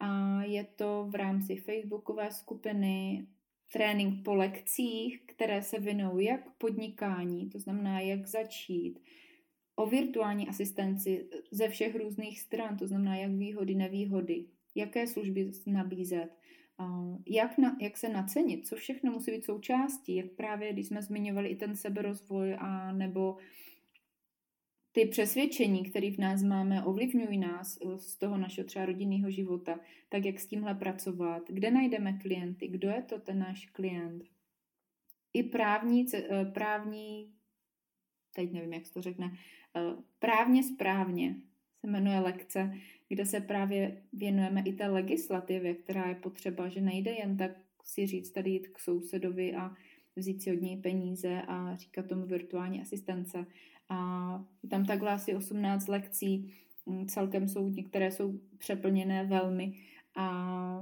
A 0.00 0.42
je 0.42 0.64
to 0.64 1.06
v 1.10 1.14
rámci 1.14 1.56
facebookové 1.56 2.30
skupiny 2.32 3.26
trénink 3.72 4.24
po 4.24 4.34
lekcích, 4.34 5.20
které 5.26 5.62
se 5.62 5.80
věnují 5.80 6.26
jak 6.26 6.50
podnikání, 6.50 7.50
to 7.50 7.58
znamená 7.58 8.00
jak 8.00 8.26
začít, 8.26 8.98
o 9.76 9.86
virtuální 9.86 10.48
asistenci 10.48 11.28
ze 11.50 11.68
všech 11.68 11.96
různých 11.96 12.40
stran, 12.40 12.76
to 12.76 12.86
znamená 12.86 13.16
jak 13.16 13.30
výhody, 13.30 13.74
nevýhody, 13.74 14.44
jaké 14.74 15.06
služby 15.06 15.50
nabízet, 15.66 16.28
jak, 17.26 17.58
na, 17.58 17.76
jak 17.80 17.96
se 17.96 18.08
nacenit, 18.08 18.66
co 18.66 18.76
všechno 18.76 19.12
musí 19.12 19.30
být 19.30 19.44
součástí, 19.44 20.16
jak 20.16 20.30
právě, 20.30 20.72
když 20.72 20.86
jsme 20.86 21.02
zmiňovali 21.02 21.48
i 21.48 21.56
ten 21.56 21.76
seberozvoj 21.76 22.56
a 22.58 22.92
nebo 22.92 23.36
ty 24.92 25.06
přesvědčení, 25.06 25.84
které 25.84 26.10
v 26.10 26.18
nás 26.18 26.42
máme, 26.42 26.84
ovlivňují 26.84 27.38
nás 27.38 27.78
eh, 27.82 27.98
z 27.98 28.16
toho 28.16 28.36
našeho 28.36 28.66
třeba 28.66 28.86
rodinného 28.86 29.30
života, 29.30 29.80
tak 30.08 30.24
jak 30.24 30.40
s 30.40 30.46
tímhle 30.46 30.74
pracovat, 30.74 31.42
kde 31.48 31.70
najdeme 31.70 32.12
klienty, 32.12 32.68
kdo 32.68 32.88
je 32.88 33.02
to 33.02 33.18
ten 33.18 33.38
náš 33.38 33.66
klient. 33.66 34.22
I 35.32 35.42
právní, 35.42 36.06
eh, 36.14 36.44
právní 36.44 37.32
teď 38.34 38.52
nevím, 38.52 38.72
jak 38.72 38.86
se 38.86 38.92
to 38.92 39.02
řekne, 39.02 39.32
eh, 39.76 40.02
právně 40.18 40.62
správně 40.62 41.36
se 41.80 41.86
jmenuje 41.86 42.20
lekce, 42.20 42.74
kde 43.08 43.26
se 43.26 43.40
právě 43.40 44.02
věnujeme 44.12 44.62
i 44.66 44.72
té 44.72 44.86
legislativě, 44.86 45.74
která 45.74 46.08
je 46.08 46.14
potřeba, 46.14 46.68
že 46.68 46.80
nejde 46.80 47.10
jen 47.10 47.36
tak 47.36 47.50
si 47.84 48.06
říct 48.06 48.30
tady 48.30 48.50
jít 48.50 48.68
k 48.68 48.78
sousedovi 48.78 49.54
a 49.54 49.74
vzít 50.16 50.42
si 50.42 50.52
od 50.52 50.62
něj 50.62 50.76
peníze 50.76 51.42
a 51.42 51.76
říkat 51.76 52.06
tomu 52.06 52.26
virtuální 52.26 52.80
asistence, 52.80 53.46
a 53.90 54.44
je 54.62 54.68
tam 54.68 54.84
takhle 54.84 55.10
asi 55.10 55.34
18 55.34 55.88
lekcí, 55.88 56.54
mm, 56.86 57.06
celkem 57.06 57.48
jsou 57.48 57.68
některé 57.68 58.10
jsou 58.10 58.40
přeplněné 58.58 59.24
velmi 59.24 59.74
a 60.16 60.80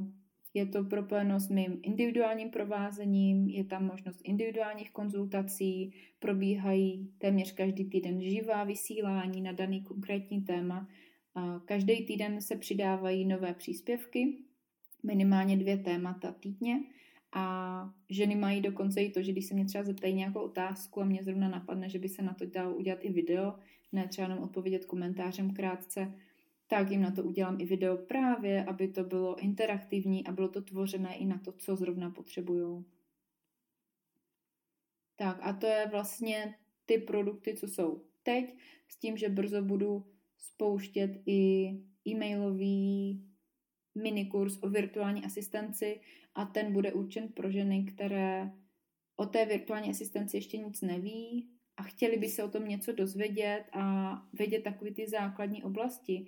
je 0.54 0.66
to 0.66 0.84
propojeno 0.84 1.40
s 1.40 1.48
mým 1.48 1.80
individuálním 1.82 2.50
provázením, 2.50 3.48
je 3.48 3.64
tam 3.64 3.86
možnost 3.86 4.20
individuálních 4.24 4.90
konzultací, 4.90 5.92
probíhají 6.18 7.12
téměř 7.18 7.52
každý 7.52 7.84
týden 7.84 8.22
živá 8.22 8.64
vysílání 8.64 9.40
na 9.40 9.52
daný 9.52 9.82
konkrétní 9.82 10.42
téma. 10.42 10.88
Každý 11.64 12.06
týden 12.06 12.40
se 12.40 12.56
přidávají 12.56 13.24
nové 13.24 13.54
příspěvky, 13.54 14.38
minimálně 15.02 15.56
dvě 15.56 15.76
témata 15.76 16.32
týdně 16.32 16.80
a 17.32 17.94
ženy 18.10 18.36
mají 18.36 18.60
dokonce 18.60 19.02
i 19.02 19.10
to, 19.10 19.22
že 19.22 19.32
když 19.32 19.46
se 19.46 19.54
mě 19.54 19.64
třeba 19.64 19.84
zeptají 19.84 20.14
nějakou 20.14 20.40
otázku 20.40 21.00
a 21.00 21.04
mě 21.04 21.24
zrovna 21.24 21.48
napadne, 21.48 21.88
že 21.88 21.98
by 21.98 22.08
se 22.08 22.22
na 22.22 22.34
to 22.34 22.46
dalo 22.46 22.76
udělat 22.76 22.98
i 23.02 23.12
video, 23.12 23.54
ne 23.92 24.08
třeba 24.08 24.28
jenom 24.28 24.44
odpovědět 24.44 24.84
komentářem 24.84 25.54
krátce, 25.54 26.14
tak 26.66 26.90
jim 26.90 27.02
na 27.02 27.10
to 27.10 27.24
udělám 27.24 27.60
i 27.60 27.66
video 27.66 27.96
právě, 27.96 28.64
aby 28.64 28.88
to 28.88 29.04
bylo 29.04 29.38
interaktivní 29.38 30.26
a 30.26 30.32
bylo 30.32 30.48
to 30.48 30.62
tvořené 30.62 31.16
i 31.16 31.24
na 31.24 31.38
to, 31.38 31.52
co 31.52 31.76
zrovna 31.76 32.10
potřebují. 32.10 32.84
Tak 35.16 35.38
a 35.42 35.52
to 35.52 35.66
je 35.66 35.86
vlastně 35.90 36.54
ty 36.86 36.98
produkty, 36.98 37.54
co 37.54 37.68
jsou 37.68 38.04
teď, 38.22 38.56
s 38.88 38.96
tím, 38.96 39.16
že 39.16 39.28
brzo 39.28 39.62
budu 39.62 40.06
spouštět 40.38 41.22
i 41.26 41.70
e-mailový 42.08 43.27
minikurs 44.02 44.58
o 44.62 44.70
virtuální 44.70 45.24
asistenci 45.24 46.00
a 46.34 46.44
ten 46.44 46.72
bude 46.72 46.92
určen 46.92 47.28
pro 47.28 47.50
ženy, 47.50 47.84
které 47.84 48.52
o 49.16 49.26
té 49.26 49.46
virtuální 49.46 49.90
asistenci 49.90 50.36
ještě 50.36 50.58
nic 50.58 50.80
neví 50.80 51.48
a 51.76 51.82
chtěli 51.82 52.16
by 52.16 52.28
se 52.28 52.44
o 52.44 52.48
tom 52.48 52.68
něco 52.68 52.92
dozvědět 52.92 53.64
a 53.72 54.12
vědět 54.32 54.62
takové 54.62 54.90
ty 54.90 55.08
základní 55.08 55.62
oblasti, 55.62 56.26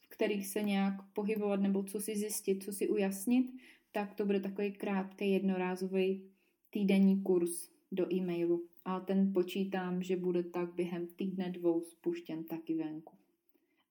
v 0.00 0.08
kterých 0.08 0.46
se 0.46 0.62
nějak 0.62 0.94
pohybovat 1.12 1.60
nebo 1.60 1.82
co 1.82 2.00
si 2.00 2.16
zjistit, 2.16 2.62
co 2.62 2.72
si 2.72 2.88
ujasnit, 2.88 3.46
tak 3.92 4.14
to 4.14 4.26
bude 4.26 4.40
takový 4.40 4.72
krátký 4.72 5.32
jednorázový 5.32 6.22
týdenní 6.70 7.22
kurz 7.22 7.70
do 7.92 8.14
e-mailu. 8.14 8.68
A 8.84 9.00
ten 9.00 9.32
počítám, 9.32 10.02
že 10.02 10.16
bude 10.16 10.42
tak 10.42 10.74
během 10.74 11.06
týdne 11.06 11.50
dvou 11.50 11.80
spuštěn 11.80 12.44
taky 12.44 12.74
venku. 12.74 13.12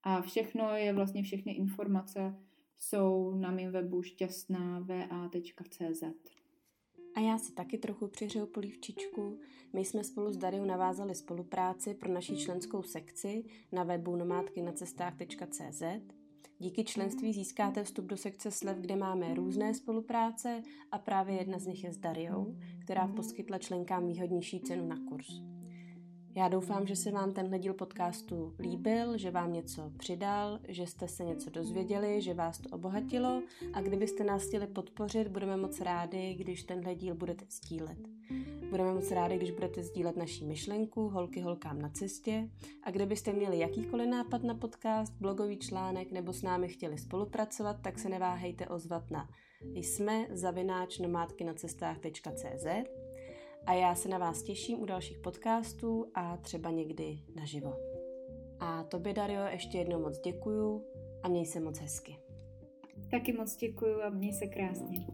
A 0.02 0.22
všechno 0.22 0.76
je 0.76 0.92
vlastně 0.92 1.22
všechny 1.22 1.52
informace 1.52 2.34
jsou 2.82 3.34
na 3.34 3.50
mém 3.50 3.72
webu 3.72 4.02
šťastnava.cz. 4.02 6.02
A 7.14 7.20
já 7.20 7.38
si 7.38 7.52
taky 7.52 7.78
trochu 7.78 8.08
přihřeju 8.08 8.46
polívčičku. 8.46 9.38
My 9.72 9.84
jsme 9.84 10.04
spolu 10.04 10.32
s 10.32 10.36
Dariou 10.36 10.64
navázali 10.64 11.14
spolupráci 11.14 11.94
pro 11.94 12.12
naší 12.12 12.36
členskou 12.36 12.82
sekci 12.82 13.44
na 13.72 13.84
webu 13.84 14.16
nomádkynacestách.cz. 14.16 15.82
Díky 16.58 16.84
členství 16.84 17.32
získáte 17.32 17.84
vstup 17.84 18.04
do 18.04 18.16
sekce 18.16 18.50
slev, 18.50 18.76
kde 18.76 18.96
máme 18.96 19.34
různé 19.34 19.74
spolupráce 19.74 20.62
a 20.90 20.98
právě 20.98 21.36
jedna 21.36 21.58
z 21.58 21.66
nich 21.66 21.84
je 21.84 21.92
s 21.92 21.96
Dariou, 21.96 22.56
která 22.78 23.08
poskytla 23.08 23.58
členkám 23.58 24.06
výhodnější 24.06 24.60
cenu 24.60 24.88
na 24.88 24.96
kurz. 25.08 25.61
Já 26.34 26.48
doufám, 26.48 26.86
že 26.86 26.96
se 26.96 27.10
vám 27.10 27.32
tenhle 27.32 27.58
díl 27.58 27.74
podcastu 27.74 28.54
líbil, 28.58 29.18
že 29.18 29.30
vám 29.30 29.52
něco 29.52 29.92
přidal, 29.98 30.58
že 30.68 30.86
jste 30.86 31.08
se 31.08 31.24
něco 31.24 31.50
dozvěděli, 31.50 32.22
že 32.22 32.34
vás 32.34 32.58
to 32.58 32.68
obohatilo. 32.68 33.42
A 33.72 33.80
kdybyste 33.80 34.24
nás 34.24 34.46
chtěli 34.46 34.66
podpořit, 34.66 35.28
budeme 35.28 35.56
moc 35.56 35.80
rádi, 35.80 36.34
když 36.34 36.62
tenhle 36.62 36.94
díl 36.94 37.14
budete 37.14 37.44
sdílet. 37.50 37.98
Budeme 38.70 38.94
moc 38.94 39.10
rádi, 39.10 39.36
když 39.36 39.50
budete 39.50 39.82
sdílet 39.82 40.16
naší 40.16 40.44
myšlenku 40.44 41.08
Holky 41.08 41.40
holkám 41.40 41.82
na 41.82 41.88
cestě. 41.88 42.50
A 42.82 42.90
kdybyste 42.90 43.32
měli 43.32 43.58
jakýkoliv 43.58 44.08
nápad 44.08 44.42
na 44.42 44.54
podcast, 44.54 45.12
blogový 45.20 45.56
článek 45.56 46.12
nebo 46.12 46.32
s 46.32 46.42
námi 46.42 46.68
chtěli 46.68 46.98
spolupracovat, 46.98 47.76
tak 47.82 47.98
se 47.98 48.08
neváhejte 48.08 48.68
ozvat 48.68 49.10
na 49.10 49.28
jsme 49.74 50.26
zavináč 50.30 50.98
nomádky 50.98 51.44
na 51.44 51.54
cestách.cz 51.54 52.66
a 53.66 53.72
já 53.72 53.94
se 53.94 54.08
na 54.08 54.18
vás 54.18 54.42
těším 54.42 54.80
u 54.80 54.84
dalších 54.84 55.18
podcastů 55.18 56.06
a 56.14 56.36
třeba 56.36 56.70
někdy 56.70 57.18
naživo. 57.34 57.76
A 58.60 58.84
tobě, 58.84 59.14
Dario, 59.14 59.46
ještě 59.46 59.78
jednou 59.78 60.00
moc 60.00 60.18
děkuju 60.18 60.84
a 61.22 61.28
měj 61.28 61.46
se 61.46 61.60
moc 61.60 61.78
hezky. 61.78 62.18
Taky 63.10 63.32
moc 63.32 63.56
děkuju 63.56 64.02
a 64.02 64.10
měj 64.10 64.32
se 64.32 64.46
krásně. 64.46 65.06